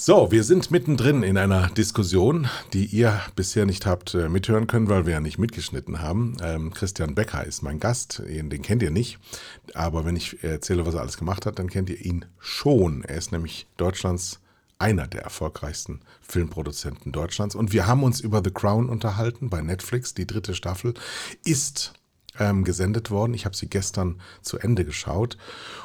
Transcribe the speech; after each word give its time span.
So, 0.00 0.30
wir 0.30 0.44
sind 0.44 0.70
mittendrin 0.70 1.24
in 1.24 1.36
einer 1.36 1.70
Diskussion, 1.70 2.46
die 2.72 2.86
ihr 2.86 3.20
bisher 3.34 3.66
nicht 3.66 3.84
habt 3.84 4.14
äh, 4.14 4.28
mithören 4.28 4.68
können, 4.68 4.88
weil 4.88 5.06
wir 5.06 5.14
ja 5.14 5.20
nicht 5.20 5.38
mitgeschnitten 5.38 6.00
haben. 6.00 6.36
Ähm, 6.40 6.72
Christian 6.72 7.16
Becker 7.16 7.44
ist 7.44 7.62
mein 7.62 7.80
Gast, 7.80 8.22
den 8.24 8.62
kennt 8.62 8.80
ihr 8.84 8.92
nicht. 8.92 9.18
Aber 9.74 10.04
wenn 10.04 10.14
ich 10.14 10.44
erzähle, 10.44 10.86
was 10.86 10.94
er 10.94 11.00
alles 11.00 11.18
gemacht 11.18 11.46
hat, 11.46 11.58
dann 11.58 11.68
kennt 11.68 11.90
ihr 11.90 12.00
ihn 12.00 12.26
schon. 12.38 13.02
Er 13.02 13.16
ist 13.16 13.32
nämlich 13.32 13.66
Deutschlands 13.76 14.38
einer 14.78 15.08
der 15.08 15.22
erfolgreichsten 15.22 15.98
Filmproduzenten 16.20 17.10
Deutschlands. 17.10 17.56
Und 17.56 17.72
wir 17.72 17.88
haben 17.88 18.04
uns 18.04 18.20
über 18.20 18.40
The 18.44 18.52
Crown 18.52 18.88
unterhalten 18.88 19.50
bei 19.50 19.62
Netflix. 19.62 20.14
Die 20.14 20.28
dritte 20.28 20.54
Staffel 20.54 20.94
ist 21.44 21.97
ähm, 22.38 22.64
gesendet 22.64 23.10
worden. 23.10 23.34
Ich 23.34 23.44
habe 23.44 23.56
sie 23.56 23.68
gestern 23.68 24.20
zu 24.42 24.58
Ende 24.58 24.84
geschaut. 24.84 25.36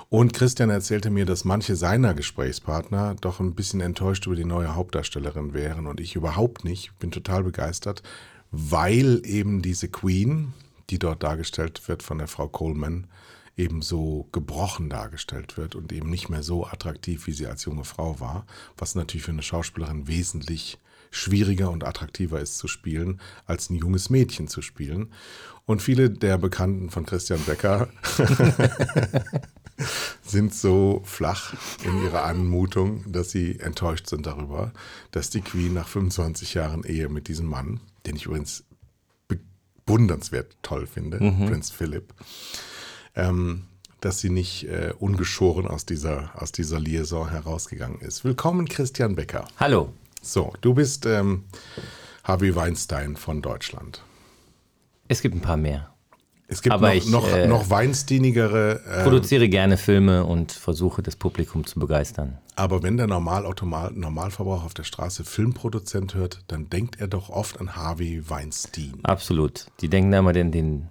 Und 0.09 0.33
Christian 0.33 0.69
erzählte 0.69 1.09
mir, 1.09 1.25
dass 1.25 1.45
manche 1.45 1.75
seiner 1.75 2.13
Gesprächspartner 2.13 3.15
doch 3.19 3.39
ein 3.39 3.55
bisschen 3.55 3.81
enttäuscht 3.81 4.25
über 4.25 4.35
die 4.35 4.45
neue 4.45 4.75
Hauptdarstellerin 4.75 5.53
wären. 5.53 5.87
Und 5.87 5.99
ich 5.99 6.15
überhaupt 6.15 6.63
nicht. 6.63 6.97
Bin 6.99 7.11
total 7.11 7.43
begeistert, 7.43 8.03
weil 8.51 9.21
eben 9.25 9.61
diese 9.61 9.87
Queen, 9.87 10.53
die 10.89 10.99
dort 10.99 11.23
dargestellt 11.23 11.87
wird 11.87 12.03
von 12.03 12.17
der 12.17 12.27
Frau 12.27 12.47
Coleman, 12.47 13.07
eben 13.55 13.81
so 13.81 14.27
gebrochen 14.31 14.89
dargestellt 14.89 15.57
wird 15.57 15.75
und 15.75 15.91
eben 15.91 16.09
nicht 16.09 16.29
mehr 16.29 16.43
so 16.43 16.65
attraktiv, 16.65 17.27
wie 17.27 17.33
sie 17.33 17.45
als 17.45 17.65
junge 17.65 17.83
Frau 17.83 18.19
war, 18.19 18.45
was 18.77 18.95
natürlich 18.95 19.25
für 19.25 19.31
eine 19.31 19.43
Schauspielerin 19.43 20.07
wesentlich 20.07 20.79
schwieriger 21.11 21.69
und 21.69 21.83
attraktiver 21.83 22.39
ist 22.39 22.57
zu 22.57 22.67
spielen, 22.67 23.21
als 23.45 23.69
ein 23.69 23.75
junges 23.75 24.09
Mädchen 24.09 24.47
zu 24.47 24.61
spielen. 24.61 25.11
Und 25.65 25.81
viele 25.81 26.09
der 26.09 26.37
Bekannten 26.37 26.89
von 26.89 27.05
Christian 27.05 27.39
Becker 27.45 27.87
sind 30.25 30.53
so 30.53 31.01
flach 31.05 31.53
in 31.85 32.03
ihrer 32.03 32.23
Anmutung, 32.23 33.09
dass 33.09 33.31
sie 33.31 33.59
enttäuscht 33.59 34.07
sind 34.07 34.25
darüber, 34.25 34.73
dass 35.11 35.29
die 35.29 35.41
Queen 35.41 35.73
nach 35.73 35.87
25 35.87 36.53
Jahren 36.53 36.83
Ehe 36.83 37.07
mit 37.07 37.29
diesem 37.29 37.45
Mann, 37.45 37.79
den 38.05 38.17
ich 38.17 38.25
übrigens 38.25 38.65
bewundernswert 39.85 40.57
toll 40.63 40.85
finde, 40.85 41.21
mhm. 41.21 41.47
Prinz 41.47 41.71
Philipp, 41.71 42.13
ähm, 43.15 43.63
dass 44.01 44.19
sie 44.19 44.29
nicht 44.29 44.65
äh, 44.65 44.93
ungeschoren 44.99 45.65
aus 45.65 45.85
dieser, 45.85 46.31
aus 46.41 46.51
dieser 46.51 46.79
Liaison 46.79 47.29
herausgegangen 47.29 48.01
ist. 48.01 48.25
Willkommen, 48.25 48.67
Christian 48.67 49.15
Becker. 49.15 49.47
Hallo. 49.57 49.93
So, 50.21 50.53
du 50.59 50.73
bist 50.73 51.05
ähm, 51.05 51.45
Harvey 52.25 52.53
Weinstein 52.53 53.15
von 53.15 53.41
Deutschland. 53.41 54.03
Es 55.07 55.21
gibt 55.21 55.35
ein 55.35 55.41
paar 55.41 55.57
mehr. 55.57 55.93
Es 56.47 56.61
gibt 56.61 56.73
Aber 56.73 56.89
noch, 56.89 56.93
ich, 56.93 57.09
noch, 57.09 57.27
äh, 57.27 57.47
noch 57.47 57.69
Weinsteinigere. 57.69 58.81
Äh, 58.85 59.03
produziere 59.03 59.49
gerne 59.49 59.77
Filme 59.77 60.25
und 60.25 60.51
versuche 60.51 61.01
das 61.01 61.15
Publikum 61.15 61.65
zu 61.65 61.79
begeistern. 61.79 62.37
Aber 62.55 62.83
wenn 62.83 62.97
der 62.97 63.07
Normalautomat, 63.07 63.95
Normalverbraucher 63.95 64.65
auf 64.65 64.73
der 64.73 64.83
Straße 64.83 65.23
Filmproduzent 65.23 66.13
hört, 66.13 66.43
dann 66.47 66.69
denkt 66.69 66.99
er 66.99 67.07
doch 67.07 67.29
oft 67.29 67.59
an 67.59 67.75
Harvey 67.75 68.29
Weinstein. 68.29 68.99
Absolut. 69.03 69.67
Die 69.81 69.89
denken 69.89 70.11
da 70.11 70.19
immer 70.19 70.33
den, 70.33 70.51
den, 70.51 70.89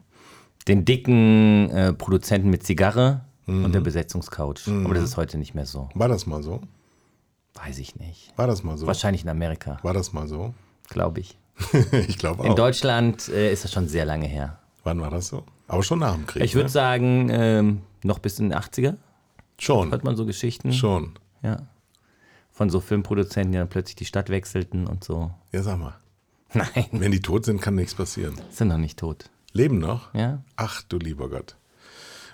den 0.66 0.84
dicken 0.84 1.70
äh, 1.70 1.92
Produzenten 1.92 2.50
mit 2.50 2.64
Zigarre 2.64 3.24
mhm. 3.47 3.64
und 3.64 3.74
der 3.74 3.80
Besetzungscouch. 3.80 4.66
Mhm. 4.66 4.86
Aber 4.86 4.94
das 4.94 5.04
ist 5.04 5.16
heute 5.16 5.38
nicht 5.38 5.54
mehr 5.54 5.66
so. 5.66 5.88
War 5.94 6.08
das 6.08 6.26
mal 6.26 6.42
so? 6.42 6.60
Weiß 7.54 7.78
ich 7.78 7.97
nicht. 7.97 8.32
War 8.36 8.47
das 8.47 8.64
mal 8.64 8.76
so? 8.78 8.86
Wahrscheinlich 8.86 9.22
in 9.22 9.28
Amerika. 9.28 9.78
War 9.82 9.92
das 9.92 10.12
mal 10.12 10.26
so? 10.26 10.54
Glaube 10.88 11.20
ich. 11.20 11.38
ich 12.08 12.19
glaube 12.19 12.42
auch. 12.42 12.47
In 12.47 12.56
Deutschland 12.56 13.28
äh, 13.28 13.53
ist 13.53 13.64
das 13.64 13.72
schon 13.72 13.89
sehr 13.89 14.05
lange 14.05 14.27
her. 14.27 14.58
Wann 14.84 15.00
war 15.00 15.11
das 15.11 15.28
so? 15.28 15.45
Aber 15.69 15.83
schon 15.83 16.00
nach 16.00 16.14
dem 16.14 16.27
Krieg. 16.27 16.42
Ich 16.42 16.55
würde 16.55 16.67
ne? 16.67 16.70
sagen, 16.70 17.28
ähm, 17.31 17.83
noch 18.03 18.19
bis 18.19 18.39
in 18.39 18.50
den 18.50 18.59
80er. 18.59 18.97
Schon. 19.59 19.91
Hört 19.91 20.05
man 20.05 20.17
so 20.17 20.27
Geschichten? 20.27 20.72
Schon. 20.72 21.12
Ja. 21.42 21.67
Von 22.50 22.69
so 22.69 22.81
Filmproduzenten, 22.81 23.53
die 23.53 23.59
dann 23.59 23.69
plötzlich 23.69 23.97
die 23.97 24.05
Stadt 24.05 24.28
wechselten 24.28 24.86
und 24.86 25.05
so. 25.05 25.31
Ja, 25.53 25.62
sag 25.62 25.78
mal. 25.78 25.94
Nein. 26.53 26.86
Wenn 26.91 27.12
die 27.12 27.20
tot 27.20 27.44
sind, 27.44 27.61
kann 27.61 27.75
nichts 27.75 27.94
passieren. 27.94 28.34
Sind 28.50 28.69
noch 28.69 28.78
nicht 28.78 28.98
tot. 28.98 29.31
Leben 29.53 29.78
noch? 29.78 30.12
Ja. 30.14 30.42
Ach 30.56 30.82
du 30.82 30.99
lieber 30.99 31.31
Gott. 31.31 31.56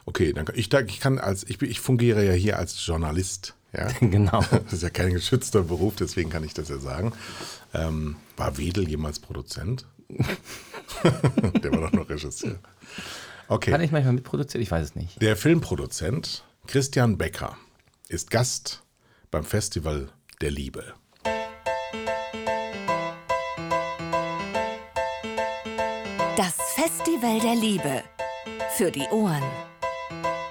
Okay, 0.06 0.32
dann 0.32 0.47
ich, 0.54 0.72
ich 0.72 1.00
kann 1.00 1.19
als 1.19 1.44
ich, 1.44 1.60
ich 1.60 1.81
fungiere 1.81 2.25
ja 2.25 2.32
hier 2.32 2.59
als 2.59 2.84
Journalist. 2.87 3.54
Ja? 3.72 3.88
Genau. 4.00 4.44
Das 4.50 4.72
ist 4.72 4.82
ja 4.82 4.90
kein 4.90 5.12
geschützter 5.12 5.62
Beruf, 5.62 5.96
deswegen 5.96 6.30
kann 6.30 6.44
ich 6.44 6.54
das 6.54 6.68
ja 6.68 6.78
sagen. 6.78 7.12
Ähm, 7.74 8.16
war 8.36 8.56
Wedel 8.58 8.88
jemals 8.88 9.18
Produzent? 9.18 9.86
Der 10.08 11.72
war 11.72 11.82
doch 11.82 11.92
noch 11.92 12.08
Regisseur. 12.08 12.58
Okay. 13.48 13.70
Kann 13.70 13.80
ich 13.82 13.92
manchmal 13.92 14.14
mitproduziert? 14.14 14.62
Ich 14.62 14.70
weiß 14.70 14.84
es 14.84 14.94
nicht. 14.94 15.20
Der 15.20 15.36
Filmproduzent 15.36 16.44
Christian 16.66 17.18
Becker 17.18 17.56
ist 18.08 18.30
Gast 18.30 18.82
beim 19.30 19.44
Festival 19.44 20.08
der 20.40 20.50
Liebe. 20.50 20.94
Das 26.36 26.54
Festival 26.74 27.40
der 27.40 27.54
Liebe. 27.54 28.02
Für 28.76 28.90
die 28.90 29.06
Ohren. 29.10 29.42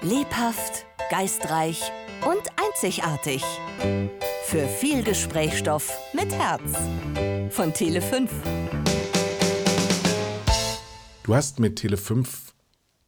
Lebhaft, 0.02 0.86
geistreich 1.10 1.90
und 2.26 2.42
einzigartig. 2.56 3.44
Für 4.44 4.66
viel 4.66 5.02
Gesprächsstoff 5.02 5.98
mit 6.12 6.30
Herz. 6.32 6.76
Von 7.50 7.72
Tele5. 7.72 8.28
Du 11.22 11.34
hast 11.34 11.60
mit 11.60 11.80
Tele5 11.80 12.28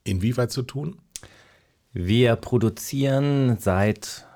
inwieweit 0.04 0.52
zu 0.52 0.62
tun? 0.62 0.98
Wir 1.92 2.36
produzieren 2.36 3.58
seit 3.58 4.26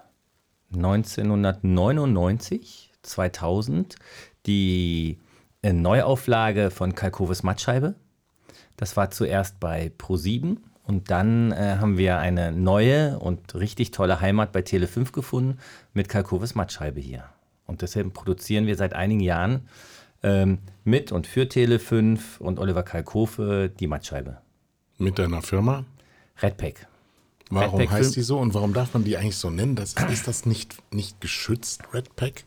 1999, 0.75 2.93
2000 3.03 3.97
die 4.47 5.19
äh, 5.63 5.73
Neuauflage 5.73 6.71
von 6.71 6.95
Kalkoves 6.95 7.43
Mattscheibe. 7.43 7.95
Das 8.77 8.97
war 8.97 9.11
zuerst 9.11 9.61
bei 9.61 9.93
Pro7 9.99 10.57
und 10.87 11.11
dann 11.11 11.53
äh, 11.53 11.77
haben 11.81 11.97
wir 11.97 12.19
eine 12.19 12.53
neue 12.53 13.19
und 13.19 13.55
richtig 13.55 13.91
tolle 13.91 14.21
Heimat 14.21 14.53
bei 14.53 14.61
Tele5 14.61 15.13
gefunden 15.13 15.59
mit 15.95 16.09
Kalkoves 16.09 16.55
Mattscheibe 16.55 17.01
hier. 17.01 17.25
Und 17.67 17.83
deshalb 17.83 18.13
produzieren 18.13 18.67
wir 18.67 18.77
seit 18.77 18.93
einigen 18.93 19.21
Jahren 19.21 19.69
ähm, 20.23 20.59
mit 20.85 21.11
und 21.11 21.27
für 21.27 21.45
Tele5 21.45 22.39
und 22.39 22.59
Oliver 22.59 22.83
Kalkofe 22.83 23.73
die 23.81 23.87
Mattscheibe. 23.87 24.39
Mit 24.99 25.19
deiner 25.19 25.43
Firma? 25.43 25.85
Redpack. 26.43 26.87
Warum 27.51 27.81
Redpack 27.81 27.99
heißt 27.99 28.17
die 28.17 28.23
so 28.23 28.39
und 28.39 28.53
warum 28.55 28.75
darf 28.75 28.93
man 28.95 29.05
die 29.05 29.17
eigentlich 29.17 29.37
so 29.37 29.51
nennen? 29.51 29.77
Das, 29.77 29.95
ist 30.11 30.29
das 30.29 30.45
nicht, 30.45 30.77
nicht 30.93 31.21
geschützt, 31.21 31.83
Redpack? 31.95 32.45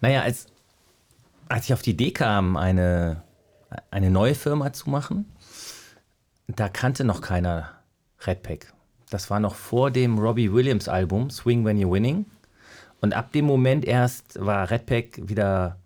Naja, 0.00 0.22
als, 0.22 0.46
als 1.48 1.66
ich 1.66 1.72
auf 1.72 1.82
die 1.82 1.90
Idee 1.90 2.10
kam, 2.10 2.56
eine, 2.56 3.22
eine 3.90 4.10
neue 4.10 4.34
Firma 4.34 4.72
zu 4.72 4.90
machen, 4.90 5.26
da 6.48 6.68
kannte 6.68 7.04
noch 7.04 7.20
keiner 7.20 7.70
Redpack. 8.20 8.72
Das 9.10 9.30
war 9.30 9.40
noch 9.40 9.54
vor 9.54 9.90
dem 9.90 10.18
Robbie 10.18 10.52
Williams 10.52 10.88
Album 10.88 11.30
Swing 11.30 11.64
When 11.64 11.78
You're 11.78 11.92
Winning. 11.92 12.26
Und 13.00 13.14
ab 13.14 13.32
dem 13.32 13.44
Moment 13.44 13.84
erst 13.84 14.44
war 14.44 14.70
Redpack 14.70 15.28
wieder, 15.28 15.78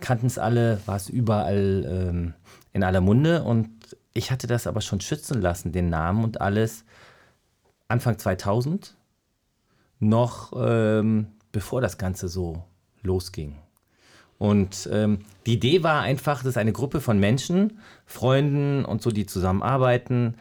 kannten 0.00 0.26
es 0.26 0.38
alle, 0.38 0.80
war 0.86 0.96
es 0.96 1.08
überall 1.08 1.84
ähm, 1.88 2.34
in 2.72 2.84
aller 2.84 3.00
Munde. 3.00 3.42
Und 3.42 3.96
ich 4.14 4.30
hatte 4.30 4.46
das 4.46 4.66
aber 4.66 4.80
schon 4.80 5.00
schützen 5.00 5.40
lassen, 5.40 5.72
den 5.72 5.88
Namen 5.88 6.24
und 6.24 6.40
alles, 6.40 6.84
Anfang 7.88 8.18
2000, 8.18 8.96
noch 9.98 10.52
ähm, 10.56 11.32
bevor 11.52 11.80
das 11.80 11.98
Ganze 11.98 12.28
so 12.28 12.64
losging. 13.02 13.56
Und 14.40 14.88
ähm, 14.90 15.18
die 15.44 15.52
Idee 15.52 15.82
war 15.82 16.00
einfach, 16.00 16.38
das 16.38 16.52
ist 16.52 16.56
eine 16.56 16.72
Gruppe 16.72 17.02
von 17.02 17.20
Menschen, 17.20 17.78
Freunden 18.06 18.86
und 18.86 19.02
so, 19.02 19.10
die 19.10 19.26
zusammenarbeiten, 19.26 20.34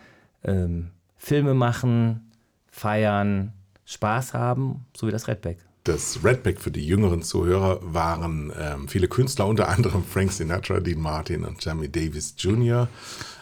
ähm, 0.45 0.91
Filme 1.17 1.53
machen, 1.53 2.31
feiern, 2.71 3.51
Spaß 3.83 4.33
haben, 4.33 4.85
so 4.95 5.05
wie 5.05 5.11
das 5.11 5.27
Redback. 5.27 5.57
Das 5.83 6.23
Redback 6.23 6.61
für 6.61 6.71
die 6.71 6.87
jüngeren 6.87 7.23
Zuhörer 7.23 7.81
waren 7.81 8.53
ähm, 8.57 8.87
viele 8.87 9.09
Künstler, 9.09 9.47
unter 9.47 9.67
anderem 9.67 10.05
Frank 10.05 10.31
Sinatra, 10.31 10.79
Dean 10.79 11.01
Martin 11.01 11.43
und 11.43 11.63
Jamie 11.63 11.89
Davis 11.89 12.35
Jr. 12.37 12.87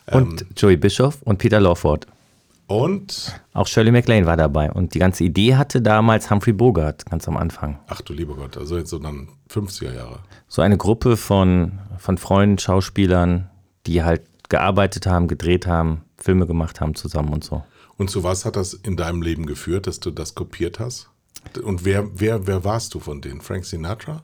und 0.07 0.41
ähm, 0.41 0.47
Joey 0.57 0.77
Bischoff 0.77 1.21
und 1.21 1.37
Peter 1.37 1.59
Lawford. 1.59 2.07
Und? 2.67 3.41
Auch 3.53 3.65
Shirley 3.65 3.91
MacLaine 3.91 4.25
war 4.25 4.37
dabei. 4.37 4.71
Und 4.71 4.93
die 4.93 4.99
ganze 4.99 5.23
Idee 5.23 5.55
hatte 5.55 5.81
damals 5.81 6.29
Humphrey 6.29 6.53
Bogart 6.53 7.05
ganz 7.05 7.27
am 7.27 7.37
Anfang. 7.37 7.79
Ach 7.87 8.01
du 8.01 8.13
lieber 8.13 8.35
Gott, 8.35 8.57
also 8.57 8.77
jetzt 8.77 8.89
so 8.89 8.99
dann 8.99 9.29
50er 9.49 9.95
Jahre. 9.95 10.19
So 10.47 10.61
eine 10.61 10.77
Gruppe 10.77 11.15
von, 11.15 11.79
von 11.97 12.17
Freunden, 12.17 12.57
Schauspielern, 12.57 13.49
die 13.85 14.03
halt 14.03 14.23
gearbeitet 14.49 15.07
haben, 15.07 15.27
gedreht 15.27 15.65
haben, 15.65 16.03
Filme 16.17 16.45
gemacht 16.45 16.81
haben 16.81 16.95
zusammen 16.95 17.33
und 17.33 17.43
so. 17.43 17.63
Und 17.97 18.09
zu 18.09 18.23
was 18.23 18.45
hat 18.45 18.57
das 18.57 18.73
in 18.73 18.97
deinem 18.97 19.21
Leben 19.21 19.45
geführt, 19.45 19.87
dass 19.87 19.99
du 19.99 20.11
das 20.11 20.35
kopiert 20.35 20.79
hast? 20.79 21.09
Und 21.63 21.85
wer, 21.85 22.07
wer, 22.19 22.47
wer 22.47 22.63
warst 22.63 22.93
du 22.93 22.99
von 22.99 23.21
denen? 23.21 23.41
Frank 23.41 23.65
Sinatra? 23.65 24.23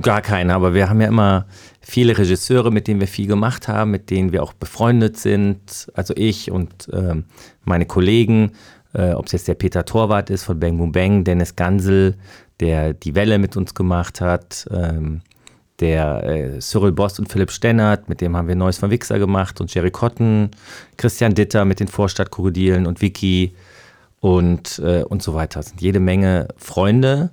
Gar 0.00 0.22
keine, 0.22 0.54
aber 0.54 0.72
wir 0.72 0.88
haben 0.88 1.02
ja 1.02 1.08
immer 1.08 1.44
viele 1.82 2.16
Regisseure, 2.16 2.70
mit 2.70 2.88
denen 2.88 3.00
wir 3.00 3.08
viel 3.08 3.26
gemacht 3.26 3.68
haben, 3.68 3.90
mit 3.90 4.08
denen 4.08 4.32
wir 4.32 4.42
auch 4.42 4.54
befreundet 4.54 5.18
sind. 5.18 5.90
Also 5.92 6.14
ich 6.16 6.50
und 6.50 6.88
äh, 6.88 7.22
meine 7.64 7.84
Kollegen, 7.84 8.52
äh, 8.94 9.12
ob 9.12 9.26
es 9.26 9.32
jetzt 9.32 9.48
der 9.48 9.54
Peter 9.54 9.84
Torwart 9.84 10.30
ist 10.30 10.44
von 10.44 10.58
Bang 10.58 10.78
Boom 10.78 10.92
Bang, 10.92 11.24
Dennis 11.24 11.54
Gansel, 11.54 12.16
der 12.60 12.94
die 12.94 13.14
Welle 13.14 13.38
mit 13.38 13.58
uns 13.58 13.74
gemacht 13.74 14.22
hat, 14.22 14.66
ähm, 14.70 15.20
der 15.80 16.24
äh, 16.24 16.58
Cyril 16.60 16.92
Bost 16.92 17.18
und 17.18 17.30
Philipp 17.30 17.50
Stennert, 17.50 18.08
mit 18.08 18.22
dem 18.22 18.36
haben 18.36 18.48
wir 18.48 18.54
Neues 18.54 18.78
von 18.78 18.90
Wichser 18.90 19.18
gemacht 19.18 19.60
und 19.60 19.74
Jerry 19.74 19.90
Cotton, 19.90 20.50
Christian 20.96 21.34
Ditter 21.34 21.66
mit 21.66 21.80
den 21.80 21.88
Vorstadtkrokodilen 21.88 22.86
und 22.86 23.02
Vicky 23.02 23.54
und, 24.20 24.78
äh, 24.78 25.02
und 25.02 25.22
so 25.22 25.34
weiter. 25.34 25.60
Es 25.60 25.66
sind 25.66 25.82
jede 25.82 26.00
Menge 26.00 26.48
Freunde. 26.56 27.30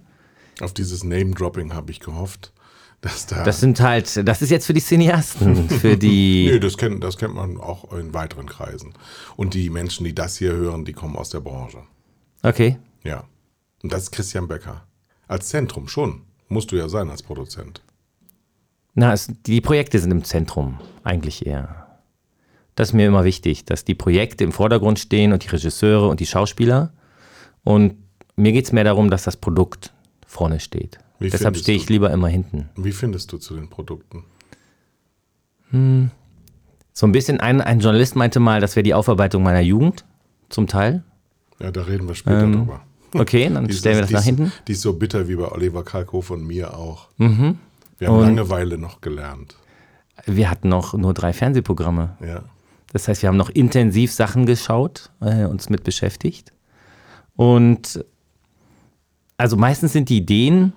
Auf 0.62 0.74
dieses 0.74 1.04
Name-Dropping 1.04 1.74
habe 1.74 1.92
ich 1.92 2.00
gehofft. 2.00 2.54
Dass 3.02 3.25
da 3.25 3.44
Das 3.44 3.60
sind 3.60 3.80
halt, 3.80 4.28
das 4.28 4.44
ist 4.44 4.52
jetzt 4.52 4.68
für 4.68 4.74
die 4.74 4.81
Cineasten, 4.81 5.69
für 5.81 5.98
die. 5.98 6.50
Nee, 6.52 6.60
das 6.60 6.78
kennt, 6.78 7.04
das 7.04 7.18
kennt 7.18 7.34
man 7.34 7.58
auch 7.58 7.92
in 7.94 8.13
weiteren 8.13 8.46
Kreisen. 8.46 8.94
Und 9.36 9.56
die 9.56 9.72
Menschen, 9.72 10.04
die 10.04 10.13
das 10.13 10.38
hier 10.38 10.54
hören, 10.54 10.86
die 10.86 10.94
kommen 10.94 11.16
aus 11.16 11.31
der 11.31 11.40
Branche. 11.40 11.80
Okay. 12.44 12.78
Ja. 13.04 13.24
Und 13.81 13.92
das 13.92 14.04
ist 14.04 14.12
Christian 14.12 14.48
Becker. 14.48 14.86
Als 15.28 15.50
Zentrum 15.50 15.88
schon. 15.88 16.22
Musst 16.48 16.72
du 16.72 16.75
ja 16.75 16.90
sein 16.90 17.10
als 17.10 17.24
Produzent. 17.24 17.81
Na, 18.94 19.13
es, 19.13 19.31
die 19.46 19.62
Projekte 19.62 19.98
sind 20.00 20.12
im 20.12 20.24
Zentrum, 20.24 20.80
eigentlich 21.04 21.46
eher. 21.46 21.88
Das 22.75 22.90
ist 22.90 22.94
mir 22.94 23.08
immer 23.08 23.24
wichtig, 23.24 23.66
dass 23.66 23.86
die 23.86 23.96
Projekte 23.96 24.44
im 24.44 24.52
Vordergrund 24.52 25.00
stehen 25.00 25.34
und 25.34 25.44
die 25.44 25.48
Regisseure 25.48 26.08
und 26.08 26.19
die 26.19 26.25
Schauspieler. 26.25 26.94
Und 27.63 27.96
mir 28.36 28.52
geht 28.52 28.66
es 28.66 28.74
mehr 28.74 28.84
darum, 28.84 29.10
dass 29.10 29.24
das 29.24 29.38
Produkt 29.38 29.94
vorne 30.31 30.60
steht. 30.60 30.98
Wie 31.19 31.30
Deshalb 31.30 31.57
stehe 31.57 31.78
du- 31.78 31.83
ich 31.83 31.89
lieber 31.89 32.10
immer 32.12 32.30
hinten. 32.30 32.69
Wie 32.75 32.92
findest 32.94 33.31
du 33.31 33.38
zu 33.38 33.54
den 33.56 33.69
Produkten? 33.69 34.24
So 36.94 37.06
ein 37.07 37.12
bisschen, 37.12 37.39
ein, 37.39 37.62
ein 37.62 37.80
Journalist 37.80 38.16
meinte 38.16 38.39
mal, 38.39 38.60
das 38.60 38.75
wäre 38.75 38.83
die 38.83 38.94
Aufarbeitung 38.94 39.44
meiner 39.44 39.62
Jugend, 39.62 40.04
zum 40.50 40.68
Teil. 40.68 41.04
Ja, 41.60 41.72
da 41.72 41.83
reden 41.83 42.07
wir 42.07 42.16
später 42.16 42.50
drüber. 42.50 42.81
Okay, 43.13 43.50
dann 43.54 43.66
Die 43.68 43.72
ist- 43.72 43.80
stellen 43.80 43.95
wir 43.98 44.01
das 44.01 44.07
die 44.10 44.13
nach 44.16 44.19
ist- 44.22 44.25
hinten. 44.25 44.51
Die 44.68 44.72
ist 44.74 44.81
so 44.81 44.94
bitter 44.94 45.28
wie 45.28 45.36
bei 45.36 45.50
Oliver 45.51 45.83
Kalkofe 45.83 46.34
und 46.34 46.45
mir 46.45 46.75
auch. 46.77 47.07
Wir 47.18 47.27
haben 47.27 48.16
Und- 48.16 48.22
Langeweile 48.36 48.77
noch 48.77 49.00
gelernt. 49.01 49.56
Wir 50.25 50.50
hatten 50.50 50.69
noch 50.69 50.94
nur 50.94 51.13
drei 51.13 51.34
Fernsehprogramme. 51.34 52.18
Ja. 52.25 52.44
Das 52.94 53.07
heißt, 53.07 53.22
wir 53.22 53.30
haben 53.30 53.38
noch 53.38 53.50
intensiv 53.50 54.12
Sachen 54.12 54.45
geschaut, 54.45 55.10
äh, 55.22 55.45
uns 55.45 55.69
mit 55.69 55.84
beschäftigt. 55.84 56.51
Und 57.36 58.04
also 59.42 59.58
meistens 59.58 59.94
sind 59.94 60.10
die 60.10 60.18
Ideen, 60.18 60.72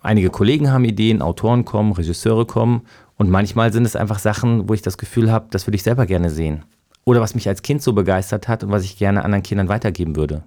einige 0.00 0.28
Kollegen 0.30 0.70
haben 0.70 0.84
Ideen, 0.84 1.22
Autoren 1.22 1.64
kommen, 1.64 1.92
Regisseure 1.92 2.44
kommen 2.46 2.82
und 3.16 3.30
manchmal 3.30 3.72
sind 3.72 3.84
es 3.86 3.96
einfach 3.96 4.18
Sachen, 4.18 4.68
wo 4.68 4.74
ich 4.74 4.82
das 4.82 4.98
Gefühl 4.98 5.32
habe, 5.32 5.46
das 5.50 5.66
würde 5.66 5.76
ich 5.76 5.82
selber 5.82 6.04
gerne 6.06 6.28
sehen. 6.30 6.64
Oder 7.04 7.20
was 7.20 7.34
mich 7.34 7.48
als 7.48 7.62
Kind 7.62 7.82
so 7.82 7.94
begeistert 7.94 8.48
hat 8.48 8.62
und 8.62 8.70
was 8.70 8.84
ich 8.84 8.98
gerne 8.98 9.24
anderen 9.24 9.42
Kindern 9.42 9.68
weitergeben 9.68 10.14
würde. 10.14 10.44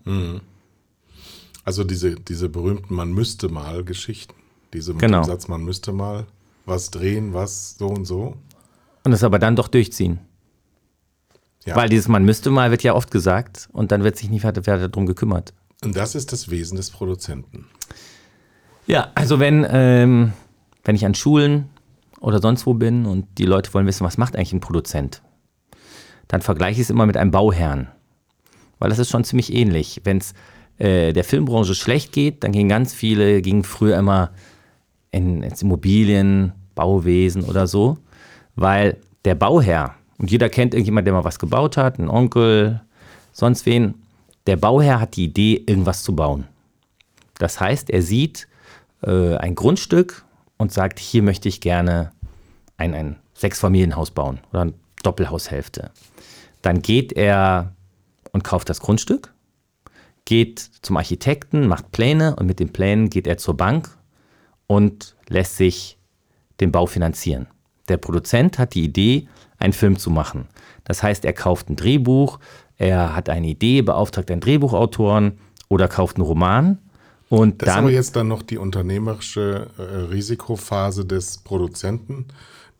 Also 1.63 1.83
diese, 1.83 2.15
diese 2.15 2.49
berühmten 2.49 2.93
Man 2.93 3.11
müsste 3.11 3.49
mal 3.49 3.83
Geschichten. 3.83 4.35
Diese 4.71 4.93
mit 4.93 5.01
Genau. 5.01 5.21
dem 5.21 5.25
Satz, 5.25 5.47
man 5.47 5.63
müsste 5.63 5.91
mal 5.91 6.27
was 6.65 6.91
drehen, 6.91 7.33
was 7.33 7.77
so 7.77 7.87
und 7.87 8.05
so. 8.05 8.35
Und 9.03 9.11
es 9.11 9.23
aber 9.23 9.39
dann 9.39 9.55
doch 9.55 9.67
durchziehen. 9.67 10.19
Ja. 11.65 11.75
Weil 11.75 11.89
dieses 11.89 12.07
Man 12.07 12.23
müsste 12.23 12.51
mal 12.51 12.69
wird 12.71 12.83
ja 12.83 12.93
oft 12.93 13.09
gesagt 13.09 13.67
und 13.73 13.91
dann 13.91 14.03
wird 14.03 14.17
sich 14.17 14.29
nicht 14.29 14.43
weiter, 14.43 14.61
weiter 14.67 14.87
darum 14.87 15.07
gekümmert. 15.07 15.53
Und 15.83 15.95
das 15.95 16.15
ist 16.15 16.31
das 16.31 16.49
Wesen 16.49 16.77
des 16.77 16.89
Produzenten. 16.89 17.67
Ja, 18.87 19.11
also 19.15 19.39
wenn, 19.39 19.65
ähm, 19.69 20.33
wenn 20.83 20.95
ich 20.95 21.05
an 21.05 21.15
Schulen 21.15 21.69
oder 22.19 22.41
sonst 22.41 22.65
wo 22.65 22.73
bin 22.73 23.05
und 23.05 23.27
die 23.37 23.45
Leute 23.45 23.73
wollen 23.73 23.87
wissen, 23.87 24.05
was 24.05 24.17
macht 24.17 24.35
eigentlich 24.35 24.53
ein 24.53 24.59
Produzent, 24.59 25.21
dann 26.27 26.41
vergleiche 26.41 26.81
ich 26.81 26.85
es 26.85 26.89
immer 26.89 27.05
mit 27.05 27.17
einem 27.17 27.31
Bauherrn. 27.31 27.87
Weil 28.79 28.89
das 28.89 28.99
ist 28.99 29.09
schon 29.09 29.23
ziemlich 29.23 29.53
ähnlich. 29.53 30.01
Wenn 30.03 30.17
es 30.17 30.33
äh, 30.77 31.13
der 31.13 31.23
Filmbranche 31.23 31.75
schlecht 31.75 32.11
geht, 32.11 32.43
dann 32.43 32.51
gehen 32.51 32.67
ganz 32.67 32.93
viele, 32.93 33.41
gingen 33.41 33.63
früher 33.63 33.97
immer 33.97 34.31
in, 35.11 35.43
ins 35.43 35.61
Immobilien, 35.61 36.53
Bauwesen 36.75 37.43
oder 37.43 37.67
so, 37.67 37.97
weil 38.55 38.97
der 39.23 39.35
Bauherr, 39.35 39.95
und 40.17 40.29
jeder 40.29 40.49
kennt 40.49 40.73
irgendjemand, 40.73 41.07
der 41.07 41.13
mal 41.13 41.23
was 41.23 41.39
gebaut 41.39 41.77
hat, 41.77 41.99
ein 41.99 42.09
Onkel, 42.09 42.81
sonst 43.31 43.65
wen, 43.65 43.95
der 44.47 44.57
Bauherr 44.57 44.99
hat 44.99 45.15
die 45.15 45.25
Idee, 45.25 45.63
irgendwas 45.65 46.03
zu 46.03 46.15
bauen. 46.15 46.47
Das 47.37 47.59
heißt, 47.59 47.89
er 47.89 48.01
sieht 48.01 48.47
äh, 49.01 49.35
ein 49.35 49.55
Grundstück 49.55 50.25
und 50.57 50.71
sagt, 50.71 50.99
hier 50.99 51.23
möchte 51.23 51.49
ich 51.49 51.61
gerne 51.61 52.11
ein, 52.77 52.93
ein 52.93 53.19
Sechsfamilienhaus 53.33 54.11
bauen 54.11 54.39
oder 54.51 54.61
eine 54.61 54.73
Doppelhaushälfte. 55.03 55.91
Dann 56.61 56.81
geht 56.81 57.13
er 57.13 57.73
und 58.31 58.43
kauft 58.43 58.69
das 58.69 58.79
Grundstück, 58.79 59.33
geht 60.25 60.59
zum 60.59 60.97
Architekten, 60.97 61.67
macht 61.67 61.91
Pläne 61.91 62.35
und 62.35 62.47
mit 62.47 62.59
den 62.59 62.73
Plänen 62.73 63.09
geht 63.09 63.27
er 63.27 63.37
zur 63.37 63.57
Bank 63.57 63.89
und 64.67 65.15
lässt 65.27 65.57
sich 65.57 65.97
den 66.59 66.71
Bau 66.71 66.85
finanzieren. 66.85 67.47
Der 67.87 67.97
Produzent 67.97 68.57
hat 68.57 68.73
die 68.73 68.83
Idee, 68.83 69.27
einen 69.57 69.73
Film 69.73 69.97
zu 69.97 70.09
machen. 70.09 70.47
Das 70.83 71.03
heißt, 71.03 71.23
er 71.25 71.33
kauft 71.33 71.69
ein 71.69 71.75
Drehbuch, 71.75 72.39
er 72.77 73.15
hat 73.15 73.29
eine 73.29 73.47
Idee, 73.47 73.81
beauftragt 73.81 74.29
einen 74.31 74.41
Drehbuchautoren 74.41 75.33
oder 75.69 75.87
kauft 75.87 76.17
einen 76.17 76.25
Roman. 76.25 76.77
Und 77.29 77.61
Das 77.61 77.69
ist 77.69 77.75
dann 77.75 77.83
aber 77.85 77.91
jetzt 77.93 78.15
dann 78.15 78.27
noch 78.27 78.43
die 78.43 78.57
unternehmerische 78.57 79.67
äh, 79.77 79.81
Risikophase 80.11 81.05
des 81.05 81.39
Produzenten, 81.39 82.25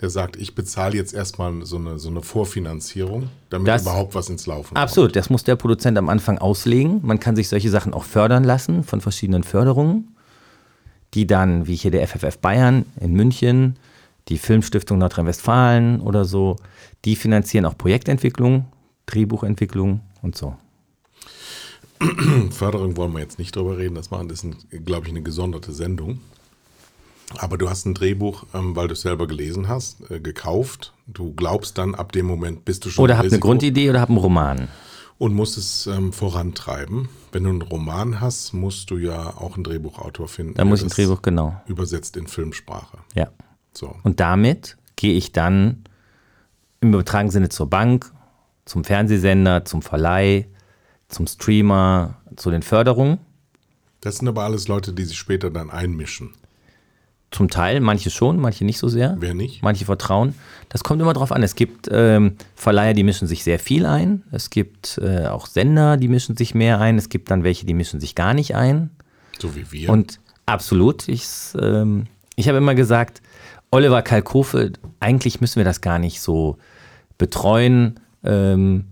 der 0.01 0.09
sagt, 0.09 0.35
ich 0.35 0.53
bezahle 0.53 0.95
jetzt 0.95 1.13
erstmal 1.13 1.65
so 1.65 1.77
eine, 1.77 1.97
so 1.97 2.09
eine 2.09 2.21
Vorfinanzierung, 2.21 3.29
damit 3.49 3.67
Das- 3.69 3.83
überhaupt 3.83 4.13
was 4.13 4.29
ins 4.29 4.45
Laufen 4.45 4.75
Absolut, 4.75 5.15
das 5.15 5.29
muss 5.29 5.43
der 5.45 5.55
Produzent 5.55 5.97
am 5.97 6.09
Anfang 6.09 6.37
auslegen. 6.37 6.99
Man 7.03 7.19
kann 7.19 7.35
sich 7.35 7.47
solche 7.47 7.69
Sachen 7.69 7.93
auch 7.93 8.03
fördern 8.03 8.43
lassen 8.43 8.83
von 8.83 8.99
verschiedenen 9.01 9.43
Förderungen, 9.43 10.15
die 11.13 11.25
dann, 11.25 11.65
wie 11.65 11.75
hier 11.75 11.91
der 11.91 12.05
FFF 12.07 12.37
Bayern 12.39 12.85
in 12.99 13.13
München, 13.13 13.77
die 14.27 14.37
Filmstiftung 14.37 14.97
Nordrhein-Westfalen 14.97 16.01
oder 16.01 16.25
so, 16.25 16.57
die 17.05 17.15
finanzieren 17.15 17.65
auch 17.65 17.77
Projektentwicklung, 17.77 18.65
Drehbuchentwicklung 19.05 20.01
und 20.21 20.35
so. 20.35 20.55
Förderung 22.51 22.97
wollen 22.97 23.13
wir 23.13 23.19
jetzt 23.19 23.39
nicht 23.39 23.55
drüber 23.55 23.77
reden, 23.77 23.95
das 23.95 24.11
machen, 24.11 24.27
das 24.27 24.43
ist, 24.43 24.85
glaube 24.85 25.05
ich, 25.05 25.11
eine 25.11 25.21
gesonderte 25.21 25.71
Sendung. 25.71 26.19
Aber 27.37 27.57
du 27.57 27.69
hast 27.69 27.85
ein 27.85 27.93
Drehbuch, 27.93 28.45
ähm, 28.53 28.75
weil 28.75 28.87
du 28.87 28.93
es 28.93 29.01
selber 29.01 29.27
gelesen 29.27 29.67
hast, 29.67 30.09
äh, 30.11 30.19
gekauft. 30.19 30.93
Du 31.07 31.33
glaubst 31.33 31.77
dann, 31.77 31.95
ab 31.95 32.11
dem 32.11 32.25
Moment 32.25 32.65
bist 32.65 32.85
du 32.85 32.89
schon 32.89 33.03
Oder 33.03 33.15
im 33.15 33.19
hab 33.19 33.25
eine 33.25 33.39
Grundidee 33.39 33.89
oder 33.89 34.01
hab 34.01 34.09
einen 34.09 34.19
Roman. 34.19 34.67
und 35.17 35.33
musst 35.33 35.57
es 35.57 35.87
ähm, 35.87 36.13
vorantreiben. 36.13 37.09
Wenn 37.31 37.43
du 37.45 37.49
einen 37.49 37.61
Roman 37.61 38.21
hast, 38.21 38.53
musst 38.53 38.91
du 38.91 38.97
ja 38.97 39.35
auch 39.37 39.55
einen 39.55 39.63
Drehbuchautor 39.63 40.27
finden. 40.27 40.53
Da 40.53 40.57
der 40.57 40.65
muss 40.65 40.81
ich 40.81 40.85
ein 40.85 40.89
Drehbuch, 40.89 41.21
genau. 41.21 41.59
Übersetzt 41.67 42.15
in 42.17 42.27
Filmsprache. 42.27 42.97
Ja. 43.15 43.29
So. 43.73 43.95
Und 44.03 44.19
damit 44.19 44.77
gehe 44.95 45.13
ich 45.13 45.31
dann 45.31 45.83
im 46.79 46.89
übertragenen 46.89 47.31
Sinne 47.31 47.49
zur 47.49 47.69
Bank, 47.69 48.11
zum 48.65 48.83
Fernsehsender, 48.83 49.65
zum 49.65 49.81
Verleih, 49.81 50.47
zum 51.07 51.27
Streamer, 51.27 52.15
zu 52.35 52.51
den 52.51 52.63
Förderungen. 52.63 53.19
Das 54.01 54.17
sind 54.17 54.27
aber 54.27 54.43
alles 54.43 54.67
Leute, 54.67 54.93
die 54.93 55.05
sich 55.05 55.17
später 55.17 55.49
dann 55.49 55.69
einmischen. 55.69 56.33
Zum 57.31 57.49
Teil, 57.49 57.79
manche 57.79 58.11
schon, 58.11 58.39
manche 58.39 58.63
nicht 58.63 58.77
so 58.77 58.87
sehr. 58.87 59.17
Wer 59.19 59.33
nicht? 59.33 59.61
Manche 59.61 59.85
vertrauen. 59.85 60.35
Das 60.69 60.83
kommt 60.83 61.01
immer 61.01 61.13
drauf 61.13 61.31
an. 61.31 61.43
Es 61.43 61.55
gibt 61.55 61.89
ähm, 61.91 62.37
Verleiher, 62.55 62.93
die 62.93 63.03
mischen 63.03 63.27
sich 63.27 63.43
sehr 63.43 63.59
viel 63.59 63.85
ein. 63.85 64.23
Es 64.31 64.49
gibt 64.49 64.99
äh, 64.99 65.25
auch 65.25 65.47
Sender, 65.47 65.97
die 65.97 66.07
mischen 66.07 66.37
sich 66.37 66.55
mehr 66.55 66.79
ein. 66.79 66.97
Es 66.97 67.09
gibt 67.09 67.31
dann 67.31 67.43
welche, 67.43 67.65
die 67.65 67.73
mischen 67.73 67.99
sich 67.99 68.15
gar 68.15 68.33
nicht 68.33 68.55
ein. 68.55 68.91
So 69.39 69.55
wie 69.55 69.71
wir. 69.71 69.89
Und 69.89 70.19
absolut, 70.45 71.09
ich, 71.09 71.27
ähm, 71.59 72.05
ich 72.35 72.47
habe 72.47 72.59
immer 72.59 72.75
gesagt, 72.75 73.21
Oliver 73.71 74.01
Kalkofe, 74.01 74.71
eigentlich 74.99 75.41
müssen 75.41 75.57
wir 75.57 75.65
das 75.65 75.81
gar 75.81 75.99
nicht 75.99 76.21
so 76.21 76.57
betreuen, 77.17 77.99
ähm, 78.25 78.85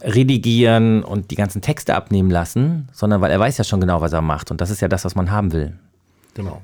redigieren 0.00 1.02
und 1.02 1.30
die 1.30 1.36
ganzen 1.36 1.62
Texte 1.62 1.94
abnehmen 1.94 2.30
lassen, 2.30 2.88
sondern 2.92 3.20
weil 3.20 3.30
er 3.30 3.40
weiß 3.40 3.58
ja 3.58 3.64
schon 3.64 3.80
genau, 3.80 4.00
was 4.00 4.12
er 4.12 4.22
macht. 4.22 4.50
Und 4.50 4.60
das 4.60 4.70
ist 4.70 4.80
ja 4.80 4.88
das, 4.88 5.04
was 5.04 5.14
man 5.14 5.30
haben 5.30 5.52
will. 5.52 5.76
Genau. 6.34 6.62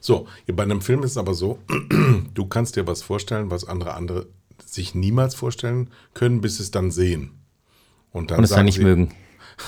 So, 0.00 0.26
bei 0.46 0.62
einem 0.62 0.80
Film 0.80 1.02
ist 1.02 1.12
es 1.12 1.16
aber 1.16 1.34
so, 1.34 1.58
du 2.34 2.46
kannst 2.46 2.76
dir 2.76 2.86
was 2.86 3.02
vorstellen, 3.02 3.50
was 3.50 3.66
andere 3.66 3.94
andere 3.94 4.26
sich 4.64 4.94
niemals 4.94 5.34
vorstellen 5.34 5.90
können, 6.14 6.40
bis 6.40 6.56
sie 6.56 6.64
es 6.64 6.70
dann 6.70 6.90
sehen. 6.90 7.32
Und 8.12 8.30
dann, 8.30 8.38
Und 8.38 8.44
es 8.44 8.50
dann 8.50 8.64
nicht 8.64 8.76
sie, 8.76 8.84
mögen. 8.84 9.14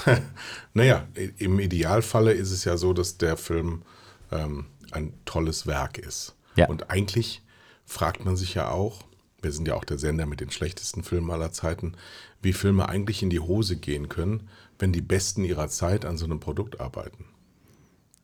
Naja, 0.74 1.06
im 1.36 1.60
Idealfalle 1.60 2.32
ist 2.32 2.50
es 2.50 2.64
ja 2.64 2.76
so, 2.76 2.92
dass 2.94 3.18
der 3.18 3.36
Film 3.36 3.82
ähm, 4.30 4.66
ein 4.90 5.12
tolles 5.24 5.66
Werk 5.66 5.98
ist. 5.98 6.34
Ja. 6.56 6.68
Und 6.68 6.90
eigentlich 6.90 7.42
fragt 7.84 8.24
man 8.24 8.36
sich 8.36 8.54
ja 8.54 8.70
auch, 8.70 9.02
wir 9.42 9.52
sind 9.52 9.66
ja 9.68 9.74
auch 9.74 9.84
der 9.84 9.98
Sender 9.98 10.26
mit 10.26 10.40
den 10.40 10.50
schlechtesten 10.50 11.02
Filmen 11.02 11.30
aller 11.30 11.52
Zeiten, 11.52 11.92
wie 12.40 12.52
Filme 12.52 12.88
eigentlich 12.88 13.22
in 13.22 13.30
die 13.30 13.40
Hose 13.40 13.76
gehen 13.76 14.08
können, 14.08 14.48
wenn 14.78 14.92
die 14.92 15.00
Besten 15.02 15.44
ihrer 15.44 15.68
Zeit 15.68 16.04
an 16.04 16.16
so 16.16 16.24
einem 16.24 16.40
Produkt 16.40 16.80
arbeiten. 16.80 17.24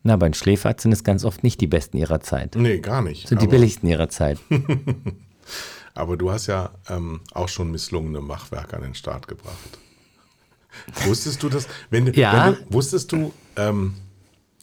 Na, 0.05 0.17
bei 0.17 0.29
den 0.29 0.35
Schläferz 0.35 0.83
sind 0.83 0.93
es 0.93 1.03
ganz 1.05 1.25
oft 1.25 1.43
nicht 1.43 1.61
die 1.61 1.67
Besten 1.67 1.97
ihrer 1.99 2.21
Zeit. 2.21 2.55
Nee, 2.55 2.79
gar 2.79 3.03
nicht. 3.03 3.29
Sind 3.29 3.43
die 3.43 3.49
billigsten 3.49 3.89
ihrer 3.89 4.09
Zeit. 4.09 4.39
aber 5.95 6.17
du 6.17 6.31
hast 6.31 6.47
ja 6.47 6.71
ähm, 6.89 7.21
auch 7.33 7.49
schon 7.49 7.71
misslungene 7.73 8.21
Machwerke 8.21 8.77
an 8.77 8.83
den 8.83 8.95
Start 8.95 9.27
gebracht. 9.27 9.79
Wusstest 11.07 11.43
du 11.43 11.49
das? 11.49 11.67
Wenn, 11.91 12.07
du- 12.07 12.13
Ja. 12.13 12.55
wenn 12.55 12.65
du, 12.69 12.75
wusstest 12.75 13.11
du, 13.13 13.33
ähm, 13.57 13.95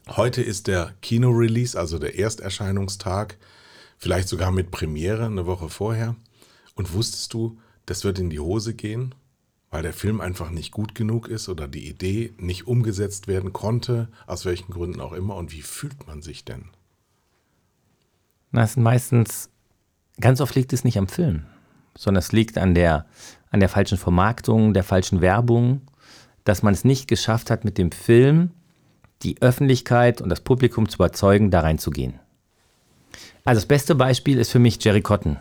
heute 0.07 0.41
ist 0.41 0.67
der 0.67 0.93
Kino-Release, 1.01 1.77
also 1.77 1.99
der 1.99 2.17
Ersterscheinungstag, 2.17 3.37
vielleicht 3.97 4.29
sogar 4.29 4.51
mit 4.51 4.71
Premiere 4.71 5.25
eine 5.25 5.45
Woche 5.45 5.67
vorher. 5.69 6.15
Und 6.75 6.93
wusstest 6.93 7.33
du, 7.33 7.57
das 7.85 8.03
wird 8.03 8.19
in 8.19 8.29
die 8.29 8.39
Hose 8.39 8.73
gehen, 8.73 9.15
weil 9.71 9.81
der 9.81 9.93
Film 9.93 10.21
einfach 10.21 10.51
nicht 10.51 10.71
gut 10.71 10.95
genug 10.95 11.27
ist 11.27 11.49
oder 11.49 11.67
die 11.67 11.87
Idee 11.87 12.33
nicht 12.37 12.67
umgesetzt 12.67 13.27
werden 13.27 13.53
konnte, 13.53 14.09
aus 14.27 14.45
welchen 14.45 14.71
Gründen 14.71 15.01
auch 15.01 15.13
immer. 15.13 15.35
Und 15.35 15.51
wie 15.51 15.61
fühlt 15.61 16.07
man 16.07 16.21
sich 16.21 16.45
denn? 16.45 16.65
Das 18.51 18.73
sind 18.73 18.83
meistens, 18.83 19.49
ganz 20.19 20.39
oft 20.39 20.55
liegt 20.55 20.71
es 20.71 20.83
nicht 20.83 20.97
am 20.97 21.07
Film, 21.07 21.43
sondern 21.97 22.19
es 22.19 22.31
liegt 22.31 22.57
an 22.57 22.73
der, 22.73 23.05
an 23.49 23.59
der 23.59 23.69
falschen 23.69 23.97
Vermarktung, 23.97 24.73
der 24.73 24.83
falschen 24.83 25.19
Werbung, 25.19 25.81
dass 26.45 26.63
man 26.63 26.73
es 26.73 26.85
nicht 26.85 27.07
geschafft 27.07 27.49
hat, 27.49 27.65
mit 27.65 27.77
dem 27.77 27.91
Film 27.91 28.51
die 29.23 29.41
Öffentlichkeit 29.41 30.21
und 30.21 30.29
das 30.29 30.41
Publikum 30.41 30.87
zu 30.87 30.95
überzeugen, 30.95 31.51
da 31.51 31.61
reinzugehen. 31.61 32.19
Also 33.43 33.59
das 33.59 33.67
beste 33.67 33.95
Beispiel 33.95 34.39
ist 34.39 34.51
für 34.51 34.59
mich 34.59 34.81
Jerry 34.83 35.01
Cotton. 35.01 35.37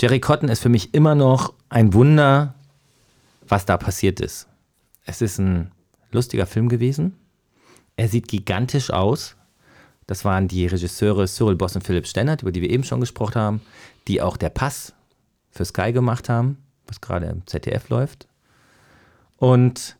Jerry 0.00 0.20
Cotton 0.20 0.48
ist 0.48 0.62
für 0.62 0.68
mich 0.68 0.94
immer 0.94 1.16
noch 1.16 1.54
ein 1.70 1.92
Wunder, 1.92 2.54
was 3.48 3.66
da 3.66 3.76
passiert 3.76 4.20
ist. 4.20 4.46
Es 5.04 5.20
ist 5.20 5.38
ein 5.38 5.72
lustiger 6.12 6.46
Film 6.46 6.68
gewesen. 6.68 7.16
Er 7.96 8.08
sieht 8.08 8.28
gigantisch 8.28 8.90
aus. 8.90 9.34
Das 10.06 10.24
waren 10.24 10.46
die 10.46 10.66
Regisseure 10.66 11.26
Cyril 11.26 11.56
Boss 11.56 11.74
und 11.74 11.84
Philipp 11.84 12.06
Stennert, 12.06 12.42
über 12.42 12.52
die 12.52 12.62
wir 12.62 12.70
eben 12.70 12.84
schon 12.84 13.00
gesprochen 13.00 13.40
haben, 13.40 13.60
die 14.06 14.22
auch 14.22 14.36
der 14.36 14.50
Pass 14.50 14.94
für 15.50 15.64
Sky 15.64 15.92
gemacht 15.92 16.28
haben, 16.28 16.58
was 16.86 17.00
gerade 17.00 17.26
im 17.26 17.46
ZDF 17.46 17.88
läuft. 17.88 18.28
Und 19.36 19.96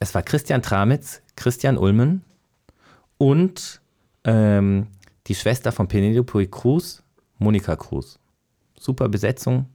es 0.00 0.12
war 0.12 0.22
Christian 0.22 0.60
Tramitz, 0.60 1.22
Christian 1.36 1.78
Ulmen 1.78 2.24
und 3.16 3.80
ähm, 4.24 4.88
die 5.28 5.36
Schwester 5.36 5.70
von 5.70 5.86
Penelope 5.86 6.48
Cruz, 6.48 7.04
Monika 7.38 7.76
Cruz. 7.76 8.18
Super 8.82 9.08
Besetzung, 9.08 9.66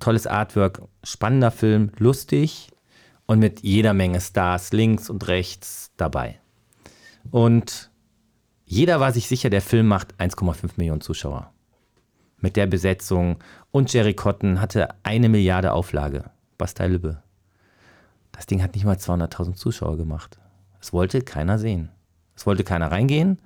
tolles 0.00 0.26
Artwork, 0.26 0.82
spannender 1.04 1.50
Film, 1.50 1.92
lustig 1.98 2.70
und 3.26 3.38
mit 3.38 3.60
jeder 3.60 3.92
Menge 3.92 4.20
Stars 4.20 4.72
links 4.72 5.10
und 5.10 5.28
rechts 5.28 5.90
dabei. 5.98 6.40
Und 7.30 7.90
jeder 8.64 8.98
war 8.98 9.12
sich 9.12 9.28
sicher, 9.28 9.50
der 9.50 9.60
Film 9.60 9.86
macht 9.88 10.14
1,5 10.18 10.70
Millionen 10.76 11.02
Zuschauer. 11.02 11.52
Mit 12.38 12.56
der 12.56 12.66
Besetzung. 12.66 13.36
Und 13.70 13.92
Jerry 13.92 14.14
Cotton 14.14 14.60
hatte 14.60 14.88
eine 15.02 15.28
Milliarde 15.28 15.72
Auflage. 15.72 16.30
Bastei 16.56 16.88
Lübbe. 16.88 17.22
Das 18.32 18.46
Ding 18.46 18.62
hat 18.62 18.74
nicht 18.74 18.84
mal 18.84 18.96
200.000 18.96 19.54
Zuschauer 19.54 19.98
gemacht. 19.98 20.38
Es 20.80 20.94
wollte 20.94 21.20
keiner 21.20 21.58
sehen. 21.58 21.90
Es 22.34 22.46
wollte 22.46 22.64
keiner 22.64 22.90
reingehen. 22.90 23.38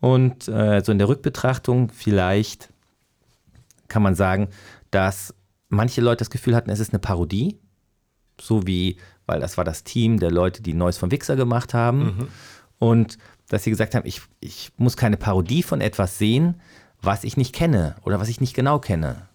Und 0.00 0.48
äh, 0.48 0.82
so 0.84 0.90
in 0.92 0.98
der 0.98 1.08
Rückbetrachtung 1.08 1.90
vielleicht 1.90 2.70
kann 3.88 4.02
man 4.02 4.14
sagen, 4.14 4.48
dass 4.90 5.34
manche 5.68 6.00
Leute 6.00 6.18
das 6.18 6.30
Gefühl 6.30 6.54
hatten, 6.54 6.70
es 6.70 6.80
ist 6.80 6.92
eine 6.92 6.98
Parodie. 6.98 7.58
So 8.40 8.66
wie, 8.66 8.98
weil 9.26 9.40
das 9.40 9.56
war 9.56 9.64
das 9.64 9.84
Team 9.84 10.18
der 10.20 10.30
Leute, 10.30 10.62
die 10.62 10.74
Neues 10.74 10.98
vom 10.98 11.10
Wichser 11.10 11.36
gemacht 11.36 11.74
haben. 11.74 12.28
Und 12.78 13.18
dass 13.48 13.64
sie 13.64 13.70
gesagt 13.70 13.94
haben, 13.94 14.06
ich, 14.06 14.20
ich 14.40 14.72
muss 14.76 14.96
keine 14.96 15.16
Parodie 15.16 15.62
von 15.62 15.80
etwas 15.80 16.18
sehen, 16.18 16.60
was 17.00 17.24
ich 17.24 17.36
nicht 17.36 17.54
kenne 17.54 17.96
oder 18.04 18.20
was 18.20 18.28
ich 18.28 18.40
nicht 18.40 18.54
genau 18.54 18.78
kenne. 18.78 19.28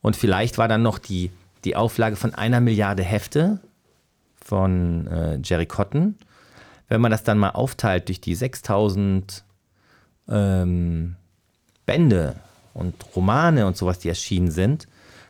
Und 0.00 0.16
vielleicht 0.16 0.58
war 0.58 0.68
dann 0.68 0.82
noch 0.82 0.98
die, 0.98 1.30
die 1.64 1.76
Auflage 1.76 2.16
von 2.16 2.34
einer 2.34 2.60
Milliarde 2.60 3.02
Hefte 3.02 3.60
von 4.36 5.06
äh, 5.06 5.38
Jerry 5.42 5.66
Cotton. 5.66 6.16
Wenn 6.88 7.00
man 7.00 7.10
das 7.10 7.24
dann 7.24 7.38
mal 7.38 7.50
aufteilt 7.50 8.08
durch 8.08 8.20
die 8.20 8.34
6000 8.34 9.44
ähm, 10.28 11.16
Bände 11.86 12.36
und 12.74 12.94
Romane 13.16 13.66
und 13.66 13.76
sowas, 13.76 13.98
die 14.00 14.08
erschienen 14.08 14.50
sind, 14.50 14.86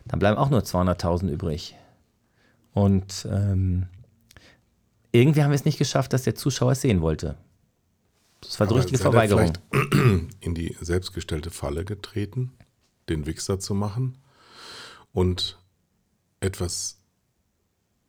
dann 0.06 0.18
bleiben 0.18 0.36
auch 0.36 0.50
nur 0.50 0.60
200.000 0.60 1.28
übrig. 1.28 1.76
Und 2.72 3.26
ähm, 3.30 3.86
irgendwie 5.12 5.42
haben 5.42 5.50
wir 5.50 5.56
es 5.56 5.64
nicht 5.64 5.78
geschafft, 5.78 6.12
dass 6.12 6.24
der 6.24 6.34
Zuschauer 6.34 6.72
es 6.72 6.80
sehen 6.80 7.00
wollte. 7.00 7.36
Das 8.40 8.58
war 8.58 8.68
so 8.68 8.74
richtige 8.74 8.98
Verweigerung. 8.98 9.52
in 10.40 10.54
die 10.54 10.76
selbstgestellte 10.80 11.50
Falle 11.50 11.84
getreten, 11.84 12.52
den 13.08 13.26
Wichser 13.26 13.58
zu 13.58 13.74
machen 13.74 14.18
und 15.12 15.58
etwas 16.40 16.98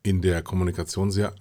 in 0.04 0.22
der 0.22 0.42
Kommunikation 0.42 1.12
sehr, 1.12 1.34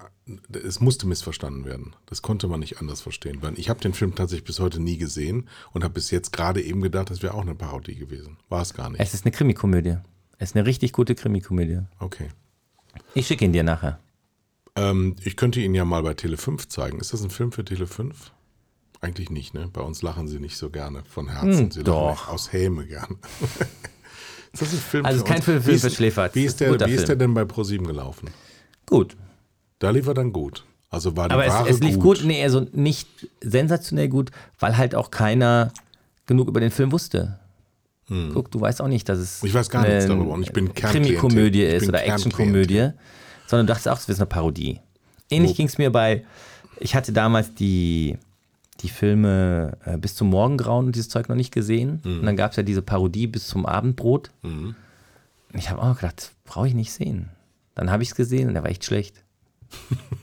es 0.51 0.79
musste 0.79 1.05
missverstanden 1.07 1.65
werden. 1.65 1.95
Das 2.07 2.21
konnte 2.21 2.47
man 2.47 2.59
nicht 2.59 2.79
anders 2.79 3.01
verstehen. 3.01 3.37
Weil 3.41 3.59
ich 3.59 3.69
habe 3.69 3.79
den 3.79 3.93
Film 3.93 4.15
tatsächlich 4.15 4.45
bis 4.45 4.59
heute 4.59 4.79
nie 4.81 4.97
gesehen 4.97 5.47
und 5.71 5.83
habe 5.83 5.93
bis 5.93 6.09
jetzt 6.11 6.33
gerade 6.33 6.61
eben 6.61 6.81
gedacht, 6.81 7.09
das 7.11 7.21
wäre 7.21 7.33
auch 7.35 7.41
eine 7.41 7.53
Parodie 7.55 7.95
gewesen. 7.95 8.37
War 8.49 8.61
es 8.61 8.73
gar 8.73 8.89
nicht. 8.89 8.99
Es 9.01 9.13
ist 9.13 9.25
eine 9.25 9.31
Krimikomödie. 9.31 9.97
Es 10.37 10.49
ist 10.51 10.55
eine 10.55 10.65
richtig 10.65 10.93
gute 10.93 11.13
Krimikomödie. 11.15 11.81
Okay. 11.99 12.29
Ich 13.13 13.27
schicke 13.27 13.45
ihn 13.45 13.53
dir 13.53 13.63
nachher. 13.63 13.99
Ähm, 14.75 15.15
ich 15.23 15.37
könnte 15.37 15.61
ihn 15.61 15.75
ja 15.75 15.85
mal 15.85 16.01
bei 16.03 16.13
Tele 16.15 16.37
5 16.37 16.67
zeigen. 16.69 16.99
Ist 16.99 17.13
das 17.13 17.23
ein 17.23 17.29
Film 17.29 17.51
für 17.51 17.63
Tele 17.63 17.87
5? 17.87 18.31
Eigentlich 19.01 19.29
nicht, 19.29 19.53
ne? 19.53 19.69
Bei 19.71 19.81
uns 19.81 20.01
lachen 20.01 20.27
sie 20.27 20.39
nicht 20.39 20.57
so 20.57 20.69
gerne 20.71 21.03
von 21.07 21.29
Herzen. 21.29 21.65
Hm, 21.65 21.71
sie 21.71 21.83
doch. 21.83 22.27
aus 22.29 22.51
Häme 22.51 22.85
gern. 22.87 23.17
ist 24.53 24.61
das 24.61 24.73
ein 24.73 24.79
Film 24.79 25.05
Also 25.05 25.19
für 25.19 25.25
kein 25.25 25.35
uns? 25.37 25.45
Film 25.45 25.61
für 25.61 25.71
Wie 25.71 25.75
ist- 25.75 25.81
Verschläferts. 25.81 26.35
Wie 26.35 26.45
ist 26.45 26.59
der, 26.59 26.71
wie 26.71 26.91
ist 26.91 27.01
der 27.01 27.05
Film. 27.07 27.19
denn 27.19 27.33
bei 27.35 27.45
ProSieben 27.45 27.85
gelaufen? 27.85 28.29
Gut. 28.87 29.15
Da 29.79 29.89
lief 29.89 30.07
er 30.07 30.13
dann 30.13 30.31
gut. 30.33 30.63
Also 30.89 31.17
war 31.17 31.27
die 31.27 31.33
Aber 31.33 31.45
es, 31.45 31.53
Ware 31.53 31.69
es 31.69 31.79
lief 31.79 31.95
gut. 31.95 32.19
gut. 32.19 32.25
Nee, 32.25 32.43
also 32.43 32.65
nicht 32.71 33.07
sensationell 33.41 34.07
gut, 34.07 34.31
weil 34.59 34.77
halt 34.77 34.95
auch 34.95 35.11
keiner 35.11 35.71
genug 36.25 36.47
über 36.47 36.59
den 36.59 36.71
Film 36.71 36.91
wusste. 36.91 37.39
Guck, 38.07 38.51
du 38.51 38.61
weißt 38.61 38.81
auch 38.83 38.87
nicht, 38.87 39.09
dass 39.09 39.17
es 39.17 39.41
Hm. 39.41 39.47
Ich 39.47 39.53
weiß 39.55 39.69
gar 39.69 39.81
nichts 39.87 40.05
darüber 40.05 40.31
und 40.33 40.43
ich 40.43 40.53
bin. 40.53 40.71
Krimikomödie 40.73 41.63
ist 41.63 41.87
oder 41.87 42.05
Actionkomödie, 42.05 42.91
sondern 43.47 43.65
du 43.65 43.71
dachtest 43.73 43.89
auch, 43.89 43.97
es 43.97 44.07
ist 44.07 44.19
eine 44.19 44.27
Parodie. 44.27 44.79
Ähnlich 45.31 45.51
Wo- 45.51 45.55
ging 45.55 45.65
es 45.65 45.79
mir 45.79 45.91
bei, 45.91 46.23
ich 46.79 46.93
hatte 46.95 47.11
damals 47.13 47.55
die, 47.55 48.17
die 48.81 48.89
Filme 48.89 49.75
äh, 49.85 49.97
Bis 49.97 50.13
zum 50.13 50.29
Morgengrauen 50.29 50.85
und 50.85 50.95
dieses 50.95 51.09
Zeug 51.09 51.29
noch 51.29 51.35
nicht 51.35 51.51
gesehen. 51.51 51.99
Mhm. 52.03 52.19
Und 52.19 52.25
dann 52.27 52.35
gab 52.37 52.51
es 52.51 52.57
ja 52.57 52.63
diese 52.63 52.83
Parodie 52.83 53.25
Bis 53.25 53.47
zum 53.47 53.65
Abendbrot. 53.65 54.29
Und 54.43 54.75
ich 55.53 55.71
habe 55.71 55.81
auch 55.81 55.95
gedacht, 55.95 56.31
brauche 56.45 56.67
ich 56.67 56.75
nicht 56.75 56.93
sehen. 56.93 57.29
Dann 57.73 57.89
habe 57.89 58.03
ich 58.03 58.09
es 58.09 58.15
gesehen 58.15 58.47
und 58.49 58.53
der 58.53 58.61
war 58.63 58.69
echt 58.69 58.85
schlecht. 58.85 59.23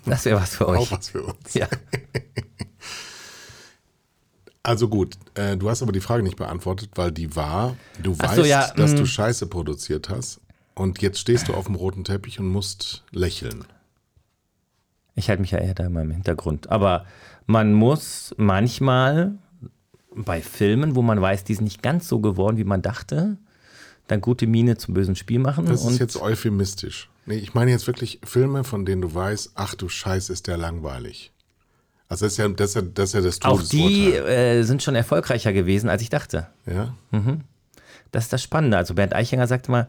Das 0.04 0.24
wäre 0.24 0.40
was 0.40 0.56
für 0.56 0.68
euch. 0.68 0.80
Auch 0.80 0.90
was 0.90 1.08
für 1.08 1.22
uns. 1.22 1.54
Ja. 1.54 1.68
Also 4.64 4.88
gut, 4.88 5.16
äh, 5.34 5.56
du 5.56 5.68
hast 5.68 5.82
aber 5.82 5.90
die 5.90 6.00
Frage 6.00 6.22
nicht 6.22 6.36
beantwortet, 6.36 6.90
weil 6.94 7.10
die 7.10 7.34
war, 7.34 7.76
du 8.00 8.14
Ach 8.18 8.28
weißt, 8.28 8.36
so, 8.36 8.44
ja, 8.44 8.72
dass 8.76 8.92
mm. 8.92 8.96
du 8.96 9.06
Scheiße 9.06 9.48
produziert 9.48 10.08
hast 10.08 10.40
und 10.76 11.02
jetzt 11.02 11.18
stehst 11.18 11.48
du 11.48 11.54
auf 11.54 11.66
dem 11.66 11.74
roten 11.74 12.04
Teppich 12.04 12.38
und 12.38 12.46
musst 12.46 13.02
lächeln. 13.10 13.64
Ich 15.16 15.28
halte 15.28 15.42
mich 15.42 15.50
ja 15.50 15.58
eher 15.58 15.74
da 15.74 15.84
immer 15.84 16.02
im 16.02 16.12
Hintergrund. 16.12 16.70
Aber 16.70 17.06
man 17.46 17.72
muss 17.72 18.34
manchmal 18.38 19.32
bei 20.14 20.40
Filmen, 20.40 20.94
wo 20.94 21.02
man 21.02 21.20
weiß, 21.20 21.44
die 21.44 21.54
sind 21.54 21.64
nicht 21.64 21.82
ganz 21.82 22.08
so 22.08 22.20
geworden, 22.20 22.56
wie 22.56 22.64
man 22.64 22.82
dachte, 22.82 23.38
dann 24.06 24.20
gute 24.20 24.46
Miene 24.46 24.76
zum 24.76 24.94
bösen 24.94 25.16
Spiel 25.16 25.38
machen. 25.38 25.66
Das 25.66 25.82
und 25.82 25.94
ist 25.94 25.98
jetzt 25.98 26.20
euphemistisch. 26.20 27.10
Nee, 27.26 27.36
ich 27.36 27.54
meine 27.54 27.70
jetzt 27.70 27.86
wirklich 27.86 28.20
Filme, 28.24 28.64
von 28.64 28.84
denen 28.84 29.02
du 29.02 29.14
weißt, 29.14 29.52
ach 29.54 29.74
du 29.74 29.88
Scheiß, 29.88 30.30
ist 30.30 30.46
der 30.46 30.56
langweilig. 30.56 31.32
Also 32.08 32.26
das 32.26 32.32
ist 32.32 32.38
ja 32.38 32.48
das, 32.48 32.70
ist 32.70 32.74
ja, 32.74 32.82
das, 32.82 33.08
ist 33.08 33.14
ja 33.14 33.20
das 33.20 33.42
auch 33.42 33.62
die 33.62 34.12
äh, 34.12 34.64
sind 34.64 34.82
schon 34.82 34.94
erfolgreicher 34.94 35.52
gewesen, 35.52 35.88
als 35.88 36.02
ich 36.02 36.10
dachte. 36.10 36.48
Ja? 36.66 36.94
Das 38.10 38.24
ist 38.24 38.32
das 38.32 38.42
Spannende. 38.42 38.76
Also 38.76 38.94
Bernd 38.94 39.14
Eichinger 39.14 39.46
sagte 39.46 39.70
mal, 39.70 39.88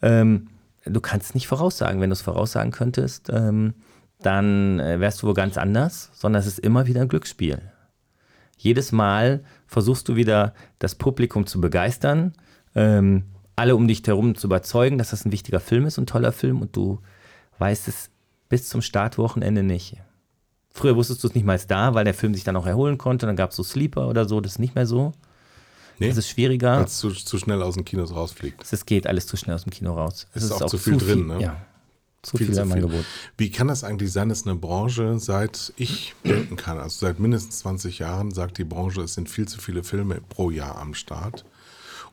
ähm, 0.00 0.48
du 0.86 1.00
kannst 1.00 1.34
nicht 1.34 1.48
voraussagen. 1.48 2.00
Wenn 2.00 2.10
du 2.10 2.14
es 2.14 2.22
voraussagen 2.22 2.70
könntest, 2.70 3.28
ähm, 3.30 3.74
dann 4.22 4.80
äh, 4.80 5.00
wärst 5.00 5.22
du 5.22 5.26
wohl 5.26 5.34
ganz 5.34 5.58
anders, 5.58 6.10
sondern 6.14 6.40
es 6.40 6.46
ist 6.46 6.60
immer 6.60 6.86
wieder 6.86 7.02
ein 7.02 7.08
Glücksspiel. 7.08 7.60
Jedes 8.56 8.92
Mal 8.92 9.44
versuchst 9.66 10.08
du 10.08 10.16
wieder 10.16 10.54
das 10.78 10.94
Publikum 10.94 11.46
zu 11.46 11.60
begeistern, 11.60 12.34
ähm, 12.74 13.24
alle 13.60 13.76
um 13.76 13.86
dich 13.86 14.02
herum 14.06 14.34
zu 14.34 14.46
überzeugen, 14.46 14.98
dass 14.98 15.10
das 15.10 15.24
ein 15.24 15.32
wichtiger 15.32 15.60
Film 15.60 15.86
ist, 15.86 15.98
ein 15.98 16.06
toller 16.06 16.32
Film 16.32 16.60
und 16.60 16.74
du 16.74 16.98
weißt 17.58 17.88
es 17.88 18.10
bis 18.48 18.68
zum 18.68 18.82
Startwochenende 18.82 19.62
nicht. 19.62 19.96
Früher 20.72 20.96
wusstest 20.96 21.22
du 21.22 21.28
es 21.28 21.34
nicht 21.34 21.44
mal 21.44 21.60
da, 21.68 21.94
weil 21.94 22.04
der 22.04 22.14
Film 22.14 22.34
sich 22.34 22.44
dann 22.44 22.56
auch 22.56 22.66
erholen 22.66 22.96
konnte. 22.96 23.26
Dann 23.26 23.36
gab 23.36 23.50
es 23.50 23.56
so 23.56 23.62
Sleeper 23.62 24.08
oder 24.08 24.26
so, 24.28 24.40
das 24.40 24.52
ist 24.52 24.58
nicht 24.58 24.74
mehr 24.74 24.86
so. 24.86 25.12
Nee, 25.98 26.08
Das 26.08 26.16
ist 26.16 26.28
schwieriger. 26.28 26.78
weil 26.78 26.84
es 26.84 26.96
zu, 26.98 27.10
zu 27.10 27.38
schnell 27.38 27.62
aus 27.62 27.74
den 27.74 27.84
Kinos 27.84 28.14
rausfliegt. 28.14 28.64
Es 28.72 28.86
geht 28.86 29.06
alles 29.06 29.26
zu 29.26 29.36
schnell 29.36 29.54
aus 29.56 29.64
dem 29.64 29.70
Kino 29.72 29.92
raus. 29.94 30.26
Es 30.32 30.42
ist 30.44 30.52
auch 30.52 30.66
zu 30.66 30.78
viel 30.78 30.96
drin, 30.96 31.26
ne? 31.26 31.40
Ja, 31.42 31.56
zu 32.22 32.38
Viel 32.38 32.46
viel, 32.46 32.54
zu 32.54 32.64
viel. 32.64 32.72
Angebot. 32.72 33.04
Wie 33.36 33.50
kann 33.50 33.68
das 33.68 33.84
eigentlich 33.84 34.10
sein, 34.12 34.30
dass 34.30 34.46
eine 34.46 34.56
Branche, 34.56 35.18
seit 35.18 35.72
ich 35.76 36.14
denken 36.24 36.56
kann, 36.56 36.78
also 36.78 36.98
seit 37.06 37.18
mindestens 37.20 37.58
20 37.58 37.98
Jahren, 37.98 38.30
sagt 38.30 38.56
die 38.56 38.64
Branche, 38.64 39.02
es 39.02 39.14
sind 39.14 39.28
viel 39.28 39.46
zu 39.48 39.60
viele 39.60 39.82
Filme 39.84 40.20
pro 40.28 40.50
Jahr 40.50 40.76
am 40.78 40.94
Start 40.94 41.44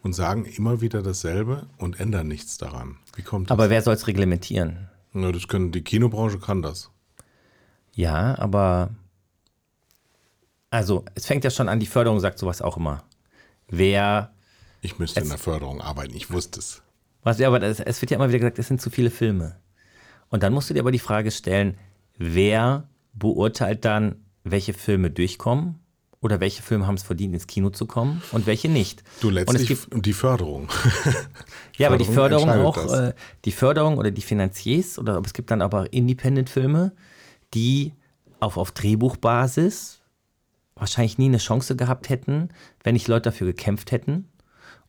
und 0.04 0.14
sagen 0.14 0.46
immer 0.46 0.82
wieder 0.82 1.02
dasselbe 1.02 1.68
und 1.78 2.00
ändern 2.00 2.28
nichts 2.28 2.58
daran. 2.58 2.98
Wie 3.16 3.22
kommt 3.24 3.50
das? 3.50 3.52
Aber 3.54 3.70
wer 3.70 3.82
soll 3.82 3.94
es 3.96 4.08
reglementieren? 4.08 4.90
Ja, 5.14 5.32
das 5.32 5.48
können, 5.48 5.72
die 5.72 5.82
Kinobranche 5.84 6.40
kann 6.40 6.62
das. 6.62 6.92
Ja, 7.94 8.38
aber 8.38 8.92
also 10.70 11.06
es 11.16 11.26
fängt 11.26 11.44
ja 11.44 11.50
schon 11.50 11.70
an, 11.70 11.80
die 11.80 11.86
Förderung 11.88 12.20
sagt 12.20 12.40
sowas 12.40 12.62
auch 12.62 12.78
immer. 12.78 13.04
Wer, 13.70 14.32
Ich 14.82 15.00
müsste 15.00 15.22
in 15.22 15.30
der 15.30 15.38
Förderung 15.38 15.82
arbeiten, 15.82 16.16
ich 16.16 16.32
wusste 16.32 16.60
es. 16.60 16.82
was, 17.24 17.40
ja, 17.40 17.48
aber 17.48 17.60
das, 17.60 17.80
es 17.80 18.02
wird 18.02 18.12
ja 18.12 18.18
immer 18.18 18.30
wieder 18.30 18.40
gesagt, 18.40 18.60
es 18.60 18.68
sind 18.68 18.82
zu 18.82 18.90
viele 18.90 19.10
Filme. 19.10 19.58
Und 20.30 20.44
dann 20.44 20.54
musst 20.54 20.70
du 20.70 20.74
dir 20.74 20.82
aber 20.82 20.92
die 20.92 21.00
Frage 21.00 21.32
stellen, 21.32 21.78
wer 22.18 22.88
beurteilt 23.14 23.86
dann, 23.86 24.24
welche 24.44 24.74
Filme 24.74 25.10
durchkommen 25.10 25.80
oder 26.22 26.40
welche 26.40 26.64
Filme 26.64 26.88
haben 26.88 26.96
es 26.96 27.04
verdient, 27.04 27.34
ins 27.34 27.48
Kino 27.48 27.70
zu 27.70 27.86
kommen 27.86 28.22
und 28.32 28.48
welche 28.48 28.70
nicht. 28.70 29.04
Du 29.22 29.28
und 29.28 29.38
es 29.38 29.46
letztlich 29.46 29.68
gibt, 29.68 29.94
und 29.94 30.06
die 30.06 30.14
Förderung. 30.14 30.70
ja, 31.78 31.88
aber 31.88 31.98
die 31.98 32.06
Förderung 32.06 32.48
Förderung 32.48 32.66
auch, 32.66 32.94
äh, 32.94 33.14
die 33.46 33.52
Förderung 33.52 33.98
oder 33.98 34.12
die 34.12 34.22
Finanziers 34.22 34.98
oder 34.98 35.22
es 35.24 35.34
gibt 35.34 35.52
dann 35.52 35.62
aber 35.62 35.94
Independent-Filme, 35.94 36.94
die 37.54 37.94
auf, 38.40 38.58
auf 38.58 38.72
Drehbuchbasis 38.72 40.02
wahrscheinlich 40.76 41.18
nie 41.18 41.26
eine 41.26 41.38
Chance 41.38 41.76
gehabt 41.76 42.10
hätten, 42.10 42.50
wenn 42.84 42.94
nicht 42.94 43.08
Leute 43.08 43.24
dafür 43.30 43.48
gekämpft 43.48 43.92
hätten 43.92 44.30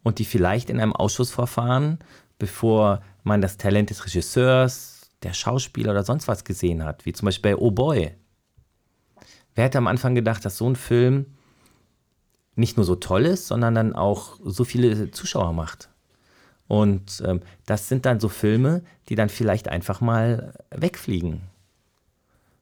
und 0.02 0.18
die 0.18 0.24
vielleicht 0.24 0.70
in 0.70 0.80
einem 0.80 0.94
Ausschussverfahren, 0.94 1.98
bevor 2.38 3.02
man 3.22 3.40
das 3.40 3.56
Talent 3.56 3.90
des 3.90 4.04
Regisseurs, 4.04 5.10
der 5.22 5.32
Schauspieler 5.32 5.92
oder 5.92 6.04
sonst 6.04 6.28
was 6.28 6.44
gesehen 6.44 6.84
hat, 6.84 7.04
wie 7.04 7.12
zum 7.12 7.26
Beispiel 7.26 7.52
bei 7.52 7.60
Oh 7.60 7.70
Boy. 7.70 8.14
Wer 9.58 9.64
hätte 9.64 9.78
am 9.78 9.88
Anfang 9.88 10.14
gedacht, 10.14 10.44
dass 10.44 10.56
so 10.56 10.70
ein 10.70 10.76
Film 10.76 11.26
nicht 12.54 12.76
nur 12.76 12.86
so 12.86 12.94
toll 12.94 13.26
ist, 13.26 13.48
sondern 13.48 13.74
dann 13.74 13.92
auch 13.92 14.38
so 14.44 14.62
viele 14.62 15.10
Zuschauer 15.10 15.52
macht? 15.52 15.88
Und 16.68 17.20
ähm, 17.26 17.40
das 17.66 17.88
sind 17.88 18.06
dann 18.06 18.20
so 18.20 18.28
Filme, 18.28 18.82
die 19.08 19.16
dann 19.16 19.28
vielleicht 19.28 19.66
einfach 19.66 20.00
mal 20.00 20.52
wegfliegen. 20.70 21.40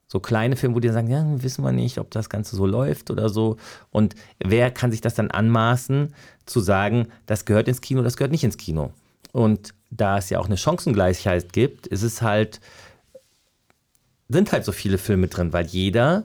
So 0.07 0.21
kleine 0.21 0.57
Filme, 0.57 0.75
wo 0.75 0.81
die 0.81 0.89
sagen, 0.89 1.11
ja, 1.11 1.23
wissen 1.43 1.63
wir 1.63 1.73
nicht, 1.73 1.99
ob 1.99 2.11
das 2.13 2.31
Ganze 2.31 2.57
so 2.57 2.65
läuft 2.65 3.11
oder 3.11 3.29
so. 3.29 3.59
Und 3.91 4.15
wer 4.39 4.71
kann 4.71 4.91
sich 4.91 5.03
das 5.03 5.15
dann 5.15 5.31
anmaßen, 5.31 6.15
zu 6.47 6.61
sagen, 6.61 7.09
das 7.27 7.45
gehört 7.45 7.69
ins 7.69 7.83
Kino, 7.83 8.01
das 8.01 8.17
gehört 8.17 8.33
nicht 8.33 8.45
ins 8.45 8.57
Kino? 8.57 8.91
Und 9.33 9.75
da 9.91 10.17
es 10.17 10.31
ja 10.31 10.39
auch 10.39 10.47
eine 10.47 10.57
Chancengleichheit 10.57 11.53
gibt, 11.53 11.89
ist 11.89 12.03
es 12.03 12.23
halt, 12.23 12.59
sind 14.31 14.51
halt 14.51 14.65
so 14.65 14.73
viele 14.73 14.97
Filme 14.97 15.29
drin, 15.29 15.53
weil 15.53 15.67
jeder 15.67 16.25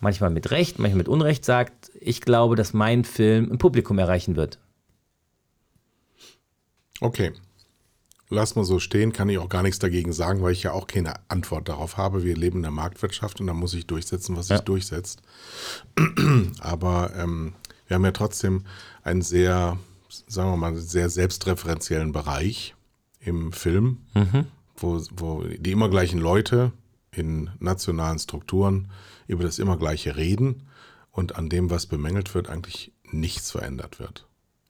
manchmal 0.00 0.30
mit 0.30 0.50
Recht, 0.50 0.78
manchmal 0.78 0.98
mit 0.98 1.08
Unrecht 1.08 1.44
sagt, 1.44 1.90
ich 2.00 2.20
glaube, 2.20 2.56
dass 2.56 2.72
mein 2.72 3.04
Film 3.04 3.50
ein 3.52 3.58
Publikum 3.58 3.98
erreichen 3.98 4.36
wird. 4.36 4.58
Okay. 7.00 7.32
Lass 8.32 8.54
mal 8.54 8.64
so 8.64 8.78
stehen, 8.78 9.12
kann 9.12 9.28
ich 9.28 9.38
auch 9.38 9.48
gar 9.48 9.62
nichts 9.64 9.80
dagegen 9.80 10.12
sagen, 10.12 10.40
weil 10.42 10.52
ich 10.52 10.62
ja 10.62 10.72
auch 10.72 10.86
keine 10.86 11.14
Antwort 11.28 11.68
darauf 11.68 11.96
habe. 11.96 12.22
Wir 12.22 12.36
leben 12.36 12.58
in 12.58 12.62
der 12.62 12.70
Marktwirtschaft 12.70 13.40
und 13.40 13.48
da 13.48 13.54
muss 13.54 13.74
ich 13.74 13.86
durchsetzen, 13.88 14.36
was 14.36 14.48
Ja. 14.48 14.56
sich 14.56 14.64
durchsetzt. 14.64 15.20
Aber 16.60 17.12
ähm, 17.16 17.54
wir 17.88 17.96
haben 17.96 18.04
ja 18.04 18.12
trotzdem 18.12 18.64
einen 19.02 19.22
sehr, 19.22 19.78
sagen 20.28 20.50
wir 20.52 20.56
mal, 20.56 20.76
sehr 20.76 21.10
selbstreferenziellen 21.10 22.12
Bereich 22.12 22.76
im 23.18 23.52
Film, 23.52 23.98
wo, 24.76 25.02
wo 25.16 25.42
die 25.42 25.72
immer 25.72 25.88
gleichen 25.88 26.20
Leute 26.20 26.70
in 27.10 27.50
nationalen 27.58 28.20
Strukturen 28.20 28.88
über 29.30 29.44
das 29.44 29.58
immer 29.58 29.76
gleiche 29.76 30.16
reden 30.16 30.68
und 31.10 31.36
an 31.36 31.48
dem, 31.48 31.70
was 31.70 31.86
bemängelt 31.86 32.34
wird, 32.34 32.48
eigentlich 32.48 32.92
nichts 33.04 33.50
verändert 33.50 33.98
wird. 33.98 34.26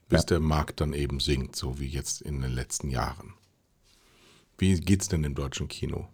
Bis 0.08 0.22
Ja. 0.22 0.26
der 0.26 0.40
Markt 0.40 0.80
dann 0.80 0.92
eben 0.92 1.20
sinkt, 1.20 1.56
so 1.56 1.78
wie 1.78 1.86
jetzt 1.86 2.22
in 2.22 2.40
den 2.40 2.52
letzten 2.52 2.88
Jahren. 2.90 3.34
Wie 4.58 4.78
geht's 4.80 5.08
denn 5.08 5.24
im 5.24 5.34
deutschen 5.34 5.68
Kino? 5.68 6.08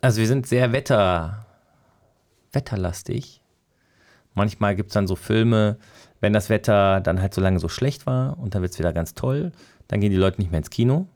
Also 0.00 0.20
wir 0.20 0.26
sind 0.28 0.46
sehr 0.46 0.72
wetter, 0.72 1.46
wetterlastig. 2.52 3.40
Manchmal 4.34 4.76
gibt 4.76 4.90
es 4.90 4.94
dann 4.94 5.06
so 5.08 5.16
Filme, 5.16 5.78
wenn 6.20 6.32
das 6.32 6.48
Wetter 6.50 7.00
dann 7.00 7.20
halt 7.20 7.34
so 7.34 7.40
lange 7.40 7.58
so 7.58 7.68
schlecht 7.68 8.06
war 8.06 8.38
und 8.38 8.54
dann 8.54 8.62
wird 8.62 8.72
es 8.72 8.78
wieder 8.78 8.92
ganz 8.92 9.14
toll, 9.14 9.52
dann 9.88 10.00
gehen 10.00 10.12
die 10.12 10.16
Leute 10.16 10.40
nicht 10.40 10.50
mehr 10.50 10.58
ins 10.58 10.70
Kino 10.70 11.08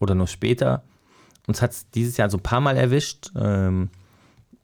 oder 0.00 0.14
nur 0.14 0.26
später. 0.26 0.82
Uns 1.46 1.60
hat 1.60 1.72
es 1.72 1.90
dieses 1.90 2.16
Jahr 2.16 2.30
so 2.30 2.38
ein 2.38 2.42
paar 2.42 2.60
Mal 2.60 2.76
erwischt 2.76 3.30
ähm, 3.36 3.90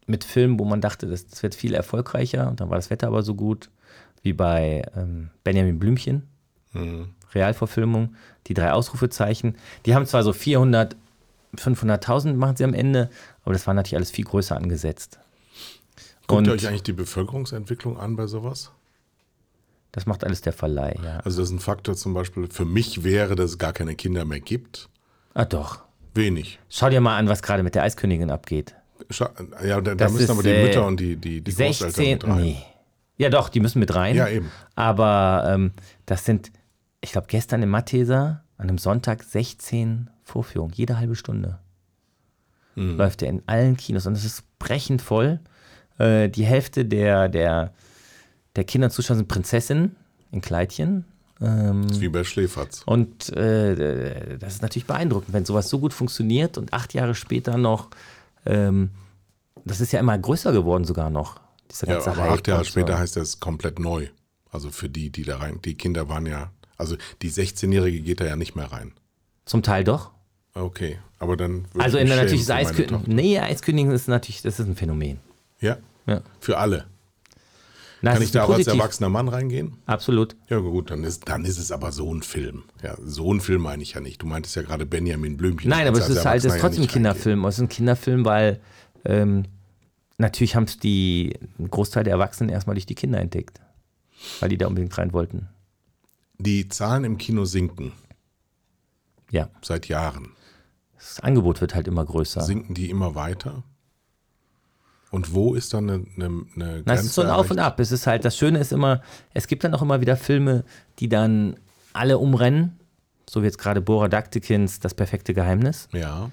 mit 0.06 0.24
Filmen, 0.24 0.58
wo 0.58 0.64
man 0.64 0.80
dachte, 0.80 1.06
das, 1.06 1.26
das 1.26 1.42
wird 1.42 1.54
viel 1.54 1.74
erfolgreicher 1.74 2.48
und 2.48 2.60
dann 2.60 2.70
war 2.70 2.76
das 2.76 2.90
Wetter 2.90 3.08
aber 3.08 3.22
so 3.22 3.34
gut, 3.34 3.70
wie 4.22 4.32
bei 4.32 4.82
ähm, 4.96 5.30
Benjamin 5.44 5.78
Blümchen, 5.78 6.28
Realverfilmung, 7.34 8.14
die 8.46 8.54
drei 8.54 8.72
Ausrufezeichen. 8.72 9.56
Die 9.86 9.94
haben 9.94 10.06
zwar 10.06 10.22
so 10.22 10.32
400, 10.32 10.96
500.000 11.56 12.34
machen 12.34 12.56
sie 12.56 12.64
am 12.64 12.74
Ende, 12.74 13.10
aber 13.42 13.54
das 13.54 13.66
war 13.66 13.74
natürlich 13.74 13.96
alles 13.96 14.10
viel 14.10 14.24
größer 14.24 14.56
angesetzt. 14.56 15.18
Guckt 16.26 16.46
ihr 16.46 16.52
euch 16.52 16.68
eigentlich 16.68 16.82
die 16.84 16.92
Bevölkerungsentwicklung 16.92 17.98
an 17.98 18.16
bei 18.16 18.26
sowas? 18.26 18.70
das 19.92 20.06
macht 20.06 20.24
alles 20.24 20.40
der 20.40 20.52
Verleih, 20.52 20.96
ja. 21.02 21.18
Also 21.20 21.40
das 21.40 21.48
ist 21.48 21.56
ein 21.56 21.60
Faktor 21.60 21.96
zum 21.96 22.14
Beispiel 22.14 22.48
für 22.48 22.64
mich 22.64 23.04
wäre, 23.04 23.34
dass 23.34 23.52
es 23.52 23.58
gar 23.58 23.72
keine 23.72 23.94
Kinder 23.96 24.24
mehr 24.24 24.40
gibt. 24.40 24.88
Ah 25.34 25.44
doch. 25.44 25.80
Wenig. 26.14 26.58
Schau 26.68 26.88
dir 26.90 27.00
mal 27.00 27.16
an, 27.16 27.28
was 27.28 27.42
gerade 27.42 27.62
mit 27.62 27.74
der 27.74 27.82
Eiskönigin 27.82 28.30
abgeht. 28.30 28.74
Scha 29.10 29.30
ja, 29.64 29.80
da, 29.80 29.94
da 29.94 30.08
müssen 30.08 30.24
ist, 30.24 30.30
aber 30.30 30.42
die 30.42 30.50
äh, 30.50 30.64
Mütter 30.64 30.86
und 30.86 30.98
die, 31.00 31.16
die, 31.16 31.40
die 31.40 31.50
Großeltern 31.52 31.90
16, 31.90 32.12
mit 32.12 32.26
rein. 32.26 32.40
nee. 32.42 32.56
Ja 33.16 33.30
doch, 33.30 33.48
die 33.48 33.60
müssen 33.60 33.80
mit 33.80 33.94
rein. 33.94 34.14
Ja, 34.14 34.28
eben. 34.28 34.50
Aber 34.76 35.50
ähm, 35.52 35.72
das 36.06 36.24
sind, 36.24 36.52
ich 37.00 37.12
glaube, 37.12 37.26
gestern 37.28 37.62
im 37.62 37.68
Matheser 37.68 38.44
an 38.56 38.68
einem 38.68 38.78
Sonntag 38.78 39.24
16 39.24 40.08
Vorführungen, 40.22 40.72
jede 40.74 40.98
halbe 40.98 41.16
Stunde. 41.16 41.58
Hm. 42.74 42.96
Läuft 42.96 43.22
er 43.22 43.28
in 43.28 43.42
allen 43.46 43.76
Kinos 43.76 44.06
und 44.06 44.12
es 44.12 44.24
ist 44.24 44.44
brechend 44.60 45.02
voll. 45.02 45.40
Äh, 45.98 46.28
die 46.28 46.44
Hälfte 46.44 46.84
der, 46.84 47.28
der, 47.28 47.72
der 48.54 48.64
Kinder 48.64 48.86
und 48.86 48.92
Zuschauer 48.92 49.16
sind 49.16 49.28
Prinzessinnen 49.28 49.96
in 50.30 50.40
Kleidchen. 50.40 51.04
Ähm, 51.40 51.86
Wie 52.00 52.08
bei 52.08 52.24
Schläferz. 52.24 52.82
und 52.84 53.28
äh, 53.36 54.38
das 54.38 54.54
ist 54.54 54.62
natürlich 54.62 54.86
beeindruckend, 54.86 55.32
wenn 55.32 55.44
sowas 55.44 55.68
so 55.68 55.78
gut 55.78 55.92
funktioniert 55.92 56.58
und 56.58 56.72
acht 56.72 56.94
Jahre 56.94 57.14
später 57.14 57.56
noch, 57.56 57.88
ähm, 58.44 58.90
das 59.64 59.80
ist 59.80 59.92
ja 59.92 60.00
immer 60.00 60.18
größer 60.18 60.52
geworden 60.52 60.84
sogar 60.84 61.10
noch. 61.10 61.40
Dieser 61.70 61.86
Ja, 61.86 61.94
ganze 61.94 62.10
aber 62.10 62.22
Hype 62.22 62.30
acht 62.32 62.48
Jahre 62.48 62.64
so. 62.64 62.70
später 62.70 62.98
heißt 62.98 63.16
das 63.16 63.38
komplett 63.40 63.78
neu. 63.78 64.08
Also 64.50 64.70
für 64.70 64.88
die, 64.88 65.10
die 65.10 65.22
da 65.24 65.36
rein, 65.36 65.60
die 65.64 65.74
Kinder 65.74 66.08
waren 66.08 66.26
ja, 66.26 66.50
also 66.76 66.96
die 67.22 67.30
16-Jährige 67.30 68.00
geht 68.00 68.20
da 68.20 68.24
ja 68.24 68.34
nicht 68.34 68.56
mehr 68.56 68.72
rein. 68.72 68.92
Zum 69.44 69.62
Teil 69.62 69.84
doch. 69.84 70.10
Okay, 70.54 70.98
aber 71.20 71.36
dann 71.36 71.66
Also 71.78 71.98
in 71.98 72.06
der 72.08 72.16
natürlich 72.16 72.46
das 72.46 72.48
meine 72.48 72.68
Eiskönigin. 72.70 73.14
Nee, 73.14 73.38
Eiskönigin 73.38 73.92
ist 73.92 74.08
natürlich, 74.08 74.42
das 74.42 74.58
ist 74.58 74.66
ein 74.66 74.74
Phänomen. 74.74 75.18
Ja, 75.60 75.76
Ja. 76.06 76.22
für 76.40 76.58
alle. 76.58 76.86
Na, 78.00 78.12
Kann 78.12 78.22
ich 78.22 78.30
da 78.30 78.44
auch 78.44 78.50
als 78.50 78.66
erwachsener 78.68 79.08
Mann 79.08 79.28
reingehen? 79.28 79.78
Absolut. 79.86 80.36
Ja 80.48 80.58
gut, 80.58 80.90
dann 80.90 81.02
ist, 81.02 81.28
dann 81.28 81.44
ist 81.44 81.58
es 81.58 81.72
aber 81.72 81.90
so 81.90 82.14
ein 82.14 82.22
Film. 82.22 82.62
Ja, 82.82 82.96
so 83.02 83.32
ein 83.32 83.40
Film 83.40 83.62
meine 83.62 83.82
ich 83.82 83.94
ja 83.94 84.00
nicht. 84.00 84.22
Du 84.22 84.26
meintest 84.26 84.54
ja 84.54 84.62
gerade 84.62 84.86
Benjamin 84.86 85.36
Blümchen. 85.36 85.68
Nein, 85.70 85.86
aber 85.88 85.98
es 85.98 86.08
ist 86.08 86.24
halt, 86.24 86.44
es 86.44 86.52
ist 86.54 86.60
trotzdem 86.60 86.84
ein. 86.84 86.88
Kinderfilm. 86.88 87.44
Es 87.44 87.56
ist 87.56 87.62
ein 87.62 87.68
Kinderfilm, 87.68 88.24
weil 88.24 88.60
ähm, 89.04 89.44
natürlich 90.16 90.54
haben 90.54 90.64
es 90.64 90.78
die, 90.78 91.34
ein 91.58 91.70
Großteil 91.70 92.04
der 92.04 92.12
Erwachsenen 92.12 92.50
erstmal 92.50 92.74
durch 92.74 92.86
die 92.86 92.94
Kinder 92.94 93.18
entdeckt. 93.20 93.60
Weil 94.40 94.48
die 94.48 94.58
da 94.58 94.66
unbedingt 94.68 94.96
rein 94.98 95.12
wollten. 95.12 95.48
Die 96.38 96.68
Zahlen 96.68 97.02
im 97.04 97.18
Kino 97.18 97.44
sinken 97.44 97.92
Ja. 99.30 99.48
seit 99.62 99.88
Jahren. 99.88 100.30
Das 100.96 101.20
Angebot 101.20 101.60
wird 101.60 101.74
halt 101.74 101.88
immer 101.88 102.04
größer. 102.04 102.42
Sinken 102.42 102.74
die 102.74 102.90
immer 102.90 103.14
weiter? 103.16 103.62
Und 105.10 105.32
wo 105.34 105.54
ist 105.54 105.72
dann 105.72 105.88
eine, 105.88 106.04
eine, 106.16 106.26
eine 106.54 106.82
Na, 106.84 106.94
es 106.94 107.04
ist 107.04 107.14
so 107.14 107.22
ein 107.22 107.30
Auf 107.30 107.50
und? 107.50 107.58
Ab. 107.58 107.80
Es 107.80 107.92
ist 107.92 108.06
halt, 108.06 108.24
das 108.24 108.36
Schöne 108.36 108.58
ist 108.58 108.72
immer, 108.72 109.02
es 109.32 109.46
gibt 109.46 109.64
dann 109.64 109.74
auch 109.74 109.82
immer 109.82 110.00
wieder 110.00 110.16
Filme, 110.16 110.64
die 110.98 111.08
dann 111.08 111.56
alle 111.92 112.18
umrennen. 112.18 112.78
So 113.28 113.42
wie 113.42 113.46
jetzt 113.46 113.58
gerade 113.58 113.80
Bora 113.80 114.08
Daktikins 114.08 114.80
Das 114.80 114.94
perfekte 114.94 115.34
Geheimnis. 115.34 115.88
Ja, 115.92 116.30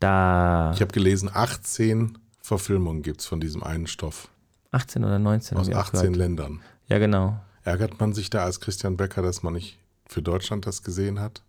Da 0.00 0.72
ich 0.74 0.80
habe 0.80 0.92
gelesen, 0.92 1.30
18 1.32 2.18
Verfilmungen 2.40 3.02
gibt 3.02 3.20
es 3.20 3.26
von 3.26 3.40
diesem 3.40 3.62
einen 3.62 3.86
Stoff 3.86 4.28
18 4.72 5.04
oder 5.04 5.18
19. 5.18 5.56
aus 5.56 5.66
hab 5.66 5.70
ich 5.70 5.76
auch 5.76 5.80
18 5.80 6.00
gehört. 6.00 6.16
Ländern. 6.16 6.60
Ja, 6.88 6.98
genau. 6.98 7.38
Ärgert 7.64 7.98
man 7.98 8.12
sich 8.12 8.30
da 8.30 8.44
als 8.44 8.60
Christian 8.60 8.96
Becker, 8.96 9.22
dass 9.22 9.42
man 9.42 9.54
nicht 9.54 9.78
für 10.06 10.22
Deutschland 10.22 10.66
das 10.66 10.82
gesehen 10.82 11.18
hat? 11.20 11.42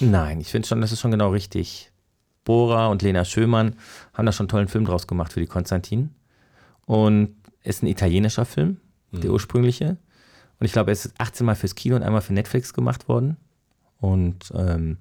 Nein, 0.00 0.40
ich 0.40 0.50
finde 0.50 0.66
schon, 0.66 0.80
das 0.80 0.92
ist 0.92 1.00
schon 1.00 1.10
genau 1.10 1.30
richtig. 1.30 1.87
Bora 2.48 2.86
und 2.86 3.02
Lena 3.02 3.26
Schömann 3.26 3.76
haben 4.14 4.24
da 4.24 4.32
schon 4.32 4.44
einen 4.44 4.48
tollen 4.48 4.68
Film 4.68 4.86
draus 4.86 5.06
gemacht 5.06 5.34
für 5.34 5.40
die 5.40 5.46
Konstantin. 5.46 6.14
Und 6.86 7.36
ist 7.62 7.82
ein 7.82 7.86
italienischer 7.86 8.46
Film, 8.46 8.78
der 9.12 9.30
ursprüngliche. 9.30 9.98
Und 10.58 10.64
ich 10.64 10.72
glaube, 10.72 10.90
er 10.90 10.92
ist 10.94 11.12
18 11.18 11.44
Mal 11.44 11.56
fürs 11.56 11.74
Kino 11.74 11.94
und 11.96 12.02
einmal 12.02 12.22
für 12.22 12.32
Netflix 12.32 12.72
gemacht 12.72 13.06
worden. 13.06 13.36
Und 14.00 14.50
ähm, 14.54 14.96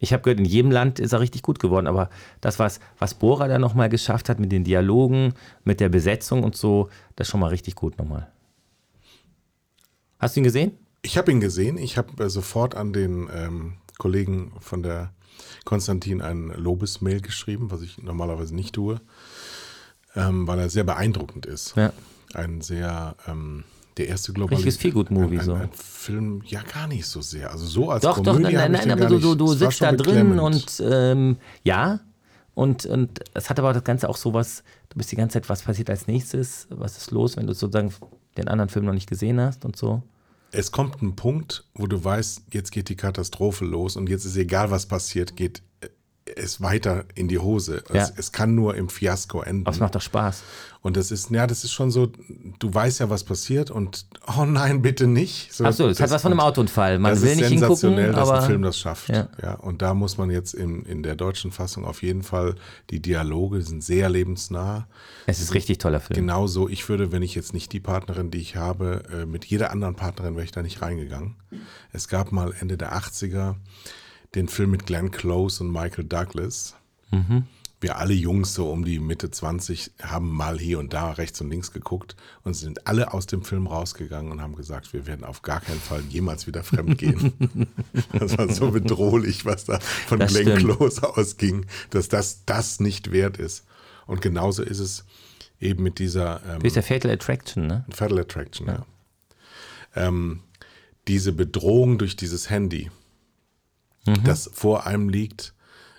ich 0.00 0.12
habe 0.12 0.22
gehört, 0.22 0.38
in 0.38 0.44
jedem 0.44 0.70
Land 0.70 0.98
ist 0.98 1.14
er 1.14 1.20
richtig 1.20 1.40
gut 1.40 1.60
geworden. 1.60 1.86
Aber 1.86 2.10
das, 2.42 2.58
was, 2.58 2.78
was 2.98 3.14
Bora 3.14 3.48
da 3.48 3.58
nochmal 3.58 3.88
geschafft 3.88 4.28
hat 4.28 4.38
mit 4.38 4.52
den 4.52 4.62
Dialogen, 4.62 5.32
mit 5.64 5.80
der 5.80 5.88
Besetzung 5.88 6.44
und 6.44 6.56
so, 6.56 6.90
das 7.16 7.26
ist 7.26 7.30
schon 7.30 7.40
mal 7.40 7.48
richtig 7.48 7.74
gut 7.74 7.96
nochmal. 7.96 8.30
Hast 10.18 10.36
du 10.36 10.40
ihn 10.40 10.44
gesehen? 10.44 10.72
Ich 11.00 11.16
habe 11.16 11.32
ihn 11.32 11.40
gesehen. 11.40 11.78
Ich 11.78 11.96
habe 11.96 12.22
äh, 12.22 12.28
sofort 12.28 12.74
an 12.74 12.92
den 12.92 13.30
ähm, 13.34 13.78
Kollegen 13.96 14.52
von 14.60 14.82
der 14.82 15.14
Konstantin 15.64 16.20
ein 16.22 16.48
Lobesmail 16.48 17.20
geschrieben, 17.20 17.70
was 17.70 17.82
ich 17.82 18.02
normalerweise 18.02 18.54
nicht 18.54 18.74
tue, 18.74 19.00
ähm, 20.14 20.46
weil 20.46 20.58
er 20.58 20.68
sehr 20.68 20.84
beeindruckend 20.84 21.46
ist. 21.46 21.74
Ja. 21.76 21.92
Ein 22.34 22.60
sehr, 22.60 23.16
ähm, 23.26 23.64
der 23.96 24.08
erste 24.08 24.32
Global 24.32 24.54
Richtiges 24.54 24.76
Feelgood-Movie 24.76 25.38
ein, 25.38 25.44
so. 25.44 25.54
ein, 25.54 25.62
ein 25.62 25.70
Film, 25.72 26.42
ja 26.46 26.62
gar 26.62 26.86
nicht 26.86 27.06
so 27.06 27.20
sehr. 27.20 27.50
Also 27.50 27.66
so 27.66 27.90
als 27.90 28.02
Doch, 28.02 28.18
doch, 28.20 28.34
Komödie 28.34 28.54
nein, 28.54 28.56
hab 28.56 28.70
nein, 28.70 28.88
nein, 28.88 28.98
den 28.98 29.06
aber 29.06 29.06
du, 29.06 29.18
du, 29.18 29.34
du 29.34 29.52
sitzt 29.54 29.80
da 29.80 29.92
drin 29.92 30.38
und 30.38 30.82
ähm, 30.84 31.36
ja, 31.62 32.00
und, 32.54 32.86
und 32.86 33.20
es 33.34 33.50
hat 33.50 33.58
aber 33.58 33.74
das 33.74 33.84
Ganze 33.84 34.08
auch 34.08 34.16
sowas, 34.16 34.62
du 34.88 34.96
bist 34.96 35.12
die 35.12 35.16
ganze 35.16 35.34
Zeit, 35.34 35.48
was 35.48 35.62
passiert 35.62 35.90
als 35.90 36.06
nächstes, 36.06 36.66
was 36.70 36.96
ist 36.96 37.10
los, 37.10 37.36
wenn 37.36 37.46
du 37.46 37.52
sozusagen 37.52 37.92
den 38.36 38.48
anderen 38.48 38.70
Film 38.70 38.86
noch 38.86 38.94
nicht 38.94 39.08
gesehen 39.08 39.40
hast 39.40 39.64
und 39.64 39.76
so. 39.76 40.02
Es 40.56 40.72
kommt 40.72 41.02
ein 41.02 41.16
Punkt, 41.16 41.64
wo 41.74 41.86
du 41.86 42.02
weißt, 42.02 42.44
jetzt 42.52 42.70
geht 42.72 42.88
die 42.88 42.96
Katastrophe 42.96 43.66
los 43.66 43.96
und 43.96 44.08
jetzt 44.08 44.24
ist 44.24 44.36
egal, 44.36 44.70
was 44.70 44.86
passiert, 44.86 45.36
geht 45.36 45.62
es 46.36 46.60
weiter 46.60 47.04
in 47.14 47.28
die 47.28 47.38
Hose. 47.38 47.82
Es, 47.88 47.94
Ja. 47.94 48.08
es 48.16 48.30
kann 48.30 48.54
nur 48.54 48.74
im 48.76 48.88
Fiasko 48.88 49.40
enden. 49.42 49.66
Aber 49.66 49.74
es 49.74 49.80
macht 49.80 49.94
doch 49.94 50.02
Spaß. 50.02 50.42
Und 50.82 50.96
das 50.96 51.10
ist, 51.10 51.30
ja, 51.30 51.48
das 51.48 51.64
ist 51.64 51.72
schon 51.72 51.90
so, 51.90 52.12
du 52.60 52.72
weißt 52.72 53.00
ja, 53.00 53.10
was 53.10 53.24
passiert 53.24 53.72
und 53.72 54.06
oh 54.38 54.44
nein, 54.44 54.82
bitte 54.82 55.08
nicht. 55.08 55.52
So, 55.52 55.64
Achso, 55.64 55.88
es 55.88 55.98
hat 55.98 56.10
was 56.10 56.22
von 56.22 56.30
einem 56.30 56.40
Autounfall. 56.40 57.00
Man 57.00 57.12
das 57.12 57.22
will 57.22 57.30
ist 57.30 57.36
nicht 57.38 57.48
sensationell, 57.48 58.04
hingucken, 58.04 58.20
dass 58.20 58.28
aber 58.28 58.40
ein 58.42 58.46
Film 58.46 58.62
das 58.62 58.78
schafft. 58.78 59.08
Ja. 59.08 59.28
Ja. 59.42 59.54
und 59.54 59.82
da 59.82 59.94
muss 59.94 60.16
man 60.16 60.30
jetzt 60.30 60.54
in, 60.54 60.84
in 60.84 61.02
der 61.02 61.16
deutschen 61.16 61.50
Fassung 61.50 61.84
auf 61.84 62.02
jeden 62.02 62.22
Fall, 62.22 62.54
die 62.90 63.00
Dialoge 63.00 63.62
sind 63.62 63.82
sehr 63.82 64.08
lebensnah. 64.08 64.86
es 65.26 65.40
ist 65.40 65.54
richtig 65.54 65.78
toller 65.78 65.98
Film. 65.98 66.14
Genauso, 66.20 66.68
ich 66.68 66.88
würde, 66.88 67.10
wenn 67.10 67.22
ich 67.22 67.34
jetzt 67.34 67.52
nicht 67.52 67.72
die 67.72 67.80
Partnerin, 67.80 68.30
die 68.30 68.38
ich 68.38 68.54
habe, 68.54 69.02
äh, 69.12 69.26
mit 69.26 69.44
jeder 69.44 69.72
anderen 69.72 69.96
Partnerin 69.96 70.36
wäre 70.36 70.44
ich 70.44 70.52
da 70.52 70.62
nicht 70.62 70.82
reingegangen. 70.82 71.34
Es 71.92 72.06
gab 72.06 72.30
mal 72.30 72.54
Ende 72.60 72.76
der 72.76 72.92
80er 72.96 73.56
den 74.34 74.48
Film 74.48 74.70
mit 74.70 74.86
Glenn 74.86 75.10
Close 75.10 75.62
und 75.62 75.70
Michael 75.70 76.04
Douglas. 76.04 76.74
Wir 77.80 77.98
alle 77.98 78.14
Jungs 78.14 78.54
so 78.54 78.70
um 78.70 78.84
die 78.84 78.98
Mitte 78.98 79.30
20 79.30 79.92
haben 80.02 80.30
mal 80.30 80.58
hier 80.58 80.78
und 80.78 80.94
da 80.94 81.12
rechts 81.12 81.40
und 81.42 81.50
links 81.50 81.72
geguckt 81.72 82.16
und 82.42 82.54
sind 82.54 82.86
alle 82.86 83.12
aus 83.12 83.26
dem 83.26 83.42
Film 83.42 83.66
rausgegangen 83.66 84.32
und 84.32 84.40
haben 84.40 84.56
gesagt, 84.56 84.94
wir 84.94 85.06
werden 85.06 85.24
auf 85.24 85.42
gar 85.42 85.60
keinen 85.60 85.80
Fall 85.80 86.00
jemals 86.08 86.46
wieder 86.46 86.64
fremd 86.64 86.96
gehen. 86.96 87.68
das 88.12 88.38
war 88.38 88.50
so 88.50 88.70
bedrohlich, 88.70 89.44
was 89.44 89.66
da 89.66 89.78
von 89.80 90.18
Das 90.18 90.32
Glenn 90.32 90.58
stimmt. 90.58 90.76
Close 90.78 91.06
ausging, 91.06 91.66
dass 91.90 92.08
das 92.08 92.44
das 92.46 92.80
nicht 92.80 93.12
wert 93.12 93.36
ist. 93.36 93.66
Und 94.06 94.22
genauso 94.22 94.62
ist 94.62 94.78
es 94.78 95.04
eben 95.60 95.82
mit 95.82 95.98
dieser 95.98 96.40
ähm, 96.48 96.62
Wie 96.62 96.68
ist 96.68 96.76
der 96.76 96.82
Fatal 96.82 97.10
Attraction, 97.10 97.66
ne? 97.66 97.84
Fatal 97.90 98.20
Attraction, 98.20 98.66
ja. 98.68 98.86
Ähm, 99.94 100.40
diese 101.08 101.32
Bedrohung 101.32 101.98
durch 101.98 102.16
dieses 102.16 102.50
Handy, 102.50 102.90
das 104.24 104.50
vor 104.52 104.86
einem 104.86 105.08
liegt, 105.08 105.54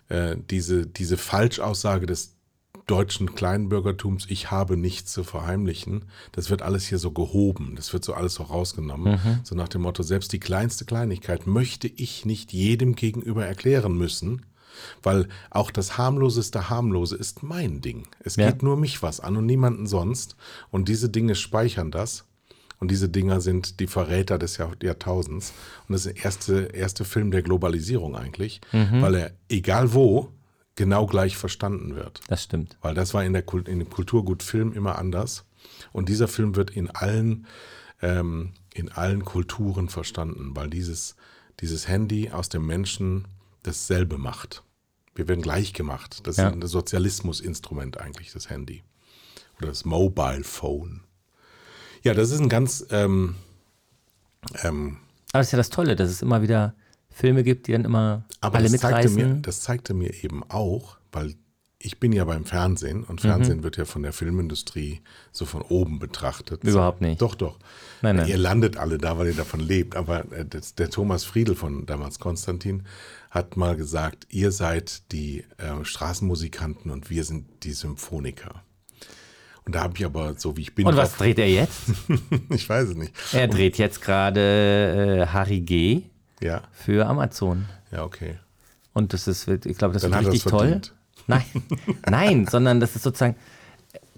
äh, 0.09 0.35
diese, 0.49 0.85
diese 0.87 1.17
Falschaussage 1.17 2.05
des 2.05 2.33
deutschen 2.85 3.35
Kleinbürgertums, 3.35 4.25
ich 4.29 4.49
habe 4.49 4.77
nichts 4.77 5.11
zu 5.11 5.25
verheimlichen, 5.25 6.05
das 6.31 6.49
wird 6.49 6.61
alles 6.61 6.87
hier 6.87 6.99
so 6.99 7.11
gehoben, 7.11 7.73
das 7.75 7.91
wird 7.91 8.05
so 8.05 8.13
alles 8.13 8.35
so 8.35 8.43
rausgenommen. 8.43 9.19
So 9.43 9.55
nach 9.55 9.67
dem 9.67 9.81
Motto, 9.81 10.03
selbst 10.03 10.31
die 10.31 10.39
kleinste 10.39 10.85
Kleinigkeit 10.85 11.47
möchte 11.47 11.87
ich 11.87 12.25
nicht 12.25 12.53
jedem 12.53 12.95
gegenüber 12.95 13.45
erklären 13.45 13.97
müssen, 13.97 14.45
weil 15.03 15.27
auch 15.49 15.69
das 15.71 15.97
harmloseste 15.97 16.69
Harmlose 16.69 17.15
ist 17.17 17.43
mein 17.43 17.81
Ding. 17.81 18.07
Es 18.21 18.37
Ja. 18.37 18.49
geht 18.51 18.63
nur 18.63 18.77
mich 18.77 19.01
was 19.03 19.19
an 19.19 19.35
und 19.35 19.45
niemanden 19.45 19.85
sonst. 19.87 20.37
Und 20.71 20.87
diese 20.87 21.09
Dinge 21.09 21.35
speichern 21.35 21.91
das. 21.91 22.25
Und 22.79 22.91
diese 22.91 23.09
Dinger 23.09 23.41
sind 23.41 23.79
die 23.79 23.87
Verräter 23.87 24.37
des 24.37 24.57
Jahr 24.57 24.71
Jahrtausends. 24.81 25.51
Und 25.87 25.93
das 25.93 26.05
ist 26.05 26.15
der 26.17 26.23
erste, 26.25 26.61
erste 26.73 27.05
Film 27.05 27.31
der 27.31 27.41
Globalisierung 27.41 28.15
eigentlich, 28.15 28.61
weil 28.71 29.15
er, 29.15 29.31
egal 29.49 29.93
wo, 29.93 30.31
genau 30.75 31.07
gleich 31.07 31.37
verstanden 31.37 31.95
wird. 31.95 32.21
Das 32.27 32.43
stimmt. 32.43 32.77
Weil 32.81 32.93
das 32.93 33.13
war 33.15 33.25
in, 33.25 33.33
der 33.33 33.41
Kult, 33.41 33.67
in 33.67 33.79
dem 33.79 33.89
Kulturgutfilm 33.89 34.73
immer 34.73 34.97
anders. 34.99 35.45
Und 35.91 36.07
dieser 36.07 36.27
Film 36.27 36.55
wird 36.55 36.69
in 36.69 36.89
allen, 36.91 37.47
ähm, 38.01 38.51
in 38.75 38.89
allen 38.91 39.25
Kulturen 39.25 39.89
verstanden, 39.89 40.51
weil 40.55 40.69
dieses, 40.69 41.15
dieses 41.61 41.87
Handy 41.87 42.29
aus 42.29 42.47
dem 42.49 42.65
Menschen 42.67 43.27
dasselbe 43.63 44.19
macht. 44.19 44.63
Wir 45.15 45.27
werden 45.27 45.41
gleich 45.41 45.73
gemacht. 45.73 46.27
Das 46.27 46.37
Ja. 46.37 46.49
ist 46.49 46.53
ein 46.53 46.67
Sozialismusinstrument 46.67 47.99
eigentlich, 47.99 48.31
das 48.33 48.51
Handy. 48.51 48.83
Oder 49.57 49.69
das 49.69 49.83
Mobile 49.83 50.43
Phone. 50.43 51.01
Ja, 52.07 52.13
das 52.13 52.31
ist 52.31 52.39
ein 52.39 52.49
ganz 52.49 52.85
ähm, 52.91 53.35
ähm, 54.63 54.97
Aber 55.31 55.39
das 55.39 55.47
ist 55.47 55.51
ja 55.53 55.57
das 55.57 55.69
Tolle, 55.69 55.95
dass 55.95 56.09
es 56.09 56.21
immer 56.21 56.41
wieder 56.41 56.73
Filme 57.09 57.43
gibt, 57.43 57.67
die 57.67 57.71
dann 57.71 57.85
immer 57.85 58.23
Aber 58.41 58.57
alle 58.57 58.69
das 58.69 58.79
zeigte, 58.81 59.09
mitreißen. 59.09 59.35
mir, 59.35 59.41
das 59.41 59.61
zeigte 59.61 59.93
mir 59.93 60.23
eben 60.23 60.43
auch, 60.49 60.97
weil 61.11 61.35
ich 61.79 61.99
bin 61.99 62.11
ja 62.11 62.25
beim 62.25 62.43
Fernsehen 62.45 62.99
Mhm. 62.99 63.03
und 63.05 63.21
Fernsehen 63.21 63.63
wird 63.63 63.77
ja 63.77 63.85
von 63.85 64.01
der 64.03 64.11
Filmindustrie 64.13 65.01
so 65.31 65.45
von 65.45 65.61
oben 65.61 65.99
betrachtet. 65.99 66.63
Überhaupt 66.63 67.01
nicht. 67.01 67.21
Doch, 67.21 67.35
doch. 67.35 67.57
Nein, 68.01 68.15
nein. 68.17 68.27
Ihr 68.27 68.37
landet 68.37 68.77
alle 68.77 68.97
da, 68.97 69.17
weil 69.17 69.27
ihr 69.27 69.35
davon 69.35 69.59
lebt. 69.59 69.95
Aber 69.95 70.31
äh, 70.31 70.45
der 70.45 70.89
Thomas 70.89 71.23
Friedel 71.23 71.55
von 71.55 71.85
damals 71.85 72.19
Konstantin 72.19 72.83
hat 73.29 73.57
mal 73.57 73.75
gesagt, 73.75 74.25
ihr 74.29 74.51
seid 74.51 75.11
die 75.11 75.43
äh, 75.57 75.83
Straßenmusikanten 75.83 76.89
und 76.91 77.09
wir 77.09 77.23
sind 77.23 77.45
die 77.63 77.73
Symphoniker. 77.73 78.63
Und 79.67 79.75
da 79.75 79.83
habe 79.83 79.93
ich 79.97 80.05
aber, 80.05 80.33
so 80.37 80.55
wie 80.57 80.61
ich 80.61 80.73
bin, 80.73 80.87
Und 80.87 80.95
was 80.95 81.09
drauf- 81.11 81.17
dreht 81.19 81.39
er 81.39 81.49
jetzt? 81.49 81.81
ich 82.49 82.67
weiß 82.69 82.89
es 82.89 82.95
nicht. 82.95 83.13
Er 83.33 83.47
dreht 83.49 83.77
jetzt 83.77 84.01
gerade 84.01 85.23
äh, 85.23 85.27
Harry 85.27 85.59
G. 85.59 86.03
Ja, 86.41 86.61
für 86.71 87.05
Amazon. 87.05 87.65
ja, 87.91 88.03
okay. 88.03 88.35
Und 88.93 89.11
das 89.13 89.27
ist, 89.27 89.47
ich 89.47 89.77
glaube, 89.77 89.93
das 89.93 90.01
Dann 90.03 90.11
wird 90.11 90.19
hat 90.19 90.25
er's 90.25 90.33
richtig 90.33 90.49
toll. 90.51 90.59
verdient. 90.61 90.93
Nein, 91.27 91.43
nein, 92.09 92.47
sondern 92.49 92.79
das 92.79 92.95
ist 92.95 93.03
sozusagen, 93.03 93.35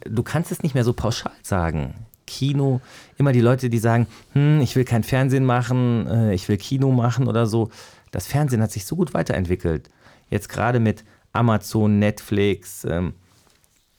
du 0.05 0.21
kannst 0.21 0.51
es 0.51 0.61
nicht 0.61 0.75
mehr 0.75 0.83
so 0.83 0.93
pauschal 0.93 1.31
sagen. 1.41 1.95
Kino, 2.27 2.81
immer 3.17 3.31
die 3.31 3.41
Leute, 3.41 3.71
die 3.71 3.79
sagen, 3.79 4.05
hm, 4.33 4.61
ich 4.61 4.75
will 4.75 4.85
kein 4.85 5.01
Fernsehen 5.03 5.43
machen, 5.43 6.05
äh, 6.05 6.33
ich 6.35 6.47
will 6.47 6.57
Kino 6.57 6.91
machen 6.91 7.27
oder 7.27 7.47
so. 7.47 7.71
Das 8.11 8.27
Fernsehen 8.27 8.61
hat 8.61 8.71
sich 8.71 8.85
so 8.85 8.95
gut 8.95 9.15
weiterentwickelt. 9.15 9.89
Jetzt 10.29 10.49
gerade 10.49 10.79
mit 10.79 11.03
Amazon, 11.33 11.97
Netflix. 11.97 12.85
Ähm, 12.85 13.15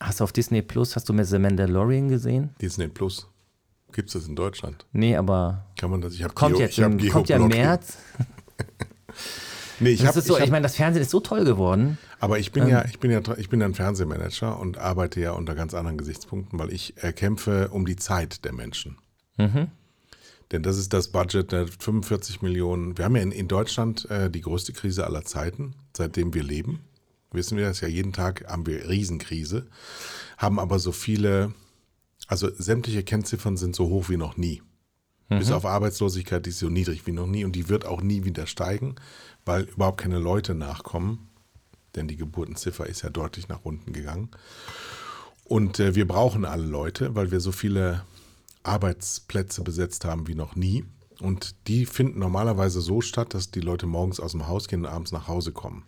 hast 0.00 0.20
du 0.20 0.24
auf 0.24 0.32
Disney 0.32 0.62
Plus, 0.62 0.96
hast 0.96 1.08
du 1.08 1.12
mir 1.12 1.24
The 1.24 1.38
Mandalorian 1.38 2.08
gesehen? 2.08 2.50
Disney 2.60 2.88
Plus. 2.88 3.28
Gibt 3.92 4.08
es 4.08 4.14
das 4.14 4.26
in 4.28 4.36
Deutschland? 4.36 4.86
Nee, 4.92 5.16
aber 5.16 5.66
Kann 5.76 5.90
man 5.90 6.00
das? 6.00 6.14
Ich 6.14 6.22
habe 6.22 6.32
kommt 6.34 6.54
Geo, 6.54 6.62
jetzt 6.62 6.78
ich 6.78 6.84
hab 6.84 6.96
kommt 7.10 7.28
ja 7.28 7.36
im. 7.36 7.48
März. 7.48 7.98
Nee, 9.82 9.90
ich 9.90 10.02
ist 10.02 10.14
so, 10.26 10.34
ich 10.34 10.40
ich 10.40 10.42
hab, 10.42 10.50
meine, 10.50 10.62
das 10.62 10.76
Fernsehen 10.76 11.02
ist 11.02 11.10
so 11.10 11.20
toll 11.20 11.44
geworden. 11.44 11.96
aber 12.20 12.38
ich 12.38 12.52
bin 12.52 12.64
Ähm. 12.64 12.68
ja, 12.68 12.84
ich 12.84 13.00
bin 13.00 13.10
ja, 13.10 13.22
ich 13.38 13.48
bin 13.48 13.60
ja 13.60 13.66
ein 13.66 13.74
Fernsehmanager 13.74 14.60
und 14.60 14.76
arbeite 14.76 15.20
ja 15.20 15.32
unter 15.32 15.54
ganz 15.54 15.72
anderen 15.72 15.96
Gesichtspunkten, 15.96 16.58
weil 16.58 16.70
ich 16.70 17.02
äh, 17.02 17.14
kämpfe 17.14 17.68
um 17.70 17.86
die 17.86 17.96
Zeit 17.96 18.44
der 18.44 18.52
Menschen. 18.52 18.98
Mhm. 19.38 19.68
Denn 20.52 20.62
das 20.62 20.76
ist 20.76 20.92
das 20.92 21.08
Budget 21.08 21.50
der 21.52 21.66
45 21.66 22.42
Millionen. 22.42 22.98
Wir 22.98 23.06
haben 23.06 23.16
ja 23.16 23.22
in, 23.22 23.32
in 23.32 23.48
Deutschland 23.48 24.10
äh, 24.10 24.28
die 24.30 24.42
größte 24.42 24.74
Krise 24.74 25.06
aller 25.06 25.24
Zeiten, 25.24 25.74
seitdem 25.96 26.34
wir 26.34 26.42
leben. 26.42 26.80
Wissen 27.32 27.56
wir 27.56 27.66
das 27.66 27.80
ja, 27.80 27.88
jeden 27.88 28.12
Tag 28.12 28.44
haben 28.48 28.66
wir 28.66 28.88
Riesenkrise, 28.88 29.66
haben 30.36 30.58
aber 30.58 30.78
so 30.78 30.92
viele, 30.92 31.54
also 32.26 32.50
sämtliche 32.56 33.04
Kennziffern 33.04 33.56
sind 33.56 33.76
so 33.76 33.88
hoch 33.88 34.08
wie 34.08 34.16
noch 34.16 34.36
nie. 34.36 34.62
Bis 35.38 35.52
auf 35.52 35.64
Arbeitslosigkeit, 35.64 36.44
die 36.44 36.50
ist 36.50 36.58
so 36.58 36.68
niedrig 36.68 37.06
wie 37.06 37.12
noch 37.12 37.28
nie 37.28 37.44
und 37.44 37.54
die 37.54 37.68
wird 37.68 37.86
auch 37.86 38.02
nie 38.02 38.24
wieder 38.24 38.48
steigen, 38.48 38.96
weil 39.44 39.62
überhaupt 39.62 40.00
keine 40.00 40.18
Leute 40.18 40.56
nachkommen. 40.56 41.28
Denn 41.94 42.08
die 42.08 42.16
Geburtenziffer 42.16 42.86
ist 42.86 43.02
ja 43.02 43.10
deutlich 43.10 43.46
nach 43.46 43.60
unten 43.62 43.92
gegangen. 43.92 44.30
Und 45.44 45.78
äh, 45.78 45.94
wir 45.94 46.06
brauchen 46.06 46.44
alle 46.44 46.66
Leute, 46.66 47.14
weil 47.14 47.30
wir 47.30 47.38
so 47.38 47.52
viele 47.52 48.04
Arbeitsplätze 48.64 49.62
besetzt 49.62 50.04
haben 50.04 50.26
wie 50.26 50.34
noch 50.34 50.56
nie. 50.56 50.84
Und 51.20 51.68
die 51.68 51.86
finden 51.86 52.18
normalerweise 52.18 52.80
so 52.80 53.00
statt, 53.00 53.32
dass 53.32 53.52
die 53.52 53.60
Leute 53.60 53.86
morgens 53.86 54.18
aus 54.18 54.32
dem 54.32 54.48
Haus 54.48 54.66
gehen 54.66 54.80
und 54.80 54.90
abends 54.90 55.12
nach 55.12 55.28
Hause 55.28 55.52
kommen. 55.52 55.84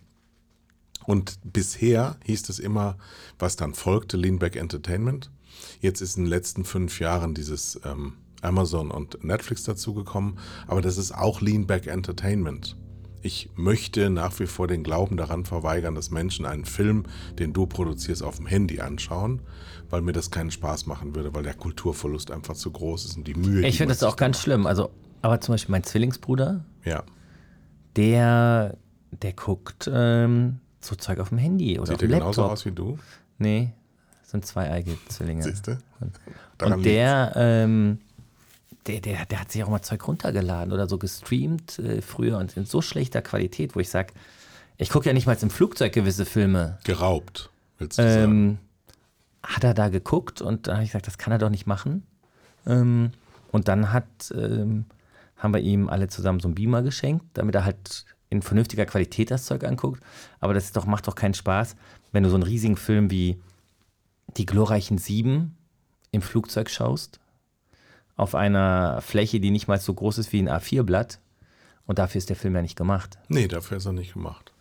Und 1.05 1.39
bisher 1.43 2.17
hieß 2.25 2.49
es 2.49 2.59
immer, 2.59 2.97
was 3.39 3.55
dann 3.55 3.73
folgte, 3.73 4.17
Leanback 4.17 4.55
Entertainment. 4.55 5.31
Jetzt 5.79 6.01
ist 6.01 6.17
in 6.17 6.23
den 6.23 6.29
letzten 6.29 6.65
fünf 6.65 6.99
Jahren 6.99 7.33
dieses 7.33 7.79
ähm, 7.85 8.13
Amazon 8.41 8.91
und 8.91 9.23
Netflix 9.23 9.63
dazugekommen, 9.63 10.37
aber 10.67 10.81
das 10.81 10.97
ist 10.97 11.13
auch 11.13 11.41
Leanback 11.41 11.87
Entertainment. 11.87 12.77
Ich 13.21 13.49
möchte 13.55 14.09
nach 14.09 14.37
wie 14.39 14.47
vor 14.47 14.67
den 14.67 14.83
Glauben 14.83 15.15
daran 15.15 15.45
verweigern, 15.45 15.95
dass 15.95 16.11
Menschen 16.11 16.45
einen 16.45 16.65
Film, 16.65 17.03
den 17.39 17.53
du 17.53 17.65
produzierst, 17.65 18.21
auf 18.21 18.35
dem 18.35 18.47
Handy 18.47 18.81
anschauen, 18.81 19.41
weil 19.89 20.01
mir 20.01 20.11
das 20.11 20.29
keinen 20.29 20.51
Spaß 20.51 20.87
machen 20.87 21.15
würde, 21.15 21.33
weil 21.33 21.43
der 21.43 21.53
Kulturverlust 21.53 22.31
einfach 22.31 22.55
zu 22.55 22.69
groß 22.71 23.05
ist 23.05 23.17
und 23.17 23.25
die 23.25 23.33
Mühe. 23.33 23.65
Ich 23.65 23.77
finde 23.77 23.93
das 23.93 24.03
auch 24.03 24.17
ganz 24.17 24.37
da 24.37 24.43
schlimm. 24.43 24.67
Also, 24.67 24.91
aber 25.21 25.39
zum 25.39 25.53
Beispiel 25.53 25.71
mein 25.71 25.83
Zwillingsbruder. 25.83 26.65
Ja, 26.83 27.05
der, 27.95 28.77
der 29.11 29.33
guckt 29.33 29.89
ähm, 29.91 30.59
so 30.85 30.95
Zeug 30.95 31.19
auf 31.19 31.29
dem 31.29 31.37
Handy 31.37 31.77
oder 31.77 31.87
sieht 31.87 31.95
auf 31.95 31.99
der 31.99 32.07
dem 32.07 32.19
genauso 32.19 32.41
Laptop. 32.41 32.51
aus 32.53 32.65
wie 32.65 32.71
du? 32.71 32.99
Nee, 33.37 33.71
sind 34.23 34.45
zwei 34.45 34.71
eigene 34.71 34.97
Zwillinge. 35.09 35.43
Siehst 35.43 35.67
du? 35.67 35.77
Und 36.65 36.85
der, 36.85 37.33
ähm, 37.35 37.99
der, 38.87 38.99
der, 38.99 39.25
der 39.25 39.39
hat 39.39 39.51
sich 39.51 39.63
auch 39.63 39.69
mal 39.69 39.81
Zeug 39.81 40.07
runtergeladen 40.07 40.73
oder 40.73 40.87
so 40.87 40.97
gestreamt 40.97 41.79
äh, 41.79 42.01
früher 42.01 42.37
und 42.37 42.57
in 42.57 42.65
so 42.65 42.81
schlechter 42.81 43.21
Qualität, 43.21 43.75
wo 43.75 43.79
ich 43.79 43.89
sage, 43.89 44.13
ich 44.77 44.89
gucke 44.89 45.07
ja 45.07 45.13
nicht 45.13 45.27
mal 45.27 45.37
im 45.39 45.49
Flugzeug 45.49 45.93
gewisse 45.93 46.25
Filme. 46.25 46.79
Geraubt, 46.83 47.49
willst 47.77 47.99
du 47.99 48.03
sagen? 48.03 48.23
Ähm, 48.23 48.57
hat 49.43 49.63
er 49.63 49.73
da 49.73 49.89
geguckt 49.89 50.41
und 50.41 50.67
da 50.67 50.73
habe 50.73 50.83
ich 50.83 50.89
gesagt, 50.89 51.07
das 51.07 51.17
kann 51.17 51.31
er 51.31 51.37
doch 51.37 51.49
nicht 51.49 51.67
machen. 51.67 52.03
Ähm, 52.65 53.11
und 53.51 53.67
dann 53.67 53.93
hat, 53.93 54.05
ähm, 54.33 54.85
haben 55.37 55.53
wir 55.53 55.61
ihm 55.61 55.89
alle 55.89 56.07
zusammen 56.07 56.39
so 56.39 56.47
einen 56.47 56.55
Beamer 56.55 56.81
geschenkt, 56.81 57.25
damit 57.33 57.53
er 57.55 57.65
halt 57.65 58.05
in 58.33 58.41
vernünftiger 58.41 58.85
Qualität 58.85 59.31
das 59.31 59.45
Zeug 59.45 59.63
anguckt. 59.63 60.01
Aber 60.39 60.53
das 60.53 60.71
doch, 60.71 60.85
macht 60.85 61.07
doch 61.07 61.15
keinen 61.15 61.33
Spaß, 61.35 61.75
wenn 62.11 62.23
du 62.23 62.29
so 62.29 62.35
einen 62.35 62.43
riesigen 62.43 62.77
Film 62.77 63.09
wie 63.11 63.39
Die 64.37 64.45
glorreichen 64.45 64.97
Sieben 64.97 65.55
im 66.11 66.21
Flugzeug 66.21 66.69
schaust, 66.69 67.19
auf 68.15 68.35
einer 68.35 69.01
Fläche, 69.01 69.39
die 69.39 69.51
nicht 69.51 69.67
mal 69.67 69.79
so 69.79 69.93
groß 69.93 70.17
ist 70.17 70.33
wie 70.33 70.41
ein 70.41 70.49
A4-Blatt. 70.49 71.19
Und 71.85 71.99
dafür 71.99 72.19
ist 72.19 72.29
der 72.29 72.35
Film 72.35 72.55
ja 72.55 72.61
nicht 72.61 72.77
gemacht. 72.77 73.17
Nee, 73.27 73.47
dafür 73.47 73.77
ist 73.77 73.85
er 73.85 73.93
nicht 73.93 74.13
gemacht. 74.13 74.51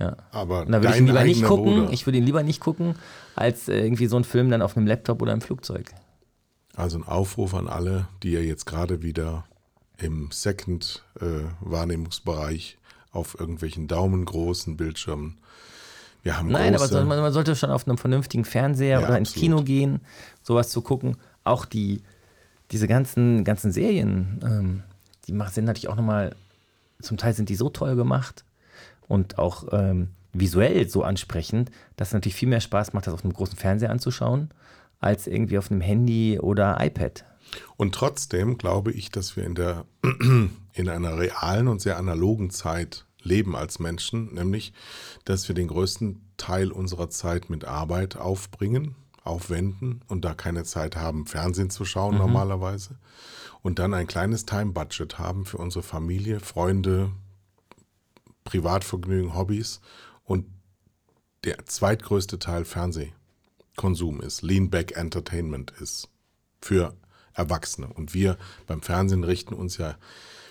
Ja. 0.00 0.16
Aber 0.32 0.62
Und 0.62 0.72
da 0.72 0.82
würde 0.82 0.94
ich 0.94 1.00
ihn 1.00 1.06
lieber 1.06 1.24
nicht 1.24 1.44
gucken. 1.44 1.74
Bruder, 1.80 1.92
Ich 1.92 2.06
würde 2.06 2.18
ihn 2.18 2.24
lieber 2.24 2.42
nicht 2.42 2.60
gucken, 2.60 2.94
als 3.36 3.68
äh, 3.68 3.84
irgendwie 3.84 4.06
so 4.06 4.16
einen 4.16 4.24
Film 4.24 4.50
dann 4.50 4.62
auf 4.62 4.76
einem 4.76 4.86
Laptop 4.86 5.22
oder 5.22 5.32
im 5.32 5.40
Flugzeug. 5.40 5.92
also 6.74 6.98
ein 6.98 7.04
Aufruf 7.04 7.54
an 7.54 7.68
alle, 7.68 8.08
die 8.22 8.32
ja 8.32 8.40
jetzt 8.40 8.64
gerade 8.66 9.02
wieder 9.02 9.44
im 9.98 10.30
Second-Wahrnehmungsbereich 10.32 12.78
auf 13.12 13.38
irgendwelchen 13.38 13.88
daumengroßen 13.88 14.76
Bildschirmen. 14.76 15.38
Wir 16.22 16.38
haben 16.38 16.48
Nein, 16.48 16.74
aber 16.74 16.86
große, 16.86 17.00
so, 17.00 17.04
man, 17.04 17.32
sollte 17.32 17.56
schon 17.56 17.70
auf 17.70 17.86
einem 17.86 17.98
vernünftigen 17.98 18.44
Fernseher 18.44 19.00
Ja, 19.00 19.06
oder 19.06 19.18
ins 19.18 19.30
absolut. 19.30 19.42
Kino 19.42 19.62
gehen, 19.62 20.00
sowas 20.42 20.70
zu 20.70 20.80
gucken. 20.80 21.16
Auch 21.44 21.64
die, 21.64 22.02
diese 22.70 22.86
ganzen, 22.86 23.44
ganzen 23.44 23.72
Serien, 23.72 24.40
ähm, 24.42 24.82
die 25.26 25.32
sind 25.50 25.64
natürlich 25.64 25.88
auch 25.88 25.96
nochmal, 25.96 26.34
zum 27.00 27.16
Teil 27.16 27.34
sind 27.34 27.48
die 27.48 27.56
so 27.56 27.68
toll 27.68 27.96
gemacht 27.96 28.44
und 29.08 29.38
auch 29.38 29.66
ähm, 29.72 30.10
visuell 30.32 30.88
so 30.88 31.02
ansprechend, 31.02 31.70
dass 31.96 32.08
es 32.08 32.14
natürlich 32.14 32.36
viel 32.36 32.48
mehr 32.48 32.60
Spaß 32.60 32.92
macht, 32.92 33.06
das 33.06 33.14
auf 33.14 33.24
einem 33.24 33.34
großen 33.34 33.58
Fernseher 33.58 33.90
anzuschauen, 33.90 34.50
als 35.00 35.26
irgendwie 35.26 35.58
auf 35.58 35.70
einem 35.70 35.80
Handy 35.80 36.38
oder 36.40 36.78
iPad. 36.80 37.24
Und 37.76 37.94
trotzdem 37.94 38.58
glaube 38.58 38.92
ich, 38.92 39.10
dass 39.10 39.36
wir 39.36 39.44
in, 39.44 39.54
der, 39.54 39.84
in 40.72 40.88
einer 40.88 41.18
realen 41.18 41.68
und 41.68 41.80
sehr 41.80 41.98
analogen 41.98 42.50
Zeit 42.50 43.06
leben 43.22 43.56
als 43.56 43.78
Menschen, 43.78 44.34
nämlich, 44.34 44.72
dass 45.24 45.48
wir 45.48 45.54
den 45.54 45.68
größten 45.68 46.20
Teil 46.36 46.72
unserer 46.72 47.10
Zeit 47.10 47.50
mit 47.50 47.64
Arbeit 47.64 48.16
aufbringen, 48.16 48.96
aufwenden 49.24 50.02
und 50.08 50.24
da 50.24 50.34
keine 50.34 50.64
Zeit 50.64 50.96
haben, 50.96 51.26
Fernsehen 51.26 51.70
zu 51.70 51.84
schauen 51.84 52.18
normalerweise. 52.18 52.98
Und 53.62 53.78
dann 53.78 53.94
ein 53.94 54.08
kleines 54.08 54.44
Time-Budget 54.44 55.18
haben 55.18 55.44
für 55.44 55.58
unsere 55.58 55.84
Familie, 55.84 56.40
Freunde, 56.40 57.12
Privatvergnügen, 58.44 59.36
Hobbys 59.36 59.80
und 60.24 60.46
der 61.44 61.64
zweitgrößte 61.66 62.38
Teil 62.38 62.64
Fernsehkonsum 62.64 64.20
ist, 64.20 64.42
Lean-Back 64.42 64.96
Entertainment 64.96 65.72
ist 65.80 66.08
für 66.60 66.94
Erwachsene. 67.34 67.86
Und 67.88 68.14
wir 68.14 68.38
beim 68.66 68.82
Fernsehen 68.82 69.24
richten 69.24 69.54
uns 69.54 69.78
ja 69.78 69.96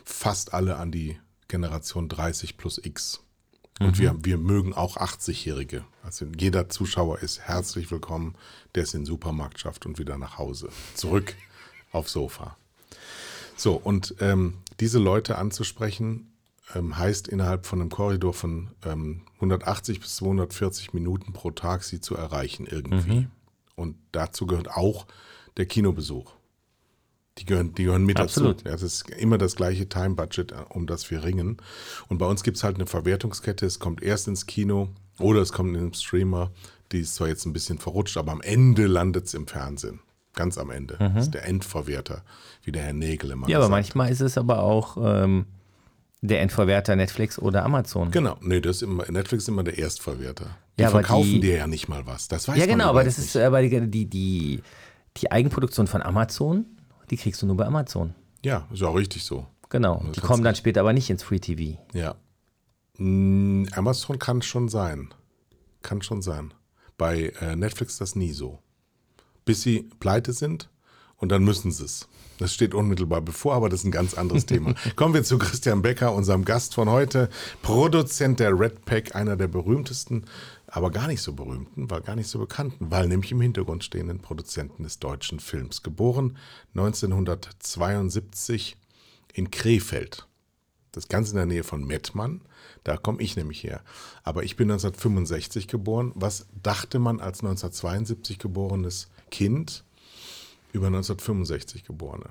fast 0.03 0.53
alle 0.53 0.77
an 0.77 0.91
die 0.91 1.19
Generation 1.47 2.09
30 2.09 2.57
plus 2.57 2.79
X. 2.83 3.21
Und 3.79 3.97
wir, 3.97 4.15
wir 4.23 4.37
mögen 4.37 4.73
auch 4.73 4.97
80-Jährige. 4.97 5.83
Also 6.03 6.27
jeder 6.37 6.69
Zuschauer 6.69 7.19
ist 7.19 7.39
herzlich 7.39 7.89
willkommen, 7.89 8.35
der 8.75 8.83
es 8.83 8.93
in 8.93 9.01
den 9.01 9.05
Supermarkt 9.07 9.59
schafft 9.59 9.87
und 9.87 9.97
wieder 9.97 10.19
nach 10.19 10.37
Hause. 10.37 10.69
Zurück 10.93 11.35
aufs 11.91 12.13
Sofa. 12.13 12.57
So, 13.55 13.73
und 13.73 14.15
ähm, 14.19 14.59
diese 14.79 14.99
Leute 14.99 15.37
anzusprechen, 15.37 16.31
ähm, 16.75 16.97
heißt 16.97 17.27
innerhalb 17.27 17.65
von 17.65 17.81
einem 17.81 17.89
Korridor 17.89 18.33
von 18.33 18.69
ähm, 18.85 19.21
180 19.35 19.99
bis 19.99 20.15
240 20.17 20.93
Minuten 20.93 21.33
pro 21.33 21.51
Tag 21.51 21.83
sie 21.83 22.01
zu 22.01 22.15
erreichen 22.15 22.67
irgendwie. 22.67 23.27
Und 23.75 23.97
dazu 24.11 24.45
gehört 24.45 24.69
auch 24.69 25.07
der 25.57 25.65
Kinobesuch. 25.65 26.33
Die 27.41 27.45
gehören, 27.45 27.73
die 27.73 27.83
gehören 27.85 28.05
mit 28.05 28.19
Absolut. 28.19 28.57
dazu. 28.59 28.63
Das 28.65 28.81
ist 28.83 29.09
immer 29.09 29.37
das 29.37 29.55
gleiche 29.55 29.89
Time-Budget, 29.89 30.51
äh, 30.51 30.55
um 30.69 30.85
das 30.87 31.09
wir 31.11 31.23
ringen. 31.23 31.57
Und 32.07 32.17
bei 32.19 32.25
uns 32.27 32.43
gibt 32.43 32.57
es 32.57 32.63
halt 32.63 32.75
eine 32.75 32.85
Verwertungskette. 32.85 33.65
Es 33.65 33.79
kommt 33.79 34.01
erst 34.03 34.27
ins 34.27 34.45
Kino 34.45 34.89
oder 35.19 35.41
es 35.41 35.51
kommt 35.51 35.75
in 35.75 35.81
den 35.85 35.93
Streamer. 35.93 36.51
Die 36.91 36.99
ist 36.99 37.15
zwar 37.15 37.27
jetzt 37.29 37.45
ein 37.45 37.53
bisschen 37.53 37.79
verrutscht, 37.79 38.17
aber 38.17 38.31
am 38.31 38.41
Ende 38.41 38.85
landet 38.85 39.25
es 39.25 39.33
im 39.33 39.47
Fernsehen. 39.47 39.99
Ganz 40.33 40.57
am 40.57 40.69
Ende. 40.71 40.95
Das 40.99 41.25
ist 41.25 41.31
der 41.33 41.45
Endverwerter, 41.45 42.23
wie 42.63 42.71
der 42.71 42.83
Herr 42.83 42.93
Nägel 42.93 43.31
immer 43.31 43.47
Mhm. 43.47 43.51
Ja, 43.51 43.57
aber 43.57 43.65
gesagt 43.67 43.71
manchmal 43.95 44.11
ist 44.11 44.21
es 44.21 44.37
aber 44.37 44.59
auch 44.61 44.97
ähm, 45.01 45.45
der 46.21 46.41
Endverwerter 46.41 46.95
Netflix 46.95 47.37
oder 47.39 47.65
Amazon. 47.65 48.11
Genau, 48.11 48.37
nee, 48.41 48.61
das 48.61 48.77
ist 48.77 48.83
immer, 48.83 49.09
Netflix 49.11 49.43
ist 49.43 49.47
immer 49.49 49.63
der 49.63 49.77
Erstverwerter. 49.77 50.45
Die 50.77 50.83
Ja, 50.83 50.87
aber 50.89 50.99
verkaufen 50.99 51.25
die- 51.31 51.39
dir 51.41 51.57
ja 51.57 51.67
nicht 51.67 51.89
mal 51.89 52.05
was. 52.05 52.27
Das 52.27 52.47
weiß 52.47 52.57
Ja, 52.57 52.65
genau, 52.65 52.85
aber 52.89 53.03
das 53.03 53.17
ist 53.17 53.35
nicht. 53.35 53.43
aber 53.43 53.61
die, 53.61 53.89
die, 53.89 54.05
die, 54.05 54.61
die 55.17 55.31
Eigenproduktion 55.31 55.87
von 55.87 56.01
Amazon, 56.01 56.65
die 57.11 57.17
kriegst 57.17 57.41
du 57.41 57.45
nur 57.45 57.57
bei 57.57 57.65
Amazon. 57.65 58.15
Ja, 58.43 58.67
ist 58.73 58.81
auch 58.81 58.95
richtig 58.95 59.23
so. 59.23 59.45
Genau. 59.69 60.01
Das 60.07 60.15
Die 60.15 60.21
kommen 60.21 60.43
dann 60.43 60.55
später 60.55 60.79
aber 60.79 60.93
nicht 60.93 61.09
ins 61.09 61.23
Free 61.23 61.39
TV. 61.39 61.79
Ja. 61.93 62.15
Mm, 62.97 63.65
Amazon 63.73 64.17
kann 64.17 64.41
schon 64.41 64.69
sein. 64.69 65.13
Kann 65.81 66.01
schon 66.01 66.21
sein. 66.21 66.53
Bei 66.97 67.33
äh, 67.41 67.55
Netflix 67.55 67.97
das 67.97 68.15
nie 68.15 68.31
so. 68.31 68.59
Bis 69.45 69.61
sie 69.61 69.89
pleite 69.99 70.33
sind 70.33 70.69
und 71.17 71.29
dann 71.29 71.43
müssen 71.43 71.71
sie 71.71 71.85
es. 71.85 72.07
Das 72.37 72.53
steht 72.53 72.73
unmittelbar 72.73 73.21
bevor, 73.21 73.53
aber 73.53 73.69
das 73.69 73.81
ist 73.81 73.85
ein 73.85 73.91
ganz 73.91 74.15
anderes 74.15 74.47
Thema. 74.47 74.73
Kommen 74.95 75.13
wir 75.13 75.23
zu 75.23 75.37
Christian 75.37 75.83
Becker, 75.83 76.13
unserem 76.13 76.43
Gast 76.43 76.73
von 76.73 76.89
heute, 76.89 77.29
Produzent 77.61 78.39
der 78.39 78.59
Red 78.59 78.83
Pack, 78.85 79.15
einer 79.15 79.35
der 79.35 79.47
berühmtesten, 79.47 80.25
aber 80.73 80.89
gar 80.89 81.07
nicht 81.07 81.21
so 81.21 81.33
berühmten, 81.33 81.91
weil 81.91 81.99
gar 81.99 82.15
nicht 82.15 82.29
so 82.29 82.39
bekannten, 82.39 82.91
weil 82.91 83.09
nämlich 83.09 83.33
im 83.33 83.41
Hintergrund 83.41 83.83
stehenden 83.83 84.19
Produzenten 84.19 84.83
des 84.83 84.99
deutschen 84.99 85.41
Films. 85.41 85.83
Geboren 85.83 86.37
1972 86.73 88.77
in 89.33 89.51
Krefeld. 89.51 90.29
Das 90.93 91.09
Ganze 91.09 91.31
in 91.31 91.37
der 91.37 91.45
Nähe 91.45 91.65
von 91.65 91.83
Mettmann. 91.83 92.39
Da 92.85 92.95
komme 92.95 93.21
ich 93.21 93.35
nämlich 93.35 93.63
her. 93.63 93.81
Aber 94.23 94.43
ich 94.43 94.55
bin 94.55 94.71
1965 94.71 95.67
geboren. 95.67 96.13
Was 96.15 96.47
dachte 96.63 96.99
man 96.99 97.19
als 97.19 97.41
1972 97.41 98.39
geborenes 98.39 99.09
Kind 99.29 99.83
über 100.71 100.87
1965 100.87 101.83
geborene? 101.83 102.29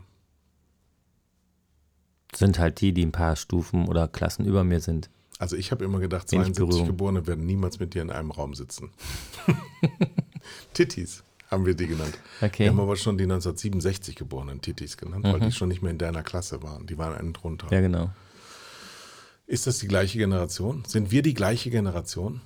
Sind 2.34 2.58
halt 2.58 2.80
die, 2.80 2.92
die 2.92 3.04
ein 3.04 3.12
paar 3.12 3.36
Stufen 3.36 3.86
oder 3.86 4.08
Klassen 4.08 4.46
über 4.46 4.64
mir 4.64 4.80
sind. 4.80 5.10
Also 5.40 5.56
ich 5.56 5.70
habe 5.70 5.86
immer 5.86 6.00
gedacht, 6.00 6.30
Wenig 6.32 6.52
72 6.52 6.66
Berührung. 6.66 6.86
Geborene 6.86 7.26
werden 7.26 7.46
niemals 7.46 7.80
mit 7.80 7.94
dir 7.94 8.02
in 8.02 8.10
einem 8.10 8.30
Raum 8.30 8.54
sitzen. 8.54 8.90
Tittis 10.74 11.24
haben 11.50 11.64
wir 11.64 11.74
die 11.74 11.86
genannt. 11.86 12.18
Okay. 12.42 12.64
Wir 12.64 12.68
haben 12.68 12.80
aber 12.80 12.94
schon 12.94 13.16
die 13.16 13.24
1967 13.24 14.16
geborenen 14.16 14.60
Tittis 14.60 14.98
genannt, 14.98 15.24
weil 15.24 15.40
die 15.40 15.50
schon 15.50 15.70
nicht 15.70 15.80
mehr 15.80 15.92
in 15.92 15.96
deiner 15.96 16.22
Klasse 16.22 16.62
waren. 16.62 16.86
Die 16.86 16.98
waren 16.98 17.14
einen 17.14 17.32
drunter. 17.32 17.68
Ja, 17.70 17.80
genau. 17.80 18.10
Ist 19.46 19.66
das 19.66 19.78
die 19.78 19.88
gleiche 19.88 20.18
Generation? 20.18 20.84
Sind 20.86 21.10
wir 21.10 21.22
die 21.22 21.32
gleiche 21.32 21.70
Generation? 21.70 22.42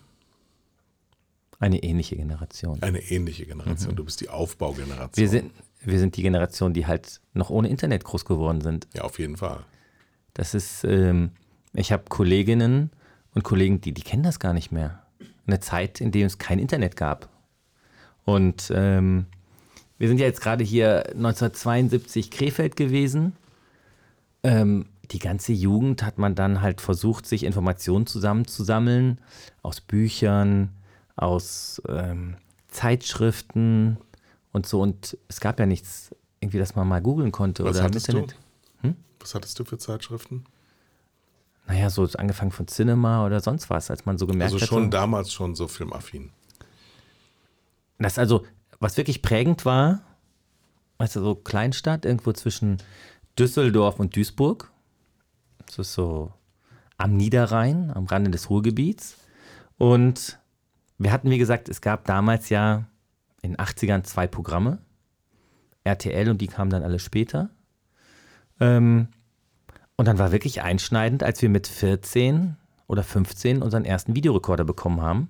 Eine 1.58 1.82
ähnliche 1.82 2.14
Generation. 2.14 2.80
Eine 2.80 3.02
ähnliche 3.10 3.44
Generation. 3.44 3.96
Du 3.96 4.04
bist 4.04 4.20
die 4.20 4.28
Aufbaugeneration. 4.28 5.10
Wir 5.16 5.28
sind, 5.28 5.50
wir 5.80 5.98
sind 5.98 6.16
die 6.16 6.22
Generation, 6.22 6.72
die 6.72 6.86
halt 6.86 7.20
noch 7.32 7.50
ohne 7.50 7.68
Internet 7.68 8.04
groß 8.04 8.24
geworden 8.24 8.60
sind. 8.60 8.86
Ja, 8.94 9.02
auf 9.02 9.18
jeden 9.18 9.36
Fall. 9.36 9.64
Das 10.32 10.54
ist, 10.54 10.84
ähm, 10.84 11.32
ich 11.74 11.92
habe 11.92 12.04
Kolleginnen 12.08 12.90
und 13.34 13.42
Kollegen, 13.42 13.80
die, 13.80 13.92
die 13.92 14.02
kennen 14.02 14.22
das 14.22 14.38
gar 14.38 14.52
nicht 14.52 14.72
mehr. 14.72 15.02
Eine 15.46 15.60
Zeit, 15.60 16.00
in 16.00 16.12
der 16.12 16.26
es 16.26 16.38
kein 16.38 16.58
Internet 16.58 16.96
gab. 16.96 17.28
Und 18.24 18.72
ähm, 18.74 19.26
wir 19.98 20.08
sind 20.08 20.18
ja 20.18 20.26
jetzt 20.26 20.40
gerade 20.40 20.64
hier 20.64 21.08
1972 21.08 22.30
Krefeld 22.30 22.76
gewesen. 22.76 23.34
Ähm, 24.42 24.86
die 25.10 25.18
ganze 25.18 25.52
Jugend 25.52 26.02
hat 26.02 26.18
man 26.18 26.34
dann 26.34 26.62
halt 26.62 26.80
versucht, 26.80 27.26
sich 27.26 27.44
Informationen 27.44 28.06
zusammenzusammeln 28.06 29.20
aus 29.62 29.80
Büchern, 29.80 30.70
aus 31.16 31.82
ähm, 31.88 32.36
Zeitschriften 32.68 33.98
und 34.52 34.66
so. 34.66 34.80
Und 34.80 35.18
es 35.28 35.40
gab 35.40 35.60
ja 35.60 35.66
nichts, 35.66 36.14
irgendwie, 36.40 36.58
dass 36.58 36.74
man 36.74 36.88
mal 36.88 37.02
googeln 37.02 37.32
konnte 37.32 37.64
Was 37.64 37.76
oder 37.76 37.86
im 37.86 37.92
Internet. 37.92 38.36
du? 38.82 38.94
Was 39.20 39.34
hattest 39.34 39.58
du 39.58 39.64
für 39.64 39.78
Zeitschriften? 39.78 40.44
Naja, 41.66 41.88
so 41.90 42.06
angefangen 42.18 42.50
von 42.52 42.66
Cinema 42.66 43.24
oder 43.24 43.40
sonst 43.40 43.70
was, 43.70 43.90
als 43.90 44.04
man 44.04 44.18
so 44.18 44.26
gemerkt 44.26 44.52
Also 44.52 44.60
hat. 44.62 44.68
schon 44.68 44.84
so, 44.84 44.90
damals 44.90 45.32
schon 45.32 45.54
so 45.54 45.66
filmaffin. 45.66 46.30
das 47.98 48.18
also, 48.18 48.44
was 48.80 48.96
wirklich 48.96 49.22
prägend 49.22 49.64
war, 49.64 50.02
weißt 50.98 51.16
du, 51.16 51.20
so 51.20 51.34
Kleinstadt, 51.34 52.04
irgendwo 52.04 52.32
zwischen 52.32 52.78
Düsseldorf 53.38 53.98
und 53.98 54.14
Duisburg. 54.14 54.70
Das 55.66 55.78
ist 55.78 55.94
so 55.94 56.32
am 56.98 57.16
Niederrhein, 57.16 57.90
am 57.90 58.04
Rande 58.04 58.30
des 58.30 58.50
Ruhrgebiets. 58.50 59.16
Und 59.78 60.38
wir 60.98 61.12
hatten, 61.12 61.30
wie 61.30 61.38
gesagt, 61.38 61.68
es 61.68 61.80
gab 61.80 62.04
damals 62.04 62.50
ja 62.50 62.84
in 63.42 63.52
den 63.52 63.56
80ern 63.56 64.04
zwei 64.04 64.26
Programme. 64.26 64.78
RTL 65.82 66.28
und 66.30 66.40
die 66.40 66.46
kamen 66.46 66.70
dann 66.70 66.82
alle 66.82 66.98
später. 66.98 67.50
Ähm, 68.60 69.08
und 69.96 70.06
dann 70.06 70.18
war 70.18 70.32
wirklich 70.32 70.62
einschneidend, 70.62 71.22
als 71.22 71.40
wir 71.42 71.48
mit 71.48 71.66
14 71.66 72.56
oder 72.86 73.02
15 73.02 73.62
unseren 73.62 73.84
ersten 73.84 74.16
Videorekorder 74.16 74.64
bekommen 74.64 75.00
haben 75.00 75.28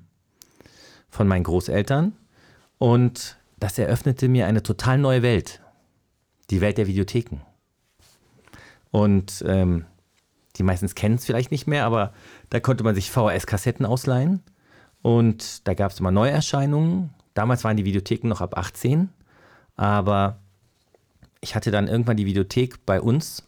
von 1.11 1.29
meinen 1.29 1.45
Großeltern. 1.45 2.13
Und 2.79 3.37
das 3.59 3.79
eröffnete 3.79 4.29
mir 4.29 4.47
eine 4.47 4.63
total 4.63 4.99
neue 4.99 5.23
Welt. 5.23 5.61
Die 6.51 6.61
Welt 6.61 6.79
der 6.79 6.87
Videotheken. 6.87 7.41
Und 8.91 9.45
ähm, 9.47 9.87
die 10.57 10.63
meistens 10.63 10.95
kennen 10.95 11.17
es 11.17 11.25
vielleicht 11.25 11.51
nicht 11.51 11.67
mehr, 11.67 11.85
aber 11.85 12.13
da 12.51 12.61
konnte 12.61 12.85
man 12.85 12.95
sich 12.95 13.11
VHS-Kassetten 13.11 13.87
ausleihen. 13.87 14.43
Und 15.03 15.67
da 15.67 15.75
gab 15.75 15.93
es 15.93 16.01
immer 16.01 16.11
Neuerscheinungen. 16.11 17.11
Damals 17.35 17.65
waren 17.65 17.77
die 17.77 17.85
Videotheken 17.85 18.29
noch 18.29 18.41
ab 18.41 18.57
18. 18.57 19.11
Aber 19.77 20.39
ich 21.41 21.55
hatte 21.55 21.71
dann 21.71 21.89
irgendwann 21.89 22.17
die 22.17 22.27
Videothek 22.27 22.87
bei 22.87 23.01
uns 23.01 23.43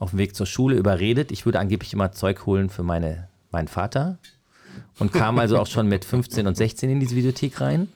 auf 0.00 0.10
dem 0.10 0.18
Weg 0.18 0.34
zur 0.34 0.46
Schule 0.46 0.76
überredet. 0.76 1.30
Ich 1.30 1.44
würde 1.44 1.60
angeblich 1.60 1.92
immer 1.92 2.10
Zeug 2.10 2.46
holen 2.46 2.70
für 2.70 2.82
meine, 2.82 3.28
meinen 3.52 3.68
Vater. 3.68 4.18
Und 4.98 5.12
kam 5.12 5.38
also 5.38 5.58
auch 5.58 5.66
schon 5.66 5.88
mit 5.88 6.04
15 6.04 6.46
und 6.46 6.56
16 6.56 6.90
in 6.90 7.00
diese 7.00 7.14
Videothek 7.14 7.60
rein. 7.60 7.88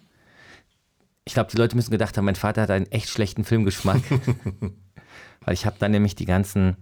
Ich 1.25 1.35
glaube, 1.35 1.51
die 1.51 1.57
Leute 1.57 1.75
müssen 1.77 1.91
gedacht 1.91 2.17
haben, 2.17 2.27
mein 2.27 2.37
Vater 2.37 2.63
hat 2.63 2.71
einen 2.71 2.87
echt 2.93 3.09
schlechten 3.09 3.45
Filmgeschmack. 3.45 4.03
Weil 5.41 5.55
ich 5.55 5.65
habe 5.67 5.77
dann 5.79 5.93
nämlich 5.93 6.15
die 6.15 6.27
ganzen 6.27 6.77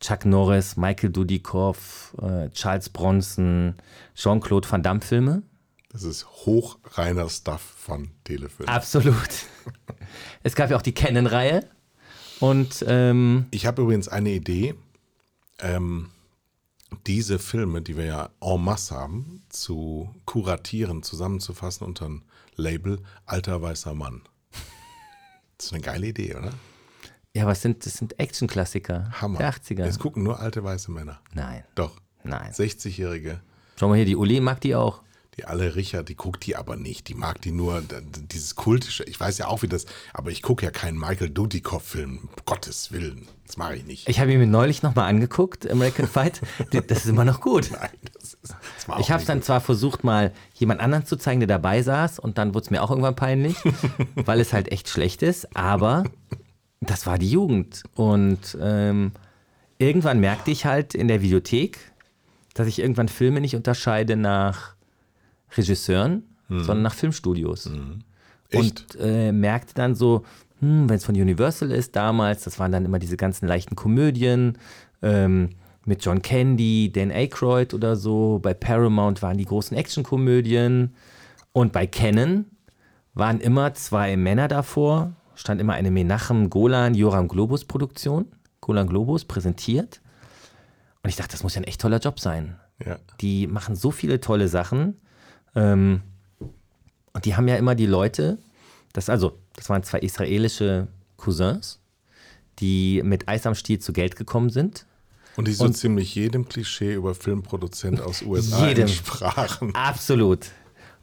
Chuck 0.00 0.24
Norris, 0.24 0.76
Michael 0.76 1.10
Dudikoff, 1.10 2.16
äh, 2.20 2.48
Charles 2.50 2.88
Bronson, 2.88 3.74
Jean-Claude 4.14 4.70
Van 4.70 4.82
Damme 4.82 5.00
Filme. 5.00 5.42
Das 5.90 6.02
ist 6.02 6.26
hochreiner 6.26 7.28
Stuff 7.28 7.60
von 7.60 8.10
Telefilm. 8.24 8.68
Absolut. 8.70 9.28
es 10.42 10.54
gab 10.54 10.70
ja 10.70 10.76
auch 10.78 10.82
die 10.82 10.94
Canon-Reihe. 10.94 11.68
Und 12.42 12.84
ähm, 12.88 13.46
Ich 13.52 13.66
habe 13.66 13.82
übrigens 13.82 14.08
eine 14.08 14.30
Idee, 14.30 14.74
ähm, 15.60 16.10
diese 17.06 17.38
Filme, 17.38 17.82
die 17.82 17.96
wir 17.96 18.04
ja 18.04 18.30
en 18.40 18.64
masse 18.64 18.96
haben, 18.96 19.42
zu 19.48 20.12
kuratieren, 20.24 21.04
zusammenzufassen 21.04 21.86
unter 21.86 22.08
ein 22.08 22.22
Label 22.56 22.98
Alter 23.26 23.62
weißer 23.62 23.94
Mann. 23.94 24.22
Das 25.56 25.66
ist 25.66 25.72
eine 25.72 25.82
geile 25.82 26.08
Idee, 26.08 26.34
oder? 26.34 26.52
ja, 27.34 27.46
was 27.46 27.62
sind 27.62 27.86
das 27.86 27.94
sind 27.94 28.18
Action-Klassiker 28.18 29.12
Hammer. 29.20 29.38
der 29.38 29.52
80er. 29.54 29.84
Es 29.84 30.00
gucken 30.00 30.24
nur 30.24 30.40
alte 30.40 30.64
weiße 30.64 30.90
Männer. 30.90 31.20
Nein, 31.34 31.62
Doch. 31.76 31.92
nein. 32.24 32.50
60-Jährige, 32.52 33.40
Schau 33.78 33.88
mal 33.88 33.94
hier, 33.96 34.04
die 34.04 34.16
Uli 34.16 34.40
mag 34.40 34.60
die 34.60 34.74
auch. 34.74 35.02
Die 35.36 35.46
alle 35.46 35.74
Richard, 35.76 36.08
die 36.08 36.14
guckt 36.14 36.44
die 36.46 36.56
aber 36.56 36.76
nicht. 36.76 37.08
Die 37.08 37.14
mag 37.14 37.40
die 37.40 37.52
nur, 37.52 37.82
dieses 38.30 38.54
kultische. 38.54 39.04
Ich 39.04 39.18
weiß 39.18 39.38
ja 39.38 39.46
auch, 39.48 39.62
wie 39.62 39.68
das, 39.68 39.86
aber 40.12 40.30
ich 40.30 40.42
gucke 40.42 40.64
ja 40.64 40.70
keinen 40.70 40.98
Michael 40.98 41.30
Dudikoff-Film. 41.30 42.18
Um 42.22 42.28
Gottes 42.44 42.92
Willen. 42.92 43.28
Das 43.46 43.56
mache 43.56 43.76
ich 43.76 43.84
nicht. 43.84 44.08
Ich 44.08 44.20
habe 44.20 44.32
ihn 44.32 44.38
mir 44.38 44.46
neulich 44.46 44.82
nochmal 44.82 45.08
angeguckt, 45.08 45.70
American 45.70 46.06
Fight. 46.06 46.40
Das 46.70 46.98
ist 46.98 47.06
immer 47.06 47.24
noch 47.24 47.40
gut. 47.40 47.70
Nein, 47.72 47.88
das, 48.12 48.34
ist, 48.34 48.54
das 48.76 48.88
war 48.88 49.00
Ich 49.00 49.06
auch 49.06 49.10
habe 49.10 49.20
es 49.20 49.26
dann 49.26 49.38
gut. 49.38 49.46
zwar 49.46 49.60
versucht, 49.60 50.04
mal 50.04 50.32
jemand 50.54 50.80
anderen 50.80 51.06
zu 51.06 51.16
zeigen, 51.16 51.40
der 51.40 51.46
dabei 51.46 51.82
saß, 51.82 52.18
und 52.18 52.36
dann 52.38 52.54
wurde 52.54 52.64
es 52.64 52.70
mir 52.70 52.82
auch 52.82 52.90
irgendwann 52.90 53.16
peinlich, 53.16 53.56
weil 54.14 54.40
es 54.40 54.52
halt 54.52 54.70
echt 54.70 54.88
schlecht 54.88 55.22
ist, 55.22 55.56
aber 55.56 56.04
das 56.80 57.06
war 57.06 57.16
die 57.18 57.30
Jugend. 57.30 57.84
Und 57.94 58.56
ähm, 58.60 59.12
irgendwann 59.78 60.20
merkte 60.20 60.50
ich 60.50 60.66
halt 60.66 60.94
in 60.94 61.08
der 61.08 61.22
Videothek, 61.22 61.78
dass 62.54 62.66
ich 62.66 62.80
irgendwann 62.80 63.08
Filme 63.08 63.40
nicht 63.40 63.56
unterscheide 63.56 64.16
nach 64.16 64.74
Regisseuren, 65.56 66.24
sondern 66.48 66.82
nach 66.82 66.94
Filmstudios. 66.94 67.70
Echt? 68.50 68.96
Und 68.96 69.00
äh, 69.00 69.32
merkte 69.32 69.74
dann 69.74 69.94
so, 69.94 70.24
hm, 70.60 70.88
wenn 70.88 70.96
es 70.96 71.04
von 71.04 71.14
Universal 71.14 71.70
ist 71.70 71.96
damals, 71.96 72.44
das 72.44 72.58
waren 72.58 72.72
dann 72.72 72.84
immer 72.84 72.98
diese 72.98 73.16
ganzen 73.16 73.46
leichten 73.48 73.74
Komödien 73.74 74.58
ähm, 75.02 75.50
mit 75.84 76.04
John 76.04 76.22
Candy, 76.22 76.92
Dan 76.92 77.10
Aykroyd 77.10 77.74
oder 77.74 77.96
so. 77.96 78.38
Bei 78.42 78.54
Paramount 78.54 79.22
waren 79.22 79.38
die 79.38 79.44
großen 79.44 79.76
Actionkomödien. 79.76 80.94
Und 81.52 81.72
bei 81.72 81.86
Canon 81.86 82.46
waren 83.14 83.40
immer 83.40 83.74
zwei 83.74 84.16
Männer 84.16 84.48
davor, 84.48 85.12
stand 85.34 85.60
immer 85.60 85.74
eine 85.74 85.90
Menachem 85.90 86.48
Golan 86.48 86.94
Joram 86.94 87.28
Globus 87.28 87.64
Produktion, 87.64 88.26
Golan 88.60 88.86
Globus 88.86 89.24
präsentiert. 89.24 90.00
Und 91.02 91.10
ich 91.10 91.16
dachte, 91.16 91.32
das 91.32 91.42
muss 91.42 91.54
ja 91.54 91.60
ein 91.60 91.66
echt 91.66 91.80
toller 91.80 91.98
Job 91.98 92.20
sein. 92.20 92.56
Ja. 92.84 92.98
Die 93.20 93.46
machen 93.46 93.74
so 93.74 93.90
viele 93.90 94.20
tolle 94.20 94.48
Sachen. 94.48 95.00
Ähm, 95.54 96.02
und 97.12 97.24
die 97.24 97.36
haben 97.36 97.48
ja 97.48 97.56
immer 97.56 97.74
die 97.74 97.86
Leute, 97.86 98.38
das 98.92 99.08
also, 99.08 99.38
das 99.54 99.68
waren 99.68 99.82
zwei 99.82 99.98
israelische 100.00 100.88
Cousins, 101.16 101.78
die 102.58 103.02
mit 103.04 103.28
Eis 103.28 103.46
am 103.46 103.54
Stiel 103.54 103.78
zu 103.78 103.92
Geld 103.92 104.16
gekommen 104.16 104.50
sind. 104.50 104.86
Und 105.36 105.48
die 105.48 105.52
so 105.52 105.64
Und- 105.64 105.74
ziemlich 105.76 106.14
jedem 106.14 106.48
Klischee 106.48 106.94
über 106.94 107.14
Filmproduzent 107.14 108.00
aus 108.00 108.22
USA 108.26 108.68
Jedem. 108.68 108.82
entsprachen. 108.86 109.74
Absolut. 109.74 110.46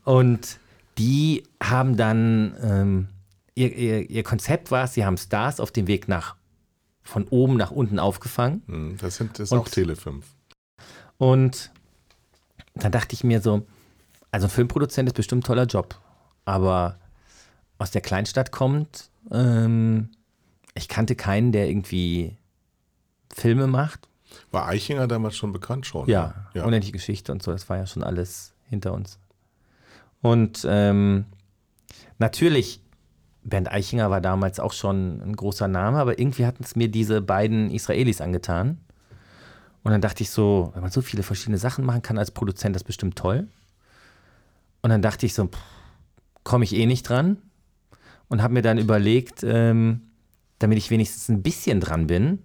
Und 0.03 0.59
die 0.97 1.43
haben 1.61 1.97
dann, 1.97 2.55
ähm, 2.61 3.07
ihr, 3.55 3.75
ihr, 3.75 4.09
ihr 4.09 4.23
Konzept 4.23 4.69
war, 4.71 4.87
sie 4.87 5.05
haben 5.05 5.17
Stars 5.17 5.59
auf 5.59 5.71
dem 5.71 5.87
Weg 5.87 6.07
nach, 6.07 6.35
von 7.03 7.27
oben 7.29 7.57
nach 7.57 7.71
unten 7.71 7.97
aufgefangen. 7.99 8.61
Hm, 8.67 8.97
Das, 8.99 9.15
sind, 9.15 9.33
das 9.39 9.45
ist 9.47 9.51
Und- 9.51 9.59
auch 9.59 9.67
Tele 9.69 9.95
5. 9.95 10.25
Und 11.17 11.71
dann 12.75 12.91
dachte 12.91 13.13
ich 13.15 13.23
mir 13.23 13.41
so, 13.41 13.65
also 14.31 14.47
ein 14.47 14.49
Filmproduzent 14.49 15.09
ist 15.09 15.15
bestimmt 15.15 15.43
ein 15.43 15.47
toller 15.47 15.65
Job, 15.65 15.99
aber 16.45 16.99
aus 17.77 17.91
der 17.91 18.01
Kleinstadt 18.01 18.51
kommt, 18.51 19.09
ähm, 19.31 20.09
ich 20.75 20.87
kannte 20.87 21.15
keinen, 21.15 21.51
der 21.51 21.69
irgendwie 21.69 22.37
Filme 23.33 23.67
macht. 23.67 24.07
War 24.51 24.67
Eichinger 24.67 25.07
damals 25.07 25.35
schon 25.35 25.51
bekannt 25.51 25.85
schon? 25.85 26.07
Ja, 26.07 26.27
ne? 26.27 26.33
ja. 26.55 26.65
unendliche 26.65 26.93
Geschichte 26.93 27.31
und 27.31 27.41
so, 27.41 27.51
das 27.51 27.69
war 27.69 27.77
ja 27.77 27.87
schon 27.87 28.03
alles 28.03 28.53
hinter 28.69 28.93
uns. 28.93 29.19
Und 30.21 30.65
ähm, 30.69 31.25
natürlich, 32.17 32.81
Bernd 33.43 33.71
Eichinger 33.71 34.11
war 34.11 34.21
damals 34.21 34.59
auch 34.59 34.73
schon 34.73 35.21
ein 35.21 35.35
großer 35.35 35.67
Name, 35.67 35.97
aber 35.97 36.19
irgendwie 36.19 36.45
hatten 36.45 36.63
es 36.63 36.75
mir 36.75 36.89
diese 36.89 37.21
beiden 37.21 37.71
Israelis 37.71 38.21
angetan. 38.21 38.79
Und 39.83 39.91
dann 39.91 40.01
dachte 40.01 40.23
ich 40.23 40.29
so, 40.29 40.71
wenn 40.73 40.81
man 40.81 40.91
so 40.91 41.01
viele 41.01 41.23
verschiedene 41.23 41.57
Sachen 41.57 41.85
machen 41.85 42.01
kann 42.01 42.17
als 42.17 42.31
Produzent, 42.31 42.75
das 42.75 42.81
ist 42.81 42.87
bestimmt 42.87 43.15
toll. 43.15 43.47
Und 44.81 44.89
dann 44.89 45.01
dachte 45.01 45.25
ich 45.25 45.33
so, 45.33 45.49
komme 46.43 46.63
ich 46.63 46.73
eh 46.75 46.85
nicht 46.85 47.03
dran. 47.03 47.37
Und 48.27 48.41
habe 48.43 48.53
mir 48.53 48.61
dann 48.61 48.77
überlegt, 48.77 49.43
ähm, 49.43 50.01
damit 50.59 50.77
ich 50.77 50.89
wenigstens 50.91 51.29
ein 51.29 51.41
bisschen 51.41 51.79
dran 51.79 52.05
bin, 52.07 52.43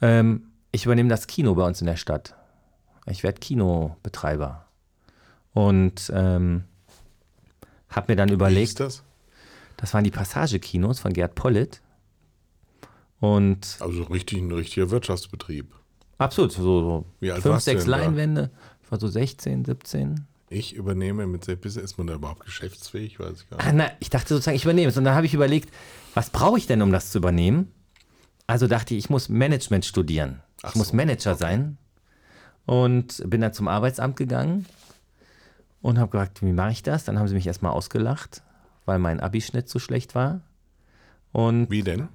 ähm, 0.00 0.48
ich 0.72 0.84
übernehme 0.86 1.08
das 1.10 1.26
Kino 1.26 1.54
bei 1.54 1.64
uns 1.66 1.80
in 1.80 1.86
der 1.86 1.96
Stadt. 1.96 2.34
Ich 3.06 3.22
werde 3.22 3.38
Kinobetreiber. 3.40 4.66
Und 5.52 6.10
ähm, 6.14 6.64
habe 7.90 8.12
mir 8.12 8.16
dann 8.16 8.28
Wie 8.28 8.32
hieß 8.32 8.36
überlegt, 8.36 8.80
das? 8.80 9.02
das 9.76 9.92
waren 9.94 10.04
die 10.04 10.10
Passagekinos 10.10 10.98
von 11.00 11.12
Gerd 11.12 11.34
Pollitt. 11.34 11.82
Und 13.20 13.76
Also 13.80 14.02
richtig, 14.04 14.38
ein 14.40 14.52
richtiger 14.52 14.90
Wirtschaftsbetrieb. 14.90 15.74
absolut, 16.18 16.52
so, 16.52 16.62
so 16.62 17.04
Wie 17.20 17.30
fünf, 17.32 17.60
sechs? 17.60 17.86
Leinwände. 17.86 18.50
Ich 18.82 18.90
war 18.90 18.98
so 19.00 19.08
16, 19.08 19.64
17. 19.64 20.26
Ich 20.48 20.74
übernehme 20.74 21.26
mit 21.26 21.46
bisschen, 21.60 21.82
ist 21.82 21.98
man 21.98 22.06
da 22.06 22.14
überhaupt 22.14 22.44
geschäftsfähig? 22.44 23.18
Weiß 23.18 23.42
ich 23.42 23.50
gar 23.50 23.56
nicht. 23.56 23.66
Ah, 23.66 23.72
na, 23.72 23.90
ich 23.98 24.10
dachte 24.10 24.28
sozusagen, 24.28 24.56
ich 24.56 24.64
übernehme 24.64 24.88
es. 24.88 24.96
Und 24.96 25.04
dann 25.04 25.14
habe 25.14 25.26
ich 25.26 25.34
überlegt, 25.34 25.72
was 26.14 26.30
brauche 26.30 26.58
ich 26.58 26.66
denn, 26.66 26.82
um 26.82 26.92
das 26.92 27.10
zu 27.10 27.18
übernehmen? 27.18 27.72
Also 28.46 28.68
dachte 28.68 28.94
ich, 28.94 28.98
ich 29.04 29.10
muss 29.10 29.28
Management 29.28 29.84
studieren. 29.84 30.42
Ach 30.62 30.70
ich 30.70 30.76
muss 30.76 30.88
so, 30.88 30.96
Manager 30.96 31.34
sein. 31.34 31.78
Und 32.64 33.22
bin 33.28 33.40
dann 33.40 33.52
zum 33.52 33.68
Arbeitsamt 33.68 34.16
gegangen 34.16 34.66
und 35.82 35.98
habe 35.98 36.10
gefragt, 36.10 36.42
wie 36.42 36.52
mache 36.52 36.72
ich 36.72 36.82
das? 36.82 37.04
Dann 37.04 37.18
haben 37.18 37.28
sie 37.28 37.34
mich 37.34 37.46
erstmal 37.46 37.72
ausgelacht, 37.72 38.42
weil 38.84 38.98
mein 38.98 39.20
Abischnitt 39.20 39.68
so 39.68 39.78
schlecht 39.78 40.14
war. 40.14 40.40
Und 41.32 41.70
Wie 41.70 41.82
denn? 41.82 42.08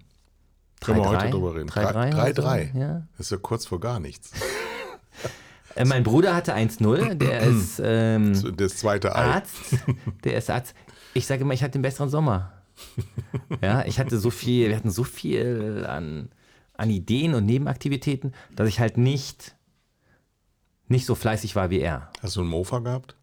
Können 0.79 0.99
wir 0.99 1.05
3-3, 1.05 1.15
heute 1.15 1.29
drüber 1.29 1.55
reden. 1.55 1.69
3-3 1.69 2.13
oder 2.13 2.25
3-3. 2.25 2.71
so, 2.73 2.79
ja. 2.79 3.07
Das 3.17 3.27
ist 3.27 3.31
ja 3.31 3.37
kurz 3.37 3.65
vor 3.65 3.79
gar 3.79 3.99
nichts. 3.99 4.31
Äh, 5.75 5.85
mein 5.85 6.03
Bruder 6.03 6.35
hatte 6.35 6.55
1-0, 6.55 7.15
der 7.15 7.41
ist 7.41 7.81
ähm, 7.83 8.33
Das 8.57 8.77
zweite 8.77 9.15
Ei. 9.15 9.25
Arzt. 9.25 9.77
Der 10.23 10.37
ist 10.37 10.49
Arzt. 10.49 10.75
Ich 11.13 11.25
sage 11.27 11.41
immer, 11.41 11.53
ich 11.53 11.63
hatte 11.63 11.73
den 11.73 11.81
besseren 11.81 12.09
Sommer. 12.09 12.53
Ja, 13.61 13.85
ich 13.85 13.99
hatte 13.99 14.17
so 14.17 14.29
viel, 14.31 14.69
wir 14.69 14.75
hatten 14.75 14.89
so 14.89 15.03
viel 15.03 15.85
an, 15.87 16.29
an 16.73 16.89
Ideen 16.89 17.35
und 17.35 17.45
Nebenaktivitäten, 17.45 18.33
dass 18.55 18.67
ich 18.67 18.79
halt 18.79 18.97
nicht, 18.97 19.55
nicht 20.87 21.05
so 21.05 21.13
fleißig 21.15 21.55
war 21.55 21.69
wie 21.69 21.79
er. 21.79 22.09
Hast 22.21 22.37
du 22.37 22.41
einen 22.41 22.49
Mofa 22.49 22.79
gehabt? 22.79 23.15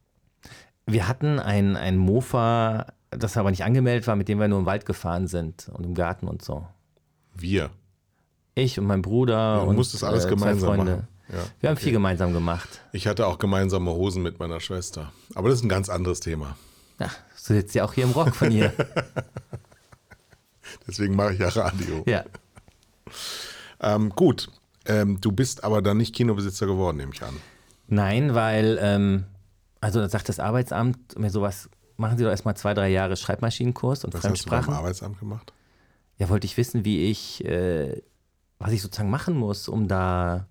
Wir 0.86 1.08
hatten 1.08 1.38
ein, 1.40 1.76
ein 1.76 1.96
Mofa, 1.96 2.86
das 3.10 3.36
aber 3.36 3.50
nicht 3.50 3.64
angemeldet 3.64 4.06
war, 4.06 4.16
mit 4.16 4.28
dem 4.28 4.38
wir 4.38 4.48
nur 4.48 4.60
im 4.60 4.66
Wald 4.66 4.86
gefahren 4.86 5.26
sind 5.26 5.70
und 5.72 5.84
im 5.84 5.94
Garten 5.94 6.28
und 6.28 6.42
so. 6.42 6.66
Wir. 7.34 7.70
Ich 8.54 8.78
und 8.78 8.86
mein 8.86 9.02
Bruder 9.02 9.62
du 9.62 9.70
und 9.70 9.76
musstest 9.76 10.04
alles 10.04 10.24
äh, 10.24 10.28
gemeinsam 10.28 10.58
zwei 10.60 10.76
Freunde. 10.76 10.92
machen. 10.92 11.08
Ja, 11.30 11.38
Wir 11.60 11.68
haben 11.68 11.76
okay. 11.76 11.84
viel 11.84 11.92
gemeinsam 11.92 12.32
gemacht. 12.32 12.80
Ich 12.92 13.06
hatte 13.06 13.26
auch 13.26 13.38
gemeinsame 13.38 13.90
Hosen 13.90 14.22
mit 14.22 14.38
meiner 14.38 14.60
Schwester. 14.60 15.12
Aber 15.34 15.48
das 15.48 15.58
ist 15.58 15.64
ein 15.64 15.68
ganz 15.68 15.88
anderes 15.88 16.20
Thema. 16.20 16.56
Ja, 16.98 17.10
so 17.36 17.54
sitzt 17.54 17.74
ja 17.74 17.84
auch 17.84 17.92
hier 17.92 18.04
im 18.04 18.12
Rock 18.12 18.34
von 18.34 18.50
ihr. 18.50 18.72
Deswegen 20.86 21.16
mache 21.16 21.34
ich 21.34 21.40
ja 21.40 21.48
Radio. 21.48 22.02
ja. 22.06 22.24
Ähm, 23.80 24.10
gut, 24.10 24.48
ähm, 24.86 25.20
du 25.20 25.32
bist 25.32 25.64
aber 25.64 25.82
dann 25.82 25.98
nicht 25.98 26.14
Kinobesitzer 26.14 26.66
geworden, 26.66 26.96
nehme 26.96 27.12
ich 27.14 27.22
an. 27.22 27.36
Nein, 27.86 28.34
weil, 28.34 28.78
ähm, 28.80 29.24
also 29.80 30.00
da 30.00 30.08
sagt 30.08 30.28
das 30.28 30.40
Arbeitsamt 30.40 31.18
mir 31.18 31.30
sowas, 31.30 31.68
machen 31.96 32.18
Sie 32.18 32.24
doch 32.24 32.30
erstmal 32.30 32.56
zwei, 32.56 32.74
drei 32.74 32.88
Jahre 32.88 33.16
Schreibmaschinenkurs 33.16 34.04
und 34.04 34.14
Was 34.14 34.18
hast 34.18 34.24
du 34.24 34.28
beim 34.28 34.36
Fremdsprachen. 34.36 34.74
Arbeitsamt 34.74 35.20
gemacht? 35.20 35.52
Ja, 36.18 36.28
wollte 36.28 36.46
ich 36.46 36.56
wissen, 36.56 36.84
wie 36.84 37.10
ich, 37.10 37.44
äh, 37.44 38.02
was 38.58 38.72
ich 38.72 38.82
sozusagen 38.82 39.10
machen 39.10 39.36
muss, 39.36 39.68
um 39.68 39.88
da 39.88 40.46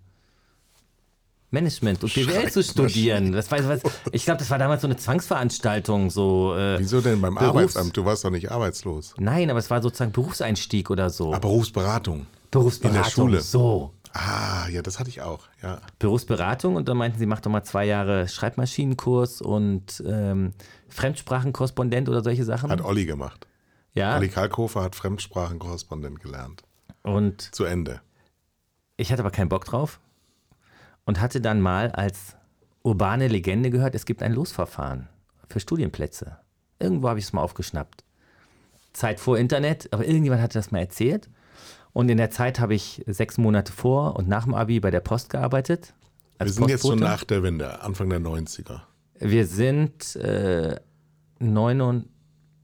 Management 1.50 2.04
und 2.04 2.14
BWL 2.14 2.52
zu 2.52 2.62
studieren. 2.64 3.32
Das 3.32 3.50
war, 3.52 3.66
was, 3.70 3.82
ich 4.12 4.26
glaube, 4.26 4.40
das 4.40 4.50
war 4.50 4.58
damals 4.58 4.82
so 4.82 4.88
eine 4.88 4.98
Zwangsveranstaltung, 4.98 6.10
so. 6.10 6.56
Äh, 6.56 6.78
Wieso 6.80 7.00
denn 7.02 7.22
beim 7.22 7.36
Berufs- 7.36 7.48
Arbeitsamt? 7.50 7.96
Du 7.96 8.04
warst 8.06 8.26
doch 8.26 8.32
nicht 8.32 8.52
arbeitslos. 8.52 9.14
nein, 9.18 9.50
aber 9.50 9.60
es 9.60 9.70
war 9.70 9.82
sozusagen 9.82 10.12
Berufseinstieg 10.12 10.90
oder 10.90 11.10
so. 11.10 11.30
Aber 11.34 11.40
Berufsberatung. 11.48 12.28
Berufsberatung. 12.52 12.98
in 12.98 13.04
der 13.04 13.10
Schule. 13.10 13.42
So. 13.42 13.94
Ah, 14.14 14.68
ja, 14.70 14.82
das 14.82 15.00
hatte 15.00 15.10
ich 15.10 15.22
auch. 15.22 15.48
Ja. 15.62 15.80
Berufsberatung 16.00 16.76
und 16.76 16.90
dann 16.90 16.98
meinten 16.98 17.20
sie, 17.20 17.26
mach 17.26 17.40
doch 17.42 17.52
mal 17.52 17.64
zwei 17.64 17.86
Jahre 17.86 18.28
Schreibmaschinenkurs 18.28 19.42
und 19.42 20.02
ähm, 20.08 20.54
Fremdsprachenkorrespondent 20.90 22.10
oder 22.10 22.24
solche 22.24 22.44
Sachen. 22.44 22.72
Hat 22.72 22.84
Olli 22.84 23.06
gemacht. 23.06 23.48
ja. 23.94 24.16
Olli 24.18 24.30
Kalkofer 24.30 24.82
hat 24.84 24.96
Fremdsprachenkorrespondent 24.96 26.20
gelernt. 26.22 26.64
Und 27.04 27.54
Zu 27.56 27.64
Ende. 27.66 28.02
ich 28.98 29.12
hatte 29.12 29.22
aber 29.22 29.32
keinen 29.32 29.50
Bock 29.50 29.66
drauf 29.66 30.00
und 31.08 31.22
hatte 31.22 31.42
dann 31.42 31.62
mal 31.62 31.90
als 31.92 32.36
urbane 32.84 33.30
Legende 33.30 33.72
gehört, 33.72 33.96
es 33.96 34.06
gibt 34.06 34.22
ein 34.22 34.34
Losverfahren 34.34 35.08
für 35.50 35.60
Studienplätze. 35.60 36.38
Irgendwo 36.80 37.08
habe 37.08 37.18
ich 37.18 37.26
es 37.26 37.34
mal 37.34 37.42
aufgeschnappt. 37.42 38.04
Zeit 38.94 39.20
vor 39.20 39.38
Internet, 39.38 39.92
aber 39.94 40.06
irgendjemand 40.06 40.42
hatte 40.42 40.60
das 40.60 40.70
mal 40.70 40.80
erzählt. 40.80 41.30
Und 41.94 42.10
in 42.10 42.18
der 42.18 42.30
Zeit 42.30 42.60
habe 42.60 42.76
ich 42.76 43.04
sechs 43.08 43.38
Monate 43.38 43.72
vor 43.72 44.18
und 44.18 44.28
nach 44.28 44.44
dem 44.44 44.54
Abi 44.54 44.80
bei 44.80 44.92
der 44.92 45.00
Post 45.00 45.30
gearbeitet. 45.30 45.94
Wir 46.40 46.52
sind 46.52 46.70
jetzt 46.70 46.82
so 46.82 46.90
Postbote. 46.90 47.12
nach 47.12 47.24
der 47.24 47.42
Wende, 47.42 47.82
Anfang 47.82 48.10
der 48.10 48.20
90er. 48.20 48.82
Wir 49.20 49.48
sind 49.48 50.16
äh, 50.18 50.76
89, 51.40 52.12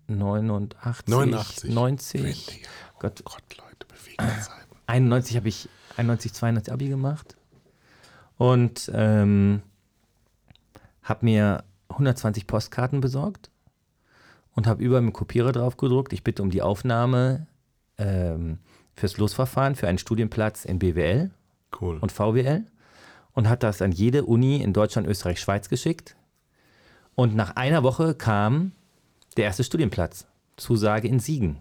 89, 0.07 1.07
89. 1.07 1.73
90. 1.73 2.23
Wende, 2.23 2.61
ja. 2.61 2.67
Gott, 2.99 3.23
Gott, 3.23 3.57
Leute, 3.57 3.87
bewegende 3.87 4.41
Zeiten. 4.41 4.75
91 4.85 5.37
habe 5.37 5.47
ich 5.47 5.69
91, 5.95 6.33
92 6.33 6.73
Abi 6.73 6.89
gemacht 6.89 7.37
und 8.38 8.91
ähm, 8.93 9.61
habe 11.01 11.25
mir 11.25 11.63
120 11.89 12.47
Postkarten 12.47 13.01
besorgt 13.01 13.49
und 14.55 14.67
habe 14.67 14.84
über 14.84 14.99
dem 14.99 15.13
Kopierer 15.13 15.51
drauf 15.51 15.77
gedruckt. 15.77 16.13
Ich 16.13 16.23
bitte 16.23 16.41
um 16.41 16.49
die 16.49 16.61
Aufnahme 16.61 17.47
ähm, 17.97 18.59
fürs 18.95 19.17
Losverfahren 19.17 19.75
für 19.75 19.88
einen 19.88 19.97
Studienplatz 19.97 20.65
in 20.65 20.79
BWL 20.79 21.31
Cool. 21.79 21.97
und 21.99 22.11
VWL 22.11 22.65
und 23.34 23.49
hat 23.49 23.63
das 23.63 23.81
an 23.81 23.91
jede 23.91 24.25
Uni 24.25 24.61
in 24.61 24.73
Deutschland, 24.73 25.07
Österreich, 25.07 25.39
Schweiz 25.39 25.69
geschickt. 25.69 26.15
Und 27.15 27.36
nach 27.36 27.55
einer 27.55 27.84
Woche 27.84 28.15
kam 28.15 28.71
der 29.38 29.45
erste 29.45 29.63
Studienplatz. 29.63 30.27
Zusage 30.57 31.07
in 31.07 31.19
Siegen. 31.19 31.57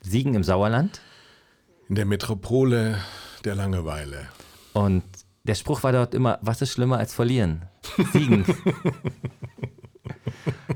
Siegen 0.00 0.34
im 0.34 0.42
Sauerland. 0.42 1.00
In 1.88 1.94
der 1.94 2.06
Metropole 2.06 2.98
der 3.44 3.54
Langeweile. 3.54 4.28
Und 4.72 5.04
der 5.44 5.54
Spruch 5.54 5.82
war 5.82 5.92
dort 5.92 6.14
immer, 6.14 6.38
was 6.42 6.62
ist 6.62 6.72
schlimmer 6.72 6.98
als 6.98 7.14
verlieren? 7.14 7.66
Siegen. 8.12 8.44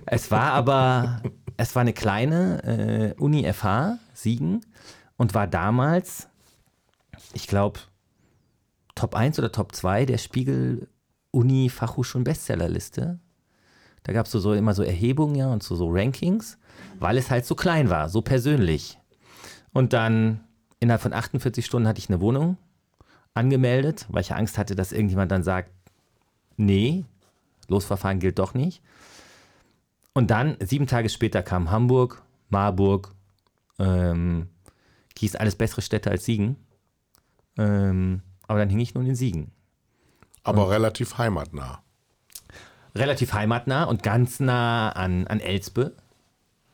es 0.06 0.30
war 0.30 0.52
aber, 0.52 1.22
es 1.56 1.74
war 1.74 1.80
eine 1.80 1.94
kleine 1.94 3.14
äh, 3.16 3.20
Uni 3.20 3.50
FH, 3.50 3.98
Siegen, 4.12 4.64
und 5.16 5.34
war 5.34 5.46
damals, 5.46 6.28
ich 7.32 7.48
glaube, 7.48 7.80
Top 8.94 9.14
1 9.14 9.38
oder 9.38 9.52
Top 9.52 9.74
2 9.74 10.04
der 10.04 10.18
Spiegel 10.18 10.88
Uni 11.30 11.70
Fachhochschulen 11.70 12.24
Bestsellerliste. 12.24 13.18
Da 14.02 14.12
gab 14.12 14.26
es 14.26 14.32
so, 14.32 14.38
so 14.38 14.52
immer 14.52 14.74
so 14.74 14.82
Erhebungen 14.82 15.34
ja, 15.34 15.50
und 15.50 15.62
so, 15.62 15.76
so 15.76 15.88
Rankings, 15.90 16.58
weil 16.98 17.16
es 17.16 17.30
halt 17.30 17.46
so 17.46 17.54
klein 17.54 17.90
war, 17.90 18.08
so 18.08 18.22
persönlich. 18.22 18.98
Und 19.72 19.92
dann 19.92 20.40
innerhalb 20.80 21.02
von 21.02 21.12
48 21.12 21.64
Stunden 21.64 21.88
hatte 21.88 21.98
ich 21.98 22.08
eine 22.08 22.20
Wohnung 22.20 22.56
angemeldet, 23.34 24.06
weil 24.08 24.22
ich 24.22 24.30
ja 24.30 24.36
Angst 24.36 24.58
hatte, 24.58 24.74
dass 24.74 24.92
irgendjemand 24.92 25.30
dann 25.30 25.42
sagt, 25.42 25.70
nee, 26.56 27.04
Losverfahren 27.68 28.18
gilt 28.18 28.38
doch 28.38 28.54
nicht. 28.54 28.82
Und 30.12 30.30
dann, 30.30 30.56
sieben 30.60 30.86
Tage 30.86 31.08
später 31.08 31.42
kam 31.42 31.70
Hamburg, 31.70 32.22
Marburg, 32.48 33.14
ähm, 33.78 34.48
Kies, 35.14 35.36
alles 35.36 35.56
bessere 35.56 35.82
Städte 35.82 36.10
als 36.10 36.24
Siegen. 36.24 36.56
Ähm, 37.56 38.22
aber 38.46 38.58
dann 38.58 38.68
hing 38.68 38.80
ich 38.80 38.94
nun 38.94 39.06
in 39.06 39.14
Siegen. 39.14 39.52
Aber 40.42 40.70
relativ 40.70 41.18
heimatnah. 41.18 41.82
Relativ 42.94 43.32
heimatnah 43.32 43.84
und 43.84 44.02
ganz 44.02 44.40
nah 44.40 44.90
an, 44.90 45.26
an 45.26 45.40
Elspe. 45.40 45.94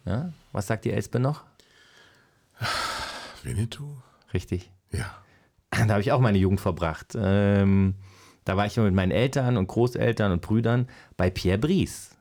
Ja, 0.05 0.33
was 0.53 0.67
sagt 0.67 0.85
die 0.85 0.93
Elspe 0.93 1.19
noch? 1.19 1.45
Winnetou? 3.43 3.97
Richtig. 4.33 4.71
Ja. 4.93 5.24
Da 5.87 5.95
habe 5.95 6.01
ich 6.01 6.13
auch 6.13 6.21
meine 6.21 6.39
Jugend 6.39 6.61
verbracht. 6.61 7.17
Ähm, 7.17 7.95
da 8.45 8.57
war 8.57 8.67
ich 8.67 8.77
mit 8.77 8.95
meinen 8.95 9.13
Eltern 9.13 9.57
und 9.57 9.67
Großeltern 9.67 10.33
und 10.33 10.43
Brüdern 10.43 10.89
bei 11.17 11.31
Pierre 11.31 11.59
Brice. 11.59 12.17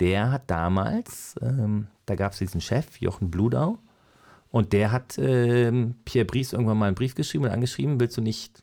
Der 0.00 0.32
hat 0.32 0.50
damals, 0.50 1.36
ähm, 1.40 1.86
da 2.06 2.16
gab 2.16 2.32
es 2.32 2.38
diesen 2.38 2.60
Chef, 2.60 3.00
Jochen 3.00 3.30
Bludau, 3.30 3.78
und 4.50 4.72
der 4.72 4.92
hat 4.92 5.18
ähm, 5.18 5.96
Pierre 6.04 6.26
Brice 6.26 6.52
irgendwann 6.52 6.78
mal 6.78 6.86
einen 6.86 6.94
Brief 6.94 7.14
geschrieben 7.14 7.44
und 7.44 7.50
angeschrieben, 7.50 7.98
willst 7.98 8.16
du 8.16 8.20
nicht 8.20 8.62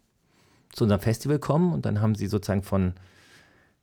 zu 0.71 0.85
unserem 0.85 1.01
Festival 1.01 1.39
kommen? 1.39 1.73
Und 1.73 1.85
dann 1.85 2.01
haben 2.01 2.15
sie 2.15 2.27
sozusagen 2.27 2.63
von, 2.63 2.93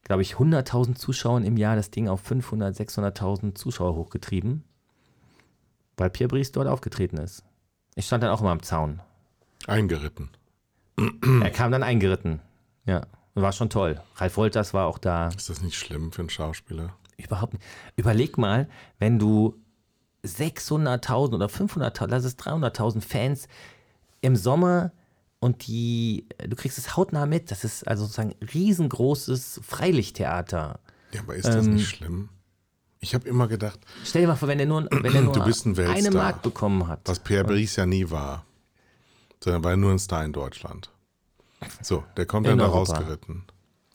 glaube 0.05 0.22
ich, 0.22 0.36
100.000 0.36 0.95
Zuschauern 0.95 1.45
im 1.45 1.57
Jahr 1.57 1.76
das 1.76 1.91
Ding 1.91 2.09
auf 2.09 2.26
500.000, 2.30 3.12
600.000 3.12 3.55
Zuschauer 3.55 3.95
hochgetrieben, 3.95 4.64
weil 5.97 6.11
Pierre 6.11 6.28
Brice 6.28 6.53
dort 6.53 6.66
aufgetreten 6.66 7.18
ist. 7.18 7.45
Ich 7.95 8.07
stand 8.07 8.22
dann 8.22 8.30
auch 8.30 8.41
immer 8.41 8.53
am 8.53 8.62
Zaun. 8.62 9.01
Eingeritten. 9.66 10.30
Er 11.42 11.50
kam 11.50 11.70
dann 11.70 11.82
eingeritten. 11.82 12.40
Ja, 12.84 13.02
war 13.34 13.52
schon 13.52 13.70
toll. 13.70 14.00
Ralf 14.16 14.36
Wolters 14.36 14.74
war 14.74 14.86
auch 14.86 14.98
da. 14.98 15.28
Ist 15.28 15.48
das 15.48 15.62
nicht 15.62 15.76
schlimm 15.78 16.11
für 16.12 16.22
einen 16.22 16.30
Schauspieler? 16.30 16.94
Überhaupt 17.16 17.54
nicht. 17.54 17.64
Überleg 17.96 18.36
mal, 18.38 18.68
wenn 18.98 19.18
du 19.18 19.54
600.000 20.24 21.34
oder 21.34 21.46
500.000, 21.46 22.06
lass 22.09 22.24
es 22.24 22.36
300.000 22.38 23.00
Fans 23.00 23.48
im 24.20 24.34
Sommer 24.36 24.92
und 25.40 25.66
die, 25.68 26.26
du 26.48 26.56
kriegst 26.56 26.78
es 26.78 26.96
hautnah 26.96 27.26
mit. 27.26 27.50
Das 27.50 27.62
ist 27.64 27.86
also 27.86 28.04
sozusagen 28.04 28.34
ein 28.40 28.48
riesengroßes 28.48 29.61
Freilichttheater. 29.62 30.80
Ja, 31.12 31.20
aber 31.20 31.36
ist 31.36 31.46
das 31.46 31.66
Ähm, 31.66 31.74
nicht 31.74 31.88
schlimm? 31.88 32.28
Ich 33.00 33.14
habe 33.14 33.28
immer 33.28 33.46
gedacht, 33.46 33.78
Stell 34.04 34.22
dir 34.22 34.28
mal 34.28 34.34
vor, 34.36 34.48
wenn 34.48 34.59
er 34.59 34.66
nur, 34.66 34.88
wenn 34.90 35.14
er 35.14 35.22
nur 35.22 35.32
eine. 35.36 36.11
Mark 36.11 36.42
bekommen 36.42 36.88
hat. 36.88 37.00
was 37.04 37.20
Pierre 37.20 37.44
Brice 37.44 37.76
ja 37.76 37.86
nie 37.86 38.11
war, 38.11 38.44
sondern 39.43 39.64
war 39.64 39.76
nur 39.76 39.93
ein 39.93 39.99
Star 39.99 40.24
in 40.24 40.32
Deutschland. 40.32 40.91
So, 41.82 42.05
der 42.16 42.26
kommt 42.26 42.47
In 42.47 42.53
dann 42.53 42.59
da 42.59 42.64
Europa. 42.66 42.95
rausgeritten 42.95 43.45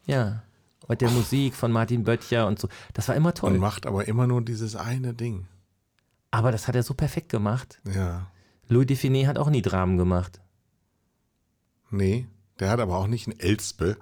Ja. 0.05 0.43
Und 0.87 0.99
der 0.99 1.09
Musik 1.11 1.55
von 1.55 1.71
Martin 1.71 2.03
Böttcher 2.03 2.45
und 2.45 2.59
so. 2.59 2.67
Das 2.93 3.07
war 3.07 3.15
immer 3.15 3.33
toll. 3.33 3.53
und 3.53 3.59
macht 3.59 3.85
aber 3.85 4.05
immer 4.07 4.27
nur 4.27 4.41
dieses 4.41 4.75
eine 4.75 5.13
Ding. 5.13 5.47
Aber 6.31 6.51
das 6.51 6.67
hat 6.67 6.75
er 6.75 6.83
so 6.83 6.93
perfekt 6.93 7.29
gemacht. 7.29 7.79
Ja. 7.93 8.27
Louis 8.67 8.87
Define 8.87 9.27
hat 9.27 9.37
auch 9.37 9.49
nie 9.49 9.61
Dramen 9.61 9.97
gemacht. 9.97 10.41
Nee, 11.89 12.27
der 12.59 12.69
hat 12.69 12.79
aber 12.79 12.97
auch 12.97 13.07
nicht 13.07 13.27
ein 13.27 13.39
Elspe. 13.39 13.97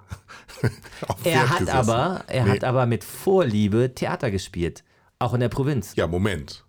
Er 1.24 1.48
hat 1.50 1.58
gesessen. 1.58 1.76
aber, 1.76 2.24
er 2.28 2.44
Nee. 2.44 2.50
hat 2.50 2.64
aber 2.64 2.86
mit 2.86 3.04
Vorliebe 3.04 3.94
Theater 3.94 4.30
gespielt. 4.30 4.82
Auch 5.18 5.34
in 5.34 5.40
der 5.40 5.48
Provinz. 5.48 5.94
Ja, 5.96 6.06
Moment. 6.06 6.64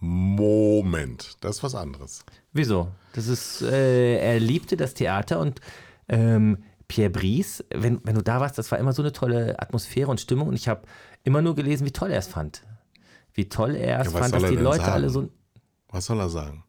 Moment. 0.00 1.36
Das 1.40 1.56
ist 1.56 1.62
was 1.62 1.74
anderes. 1.74 2.24
Wieso? 2.52 2.88
Das 3.14 3.26
ist, 3.26 3.62
äh, 3.62 4.18
er 4.18 4.38
liebte 4.40 4.76
das 4.76 4.94
Theater 4.94 5.40
und 5.40 5.60
ähm, 6.08 6.58
Pierre 6.86 7.10
Brice, 7.10 7.64
wenn, 7.74 8.00
wenn 8.04 8.14
du 8.14 8.22
da 8.22 8.40
warst, 8.40 8.56
das 8.58 8.70
war 8.70 8.78
immer 8.78 8.92
so 8.92 9.02
eine 9.02 9.12
tolle 9.12 9.58
Atmosphäre 9.60 10.10
und 10.10 10.20
Stimmung 10.20 10.48
und 10.48 10.54
ich 10.54 10.68
habe 10.68 10.82
immer 11.24 11.42
nur 11.42 11.54
gelesen, 11.54 11.84
wie 11.86 11.90
toll 11.92 12.10
er 12.10 12.18
es 12.18 12.28
fand. 12.28 12.62
Wie 13.34 13.48
toll 13.48 13.74
er 13.76 14.00
es 14.00 14.12
Ja, 14.12 14.18
fand, 14.18 14.34
dass 14.34 14.44
die 14.44 14.56
Leute 14.56 14.78
sagen? 14.80 14.92
alle 14.92 15.10
so. 15.10 15.28
Was 15.90 16.06
soll 16.06 16.18
er 16.20 16.28
sagen? 16.28 16.64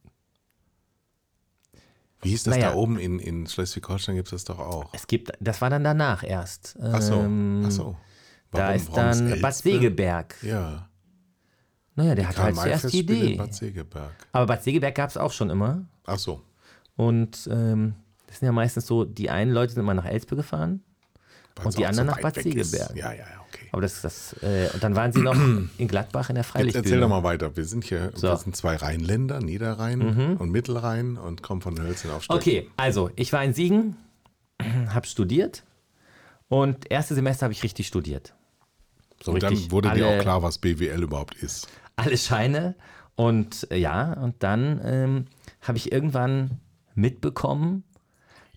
Wie 2.21 2.29
hieß 2.29 2.43
das 2.43 2.55
Naja. 2.55 2.71
da 2.71 2.75
oben 2.75 2.99
in, 2.99 3.19
in 3.19 3.47
Schleswig-Holstein? 3.47 4.15
Gibt 4.15 4.27
es 4.27 4.31
das 4.31 4.43
doch 4.43 4.59
auch. 4.59 4.89
Es 4.93 5.07
gibt, 5.07 5.31
das 5.39 5.61
war 5.61 5.69
dann 5.69 5.85
danach 5.85 6.21
erst. 6.23 6.77
Ach 6.81 7.01
so. 7.01 7.13
Ähm, 7.13 7.63
Ach 7.65 7.71
so. 7.71 7.97
da 8.51 8.59
Warum- 8.59 8.75
ist 8.75 8.87
warum 8.91 8.95
dann 9.11 9.29
Bad 9.41 9.43
Elspe? 9.53 9.69
Segeberg. 9.71 10.35
Ja. 10.43 10.88
Naja, 11.99 12.15
der 12.15 12.27
hatte 12.27 12.37
Karl 12.37 12.45
halt 12.47 12.55
zuerst 12.55 12.83
die 12.85 12.97
Festspiele 12.97 13.19
in 13.19 13.25
Idee. 13.27 13.37
Bad 13.37 13.53
Segeberg. 13.53 14.11
Aber 14.31 14.45
Bad 14.45 14.63
Segeberg 14.63 14.95
gab 14.95 15.09
es 15.09 15.17
auch 15.17 15.31
schon 15.33 15.49
immer. 15.49 15.85
Ach 16.05 16.17
so. 16.17 16.41
Und 16.95 17.47
ähm, 17.51 17.95
das 18.27 18.39
sind 18.39 18.45
ja 18.45 18.51
meistens 18.51 18.87
so, 18.87 19.03
die 19.03 19.29
einen 19.29 19.51
Leute 19.51 19.73
sind 19.73 19.83
immer 19.83 19.93
nach 19.93 20.05
Elspe 20.05 20.35
gefahren 20.35 20.81
Weil's 21.55 21.65
Und 21.65 21.77
die 21.77 21.85
anderen 21.85 22.07
so 22.07 22.15
nach 22.15 22.21
Bad 22.21 22.35
weg 22.37 22.55
ist. 22.55 22.71
Segeberg. 22.71 22.95
Ja, 22.97 23.11
ja, 23.11 23.17
ja, 23.19 23.25
okay. 23.47 23.67
Aber 23.71 23.81
das, 23.81 24.01
das, 24.01 24.33
äh, 24.41 24.69
und 24.73 24.81
dann 24.81 24.95
waren 24.95 25.11
sie 25.11 25.19
noch 25.19 25.35
in 25.77 25.87
Gladbach 25.87 26.29
in 26.29 26.35
der 26.35 26.43
Jetzt 26.43 26.51
Freilichtbühne. 26.51 26.85
erzähl 26.85 26.99
doch 27.01 27.09
mal 27.09 27.23
weiter. 27.23 27.55
Wir 27.55 27.65
sind 27.65 27.83
hier, 27.83 28.11
So. 28.15 28.27
Mhm. 28.27 28.31
wir 28.31 28.37
sind 28.37 28.55
zwei 28.55 28.75
Rheinländer, 28.77 29.41
Niederrhein 29.41 30.37
und 30.37 30.49
Mittelrhein 30.51 31.17
und 31.17 31.43
kommen 31.43 31.61
von 31.61 31.79
Hölzchen 31.79 32.11
auf 32.11 32.23
Stöcken. 32.23 32.39
Okay, 32.39 32.69
also 32.77 33.09
ich 33.15 33.33
war 33.33 33.43
in 33.43 33.53
Siegen, 33.53 33.97
habe 34.93 35.05
studiert 35.05 35.63
und 36.47 36.89
erste 36.89 37.15
Semester 37.15 37.45
habe 37.45 37.53
ich 37.53 37.63
richtig 37.63 37.87
studiert. 37.87 38.33
So 39.21 39.33
Und 39.33 39.43
dann 39.43 39.71
wurde 39.71 39.91
dir 39.91 40.07
auch 40.07 40.19
klar, 40.19 40.41
was 40.43 40.59
BWL 40.59 41.03
überhaupt 41.03 41.35
ist. 41.35 41.67
Alle 41.99 42.17
Scheine. 42.17 42.75
Und 43.15 43.69
äh, 43.71 43.77
ja, 43.77 44.13
und 44.13 44.41
dann 44.43 44.79
ähm, 44.83 45.25
habe 45.61 45.77
ich 45.77 45.91
irgendwann 45.91 46.59
mitbekommen, 46.95 47.83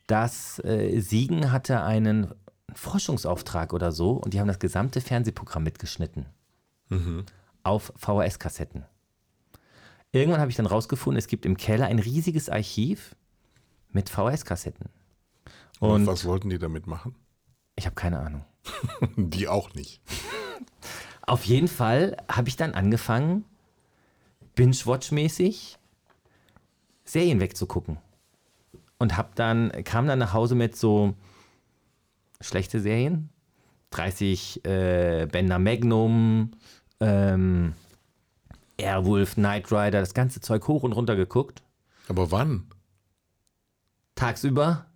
dass 0.06 0.58
äh, 0.64 1.00
Siegen 1.00 1.52
hatte 1.52 1.82
einen 1.82 2.32
Forschungsauftrag 2.74 3.72
oder 3.72 3.92
so 3.92 4.12
und 4.12 4.34
die 4.34 4.40
haben 4.40 4.48
das 4.48 4.58
gesamte 4.58 5.00
Fernsehprogramm 5.00 5.62
mitgeschnitten. 5.62 6.26
Auf 7.62 7.92
VHS-Kassetten. 7.96 8.84
Irgendwann 10.12 10.40
habe 10.40 10.50
ich 10.50 10.56
dann 10.58 10.66
rausgefunden, 10.66 11.18
es 11.18 11.26
gibt 11.26 11.46
im 11.46 11.56
Keller 11.56 11.86
ein 11.86 11.98
riesiges 11.98 12.50
Archiv 12.50 13.16
mit 13.90 14.10
VHS-Kassetten. 14.10 14.90
Und 15.80 15.90
Und 15.90 16.06
was 16.06 16.24
wollten 16.26 16.50
die 16.50 16.58
damit 16.58 16.86
machen? 16.86 17.14
ich 17.76 17.86
habe 17.86 17.94
keine 17.94 18.20
Ahnung. 18.20 18.44
Die 19.16 19.48
auch 19.48 19.72
nicht. 19.74 20.00
Auf 21.26 21.44
jeden 21.44 21.68
Fall 21.68 22.16
habe 22.30 22.48
ich 22.48 22.56
dann 22.56 22.74
angefangen, 22.74 23.44
Binge-Watch-mäßig 24.54 25.78
Serien 27.04 27.40
wegzugucken. 27.40 27.98
Und 28.98 29.16
hab 29.16 29.34
dann, 29.34 29.72
kam 29.84 30.06
dann 30.06 30.18
nach 30.18 30.32
Hause 30.32 30.54
mit 30.54 30.76
so 30.76 31.14
schlechte 32.40 32.80
Serien. 32.80 33.28
30 33.90 34.64
äh, 34.64 35.26
Bender 35.30 35.58
Magnum, 35.58 36.52
ähm, 37.00 37.74
Airwolf, 38.78 39.34
Knight 39.34 39.70
Rider, 39.70 40.00
das 40.00 40.14
ganze 40.14 40.40
Zeug 40.40 40.66
hoch 40.66 40.82
und 40.82 40.92
runter 40.92 41.14
geguckt. 41.14 41.62
Aber 42.08 42.30
wann? 42.30 42.66
Tagsüber, 44.14 44.86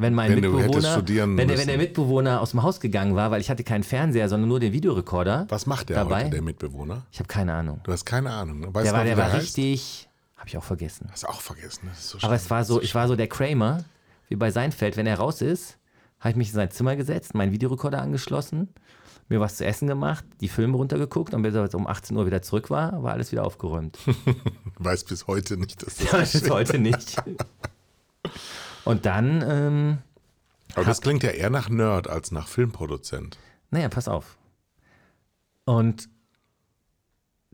wenn 0.00 0.14
mein 0.14 0.30
Wenn 0.30 0.40
Mitbewohner, 0.40 0.96
wenn 1.36 1.48
der, 1.48 1.58
wenn 1.58 1.66
der 1.66 1.76
Mitbewohner 1.76 2.40
aus 2.40 2.52
dem 2.52 2.62
Haus 2.62 2.80
gegangen 2.80 3.14
war, 3.16 3.30
weil 3.30 3.40
ich 3.40 3.50
hatte 3.50 3.64
keinen 3.64 3.84
Fernseher, 3.84 4.28
sondern 4.28 4.48
nur 4.48 4.60
den 4.60 4.72
Videorekorder. 4.72 5.46
Was 5.48 5.66
macht 5.66 5.90
der 5.90 5.96
dabei. 5.96 6.22
heute, 6.22 6.30
der 6.30 6.42
Mitbewohner? 6.42 7.06
Ich 7.12 7.18
habe 7.18 7.28
keine 7.28 7.52
Ahnung. 7.52 7.80
Du 7.82 7.92
hast 7.92 8.06
keine 8.06 8.30
Ahnung. 8.30 8.60
ne? 8.60 8.74
Weißt 8.74 8.86
Der 8.86 8.92
war, 8.94 9.04
der 9.04 9.16
war 9.16 9.32
richtig, 9.34 10.08
habe 10.36 10.48
ich 10.48 10.56
auch 10.56 10.64
vergessen. 10.64 11.08
Hast 11.10 11.24
du 11.24 11.28
auch 11.28 11.40
vergessen. 11.40 11.88
Das 11.88 11.98
ist 11.98 12.08
so 12.10 12.18
Aber 12.22 12.34
es 12.34 12.48
war 12.48 12.64
so, 12.64 12.80
ich 12.80 12.94
war 12.94 13.08
so 13.08 13.16
der 13.16 13.28
Kramer, 13.28 13.84
wie 14.28 14.36
bei 14.36 14.50
Seinfeld, 14.50 14.96
wenn 14.96 15.06
er 15.06 15.18
raus 15.18 15.42
ist, 15.42 15.76
habe 16.18 16.30
ich 16.30 16.36
mich 16.36 16.48
in 16.48 16.54
sein 16.54 16.70
Zimmer 16.70 16.96
gesetzt, 16.96 17.34
meinen 17.34 17.52
Videorekorder 17.52 18.00
angeschlossen, 18.00 18.68
mir 19.28 19.40
was 19.40 19.56
zu 19.56 19.64
essen 19.64 19.86
gemacht, 19.86 20.24
die 20.40 20.48
Filme 20.48 20.76
runtergeguckt 20.76 21.34
und 21.34 21.42
bis 21.42 21.54
er 21.54 21.72
um 21.74 21.86
18 21.86 22.16
Uhr 22.16 22.26
wieder 22.26 22.42
zurück 22.42 22.70
war, 22.70 23.02
war 23.02 23.12
alles 23.12 23.32
wieder 23.32 23.44
aufgeräumt. 23.44 23.98
weiß 24.78 25.04
bis 25.04 25.26
heute 25.26 25.56
nicht, 25.56 25.86
dass 25.86 25.96
das 25.96 26.12
Ja, 26.12 26.18
ist 26.18 26.50
heute 26.50 26.78
nicht. 26.78 27.16
Und 28.84 29.06
dann, 29.06 29.42
ähm, 29.46 29.98
Aber 30.74 30.84
das 30.84 31.00
klingt 31.00 31.22
ja 31.22 31.30
eher 31.30 31.50
nach 31.50 31.68
Nerd 31.68 32.08
als 32.08 32.30
nach 32.30 32.48
Filmproduzent. 32.48 33.38
naja, 33.70 33.88
pass 33.88 34.08
auf. 34.08 34.36
Und 35.64 36.08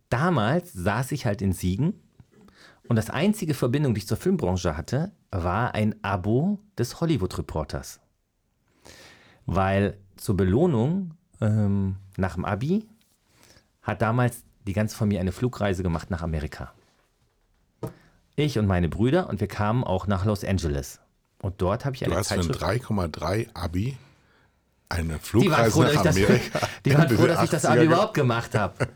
damals 0.09 0.73
saß 0.73 1.13
ich 1.13 1.27
halt 1.27 1.43
in 1.43 1.53
Siegen 1.53 1.95
und 2.89 2.97
das 2.97 3.11
einzige 3.11 3.55
Verbindung, 3.55 3.95
die 3.95 3.99
ich 3.99 4.07
zur 4.07 4.17
Filmbranche 4.17 4.77
hatte, 4.77 5.13
war 5.31 5.75
ein 5.75 5.97
Abo 6.03 6.61
des 6.79 7.01
Hollywood 7.01 7.37
Reporters. 7.37 8.01
Weil 9.45 9.99
zur 10.17 10.37
Belohnung 10.37 11.15
ähm, 11.41 11.97
nach 12.17 12.35
dem 12.35 12.45
Abi 12.45 12.87
hat 13.83 14.03
damals 14.03 14.45
die 14.67 14.73
ganze 14.73 14.97
Familie 14.97 15.21
eine 15.21 15.33
Flugreise 15.33 15.83
gemacht 15.83 16.11
nach 16.11 16.23
Amerika. 16.23 16.73
Ich 18.35 18.59
und 18.59 18.67
meine 18.67 18.89
Brüder 18.89 19.29
und 19.29 19.41
wir 19.41 19.49
kamen 19.49 19.85
auch 19.85 20.07
nach 20.07 20.25
Los 20.25 20.45
Angeles. 20.45 21.01
Und 21.41 21.61
dort 21.61 21.85
habe 21.85 21.95
ich 21.95 22.01
Du 22.01 22.07
eine 22.07 22.17
hast 22.17 22.29
für 22.29 22.35
ein 22.35 22.43
Zeitschrift. 22.43 22.87
3,3 22.87 23.49
Abi 23.55 23.99
eine 24.89 25.19
Flugreise 25.19 25.71
froh, 25.73 25.83
nach 25.83 26.03
das, 26.03 26.17
Amerika. 26.17 26.61
die 26.85 26.95
waren 26.95 27.09
froh, 27.09 27.27
dass 27.27 27.43
ich 27.43 27.51
das 27.51 27.65
80er 27.65 27.71
Abi 27.73 27.85
überhaupt 27.87 28.15
gemacht 28.15 28.55
habe. 28.55 28.89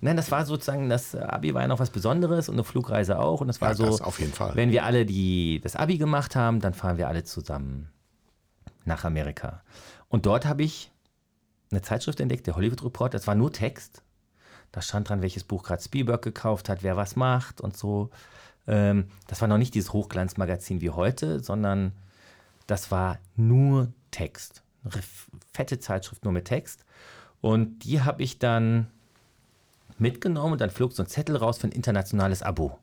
Nein, 0.00 0.16
das 0.16 0.30
war 0.30 0.46
sozusagen, 0.46 0.88
das 0.88 1.14
Abi 1.14 1.52
war 1.52 1.62
ja 1.62 1.68
noch 1.68 1.78
was 1.80 1.90
Besonderes 1.90 2.48
und 2.48 2.54
eine 2.54 2.64
Flugreise 2.64 3.18
auch. 3.18 3.40
Und 3.40 3.48
das 3.48 3.60
war 3.60 3.70
Ja, 3.70 3.74
so, 3.74 3.86
das 3.86 4.00
auf 4.00 4.20
jeden 4.20 4.32
Fall. 4.32 4.54
wenn 4.54 4.70
wir 4.70 4.84
alle 4.84 5.04
die, 5.04 5.60
das 5.62 5.76
Abi 5.76 5.98
gemacht 5.98 6.34
haben, 6.34 6.60
dann 6.60 6.72
fahren 6.72 6.96
wir 6.96 7.08
alle 7.08 7.24
zusammen 7.24 7.90
nach 8.84 9.04
Amerika. 9.04 9.62
Und 10.08 10.26
dort 10.26 10.46
habe 10.46 10.62
ich 10.62 10.90
eine 11.70 11.82
Zeitschrift 11.82 12.20
entdeckt, 12.20 12.46
der 12.46 12.56
Hollywood 12.56 12.84
Report. 12.84 13.12
Das 13.12 13.26
war 13.26 13.34
nur 13.34 13.52
Text. 13.52 14.02
Da 14.72 14.80
stand 14.80 15.08
dran, 15.08 15.22
welches 15.22 15.44
Buch 15.44 15.62
gerade 15.62 15.82
Spielberg 15.82 16.22
gekauft 16.22 16.68
hat, 16.68 16.82
wer 16.82 16.96
was 16.96 17.16
macht 17.16 17.60
und 17.60 17.76
so. 17.76 18.10
Ähm, 18.66 19.08
das 19.26 19.40
war 19.40 19.48
noch 19.48 19.58
nicht 19.58 19.74
dieses 19.74 19.92
Hochglanzmagazin 19.92 20.80
wie 20.80 20.90
heute, 20.90 21.40
sondern 21.40 21.92
das 22.66 22.90
war 22.90 23.18
nur 23.36 23.92
Text. 24.10 24.62
Eine 24.84 25.02
fette 25.52 25.78
Zeitschrift 25.78 26.24
nur 26.24 26.32
mit 26.32 26.46
Text. 26.46 26.84
Und 27.40 27.80
die 27.80 28.02
habe 28.02 28.22
ich 28.22 28.38
dann 28.38 28.88
mitgenommen 29.98 30.52
und 30.52 30.60
dann 30.60 30.70
flog 30.70 30.92
so 30.92 31.02
ein 31.02 31.08
Zettel 31.08 31.36
raus 31.36 31.58
für 31.58 31.68
ein 31.68 31.72
internationales 31.72 32.42
Abo. 32.42 32.78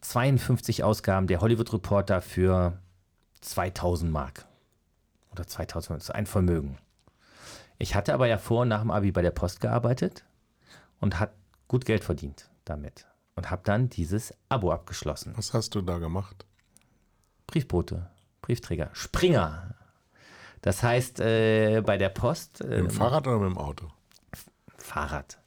52 0.00 0.82
Ausgaben 0.82 1.26
der 1.26 1.40
Hollywood 1.40 1.72
Reporter 1.72 2.22
für 2.22 2.78
2000 3.42 4.10
Mark. 4.10 4.46
Oder 5.32 5.46
2000, 5.46 5.98
das 5.98 6.08
ist 6.08 6.14
ein 6.14 6.26
Vermögen. 6.26 6.78
Ich 7.78 7.94
hatte 7.94 8.14
aber 8.14 8.26
ja 8.26 8.38
vor 8.38 8.62
und 8.62 8.68
nach 8.68 8.80
dem 8.80 8.90
Abi 8.90 9.12
bei 9.12 9.22
der 9.22 9.30
Post 9.30 9.60
gearbeitet 9.60 10.24
und 11.00 11.18
hat 11.20 11.32
gut 11.68 11.84
Geld 11.84 12.04
verdient 12.04 12.50
damit. 12.64 13.06
Und 13.40 13.50
habe 13.50 13.62
dann 13.64 13.88
dieses 13.88 14.34
Abo 14.50 14.70
abgeschlossen. 14.70 15.32
Was 15.34 15.54
hast 15.54 15.74
du 15.74 15.80
da 15.80 15.96
gemacht? 15.96 16.44
Briefbote, 17.46 18.10
Briefträger, 18.42 18.90
Springer. 18.92 19.76
Das 20.60 20.82
heißt, 20.82 21.20
äh, 21.20 21.80
bei 21.80 21.96
der 21.96 22.10
Post, 22.10 22.60
äh, 22.60 22.66
Mit 22.66 22.78
dem 22.78 22.90
Fahrrad 22.90 23.26
oder 23.26 23.38
mit 23.38 23.48
dem 23.48 23.56
Auto? 23.56 23.88
Fahrrad. 24.76 25.38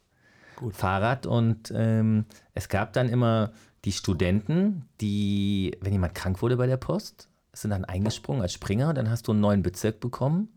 Fahrrad 0.72 1.26
und 1.26 1.72
ähm, 1.72 2.24
es 2.52 2.68
gab 2.68 2.94
dann 2.94 3.08
immer 3.08 3.52
die 3.84 3.92
Studenten, 3.92 4.88
die, 5.00 5.78
wenn 5.80 5.92
jemand 5.92 6.16
krank 6.16 6.42
wurde 6.42 6.56
bei 6.56 6.66
der 6.66 6.78
Post, 6.78 7.28
sind 7.52 7.70
dann 7.70 7.84
eingesprungen 7.84 8.42
als 8.42 8.54
Springer 8.54 8.92
dann 8.92 9.08
hast 9.08 9.28
du 9.28 9.30
einen 9.30 9.40
neuen 9.40 9.62
Bezirk 9.62 10.00
bekommen. 10.00 10.48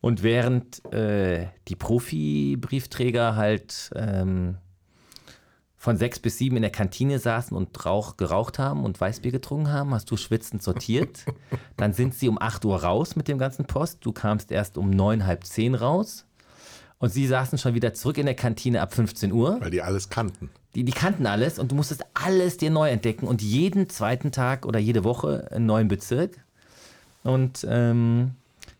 Und 0.00 0.24
während 0.24 0.84
äh, 0.92 1.46
die 1.68 1.76
Profi-Briefträger 1.76 3.36
halt 3.36 3.92
ähm, 3.94 4.58
von 5.80 5.96
sechs 5.96 6.18
bis 6.18 6.38
sieben 6.38 6.56
in 6.56 6.62
der 6.62 6.72
Kantine 6.72 7.18
saßen 7.20 7.56
und 7.56 7.86
Rauch 7.86 8.16
geraucht 8.16 8.58
haben 8.58 8.84
und 8.84 9.00
Weißbier 9.00 9.30
getrunken 9.30 9.70
haben, 9.72 9.94
hast 9.94 10.10
du 10.10 10.16
schwitzend 10.16 10.62
sortiert. 10.62 11.24
Dann 11.76 11.92
sind 11.92 12.14
sie 12.14 12.28
um 12.28 12.36
8 12.40 12.64
Uhr 12.64 12.82
raus 12.82 13.14
mit 13.14 13.28
dem 13.28 13.38
ganzen 13.38 13.64
Post. 13.64 13.98
Du 14.00 14.10
kamst 14.12 14.50
erst 14.50 14.76
um 14.76 14.90
neun, 14.90 15.24
halb 15.24 15.44
zehn 15.44 15.76
raus. 15.76 16.24
Und 16.98 17.10
sie 17.12 17.28
saßen 17.28 17.58
schon 17.58 17.74
wieder 17.74 17.94
zurück 17.94 18.18
in 18.18 18.26
der 18.26 18.34
Kantine 18.34 18.82
ab 18.82 18.92
15 18.92 19.30
Uhr. 19.30 19.60
Weil 19.60 19.70
die 19.70 19.80
alles 19.82 20.08
kannten. 20.08 20.50
Die, 20.74 20.82
die 20.82 20.90
kannten 20.92 21.26
alles 21.26 21.60
und 21.60 21.70
du 21.70 21.76
musstest 21.76 22.04
alles 22.12 22.56
dir 22.56 22.70
neu 22.70 22.88
entdecken 22.90 23.28
und 23.28 23.40
jeden 23.40 23.88
zweiten 23.88 24.32
Tag 24.32 24.66
oder 24.66 24.80
jede 24.80 25.04
Woche 25.04 25.48
einen 25.52 25.66
neuen 25.66 25.86
Bezirk. 25.86 26.44
Und 27.22 27.64
ähm, 27.70 28.32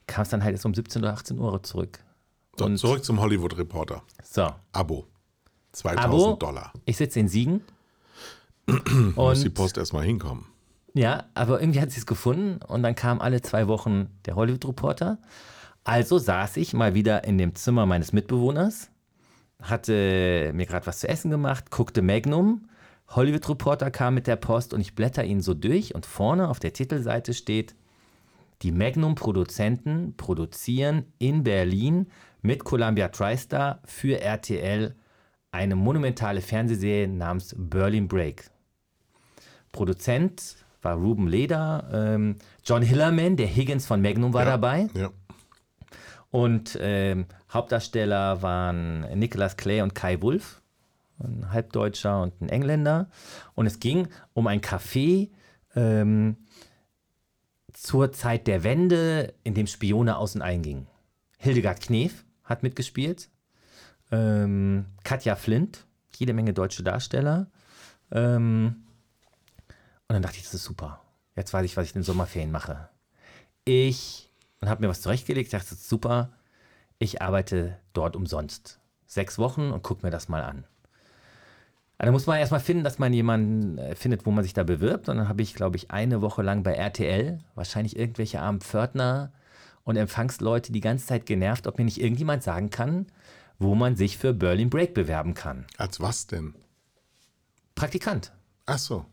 kamst 0.08 0.32
dann 0.32 0.42
halt 0.42 0.54
erst 0.54 0.66
um 0.66 0.74
17 0.74 1.02
oder 1.02 1.12
18 1.12 1.38
Uhr 1.38 1.62
zurück. 1.62 2.00
So, 2.58 2.64
Und- 2.64 2.76
zurück 2.78 3.04
zum 3.04 3.20
Hollywood 3.20 3.56
Reporter. 3.56 4.02
So, 4.24 4.48
Abo. 4.72 5.06
2000 5.78 6.04
Abo. 6.04 6.36
Dollar. 6.36 6.72
ich 6.84 6.96
sitze 6.96 7.20
in 7.20 7.28
Siegen. 7.28 7.62
Muss 9.14 9.40
die 9.40 9.48
und 9.48 9.54
Post 9.54 9.78
erstmal 9.78 10.04
hinkommen. 10.04 10.46
Ja, 10.94 11.24
aber 11.34 11.60
irgendwie 11.60 11.80
hat 11.80 11.90
sie 11.90 12.00
es 12.00 12.06
gefunden 12.06 12.60
und 12.66 12.82
dann 12.82 12.94
kam 12.94 13.20
alle 13.20 13.40
zwei 13.40 13.68
Wochen 13.68 14.08
der 14.26 14.34
Hollywood-Reporter. 14.34 15.18
Also 15.84 16.18
saß 16.18 16.56
ich 16.56 16.74
mal 16.74 16.94
wieder 16.94 17.24
in 17.24 17.38
dem 17.38 17.54
Zimmer 17.54 17.86
meines 17.86 18.12
Mitbewohners, 18.12 18.90
hatte 19.62 20.50
mir 20.54 20.66
gerade 20.66 20.86
was 20.86 21.00
zu 21.00 21.08
essen 21.08 21.30
gemacht, 21.30 21.70
guckte 21.70 22.02
Magnum. 22.02 22.68
Hollywood-Reporter 23.08 23.90
kam 23.90 24.14
mit 24.14 24.26
der 24.26 24.36
Post 24.36 24.74
und 24.74 24.80
ich 24.80 24.94
blätter 24.94 25.24
ihn 25.24 25.40
so 25.40 25.54
durch 25.54 25.94
und 25.94 26.04
vorne 26.04 26.48
auf 26.48 26.58
der 26.58 26.72
Titelseite 26.72 27.32
steht, 27.32 27.74
die 28.62 28.72
Magnum-Produzenten 28.72 30.14
produzieren 30.16 31.04
in 31.18 31.44
Berlin 31.44 32.08
mit 32.42 32.64
Columbia 32.64 33.08
TriStar 33.08 33.80
für 33.84 34.20
RTL 34.20 34.94
eine 35.50 35.76
monumentale 35.76 36.40
Fernsehserie 36.40 37.08
namens 37.08 37.54
Berlin 37.56 38.08
Break. 38.08 38.50
Produzent 39.72 40.56
war 40.82 40.94
Ruben 40.96 41.26
Leder, 41.28 41.88
ähm, 41.92 42.36
John 42.64 42.82
Hillerman, 42.82 43.36
der 43.36 43.46
Higgins 43.48 43.86
von 43.86 44.00
Magnum 44.00 44.32
war 44.32 44.44
dabei 44.44 44.88
Ja. 44.94 45.10
und 46.30 46.78
ähm, 46.80 47.26
Hauptdarsteller 47.52 48.42
waren 48.42 49.00
Nicholas 49.18 49.56
Clay 49.56 49.80
und 49.82 49.94
Kai 49.94 50.20
Wulff, 50.22 50.62
ein 51.18 51.50
Halbdeutscher 51.52 52.22
und 52.22 52.40
ein 52.40 52.48
Engländer. 52.48 53.08
Und 53.54 53.66
es 53.66 53.80
ging 53.80 54.06
um 54.34 54.46
ein 54.46 54.60
Café 54.60 55.30
ähm, 55.74 56.36
zur 57.72 58.12
Zeit 58.12 58.46
der 58.46 58.62
Wende, 58.64 59.34
in 59.44 59.54
dem 59.54 59.66
Spione 59.66 60.16
aus 60.16 60.34
und 60.36 60.42
eingingen. 60.42 60.86
Hildegard 61.38 61.80
Knef 61.80 62.24
hat 62.44 62.62
mitgespielt. 62.62 63.30
Ähm, 64.10 64.86
Katja 65.04 65.36
Flint, 65.36 65.86
jede 66.16 66.32
Menge 66.32 66.54
deutsche 66.54 66.82
Darsteller. 66.82 67.48
Ähm, 68.10 68.84
und 70.08 70.14
dann 70.14 70.22
dachte 70.22 70.36
ich, 70.36 70.44
das 70.44 70.54
ist 70.54 70.64
super. 70.64 71.02
Jetzt 71.36 71.52
weiß 71.52 71.64
ich, 71.64 71.76
was 71.76 71.84
ich 71.86 71.94
in 71.94 72.00
den 72.00 72.04
Sommerferien 72.04 72.50
mache. 72.50 72.88
Ich 73.64 74.28
und 74.60 74.68
habe 74.68 74.82
mir 74.82 74.88
was 74.88 75.00
zurechtgelegt, 75.00 75.52
dachte, 75.52 75.70
das 75.70 75.80
ist 75.80 75.88
super. 75.88 76.32
Ich 76.98 77.22
arbeite 77.22 77.78
dort 77.92 78.16
umsonst. 78.16 78.80
Sechs 79.06 79.38
Wochen 79.38 79.70
und 79.70 79.82
guck 79.82 80.02
mir 80.02 80.10
das 80.10 80.28
mal 80.28 80.42
an. 80.42 80.64
Da 81.98 82.12
muss 82.12 82.26
man 82.26 82.38
erstmal 82.38 82.60
finden, 82.60 82.84
dass 82.84 82.98
man 82.98 83.12
jemanden 83.12 83.78
äh, 83.78 83.94
findet, 83.96 84.24
wo 84.24 84.30
man 84.30 84.44
sich 84.44 84.52
da 84.52 84.62
bewirbt. 84.62 85.08
Und 85.08 85.16
dann 85.16 85.28
habe 85.28 85.42
ich, 85.42 85.54
glaube 85.54 85.76
ich, 85.76 85.90
eine 85.90 86.22
Woche 86.22 86.42
lang 86.42 86.62
bei 86.62 86.74
RTL, 86.74 87.40
wahrscheinlich 87.54 87.96
irgendwelche 87.96 88.40
armen 88.40 88.60
Pförtner 88.60 89.32
und 89.82 89.96
Empfangsleute 89.96 90.70
die 90.70 90.80
ganze 90.80 91.06
Zeit 91.06 91.26
genervt, 91.26 91.66
ob 91.66 91.78
mir 91.78 91.84
nicht 91.84 92.00
irgendjemand 92.00 92.42
sagen 92.42 92.70
kann, 92.70 93.06
wo 93.58 93.74
man 93.74 93.96
sich 93.96 94.18
für 94.18 94.32
Berlin 94.32 94.70
Break 94.70 94.94
bewerben 94.94 95.34
kann. 95.34 95.66
Als 95.76 96.00
was 96.00 96.26
denn? 96.26 96.54
Praktikant, 97.74 98.32
Ach 98.66 98.78
so, 98.78 99.06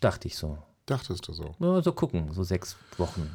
dachte 0.00 0.28
ich 0.28 0.36
so. 0.36 0.58
dachtest 0.86 1.26
du 1.28 1.32
so. 1.32 1.54
Nur 1.58 1.82
so 1.82 1.92
gucken, 1.92 2.32
so 2.32 2.42
sechs 2.44 2.76
Wochen. 2.98 3.28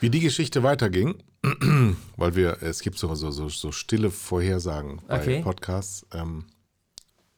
Wie 0.00 0.10
die 0.10 0.20
Geschichte 0.20 0.62
weiterging, 0.62 1.22
weil 2.16 2.34
wir, 2.36 2.62
es 2.62 2.80
gibt 2.80 2.98
so, 2.98 3.12
so, 3.14 3.30
so, 3.30 3.48
so 3.48 3.72
stille 3.72 4.10
Vorhersagen 4.10 5.02
bei 5.08 5.20
Okay. 5.20 5.42
Podcasts. 5.42 6.06
Ähm, 6.12 6.44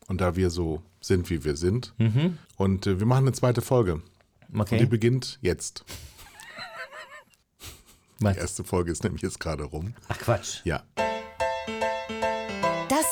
und 0.08 0.20
da 0.20 0.36
wir 0.36 0.50
so 0.50 0.82
sind, 1.00 1.30
wie 1.30 1.44
wir 1.44 1.56
sind. 1.56 1.94
Und 2.56 2.86
äh, 2.86 2.98
wir 2.98 3.06
machen 3.06 3.24
eine 3.24 3.32
zweite 3.32 3.62
Folge. 3.62 4.02
Und 4.52 4.70
die 4.70 4.74
Okay. 4.76 4.86
beginnt 4.86 5.38
jetzt. 5.40 5.84
Die 8.20 8.26
erste 8.26 8.64
Folge 8.64 8.92
ist 8.92 9.02
nämlich 9.04 9.22
jetzt 9.22 9.40
gerade 9.40 9.64
rum. 9.64 9.94
Ach 10.08 10.18
Quatsch. 10.18 10.60
Ja. 10.64 10.82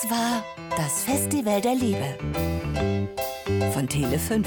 Das 0.01 0.11
war 0.13 0.45
das 0.77 1.03
Festival 1.03 1.61
der 1.61 1.75
Liebe 1.75 2.17
von 3.73 3.89
Tele 3.89 4.17
5. 4.17 4.47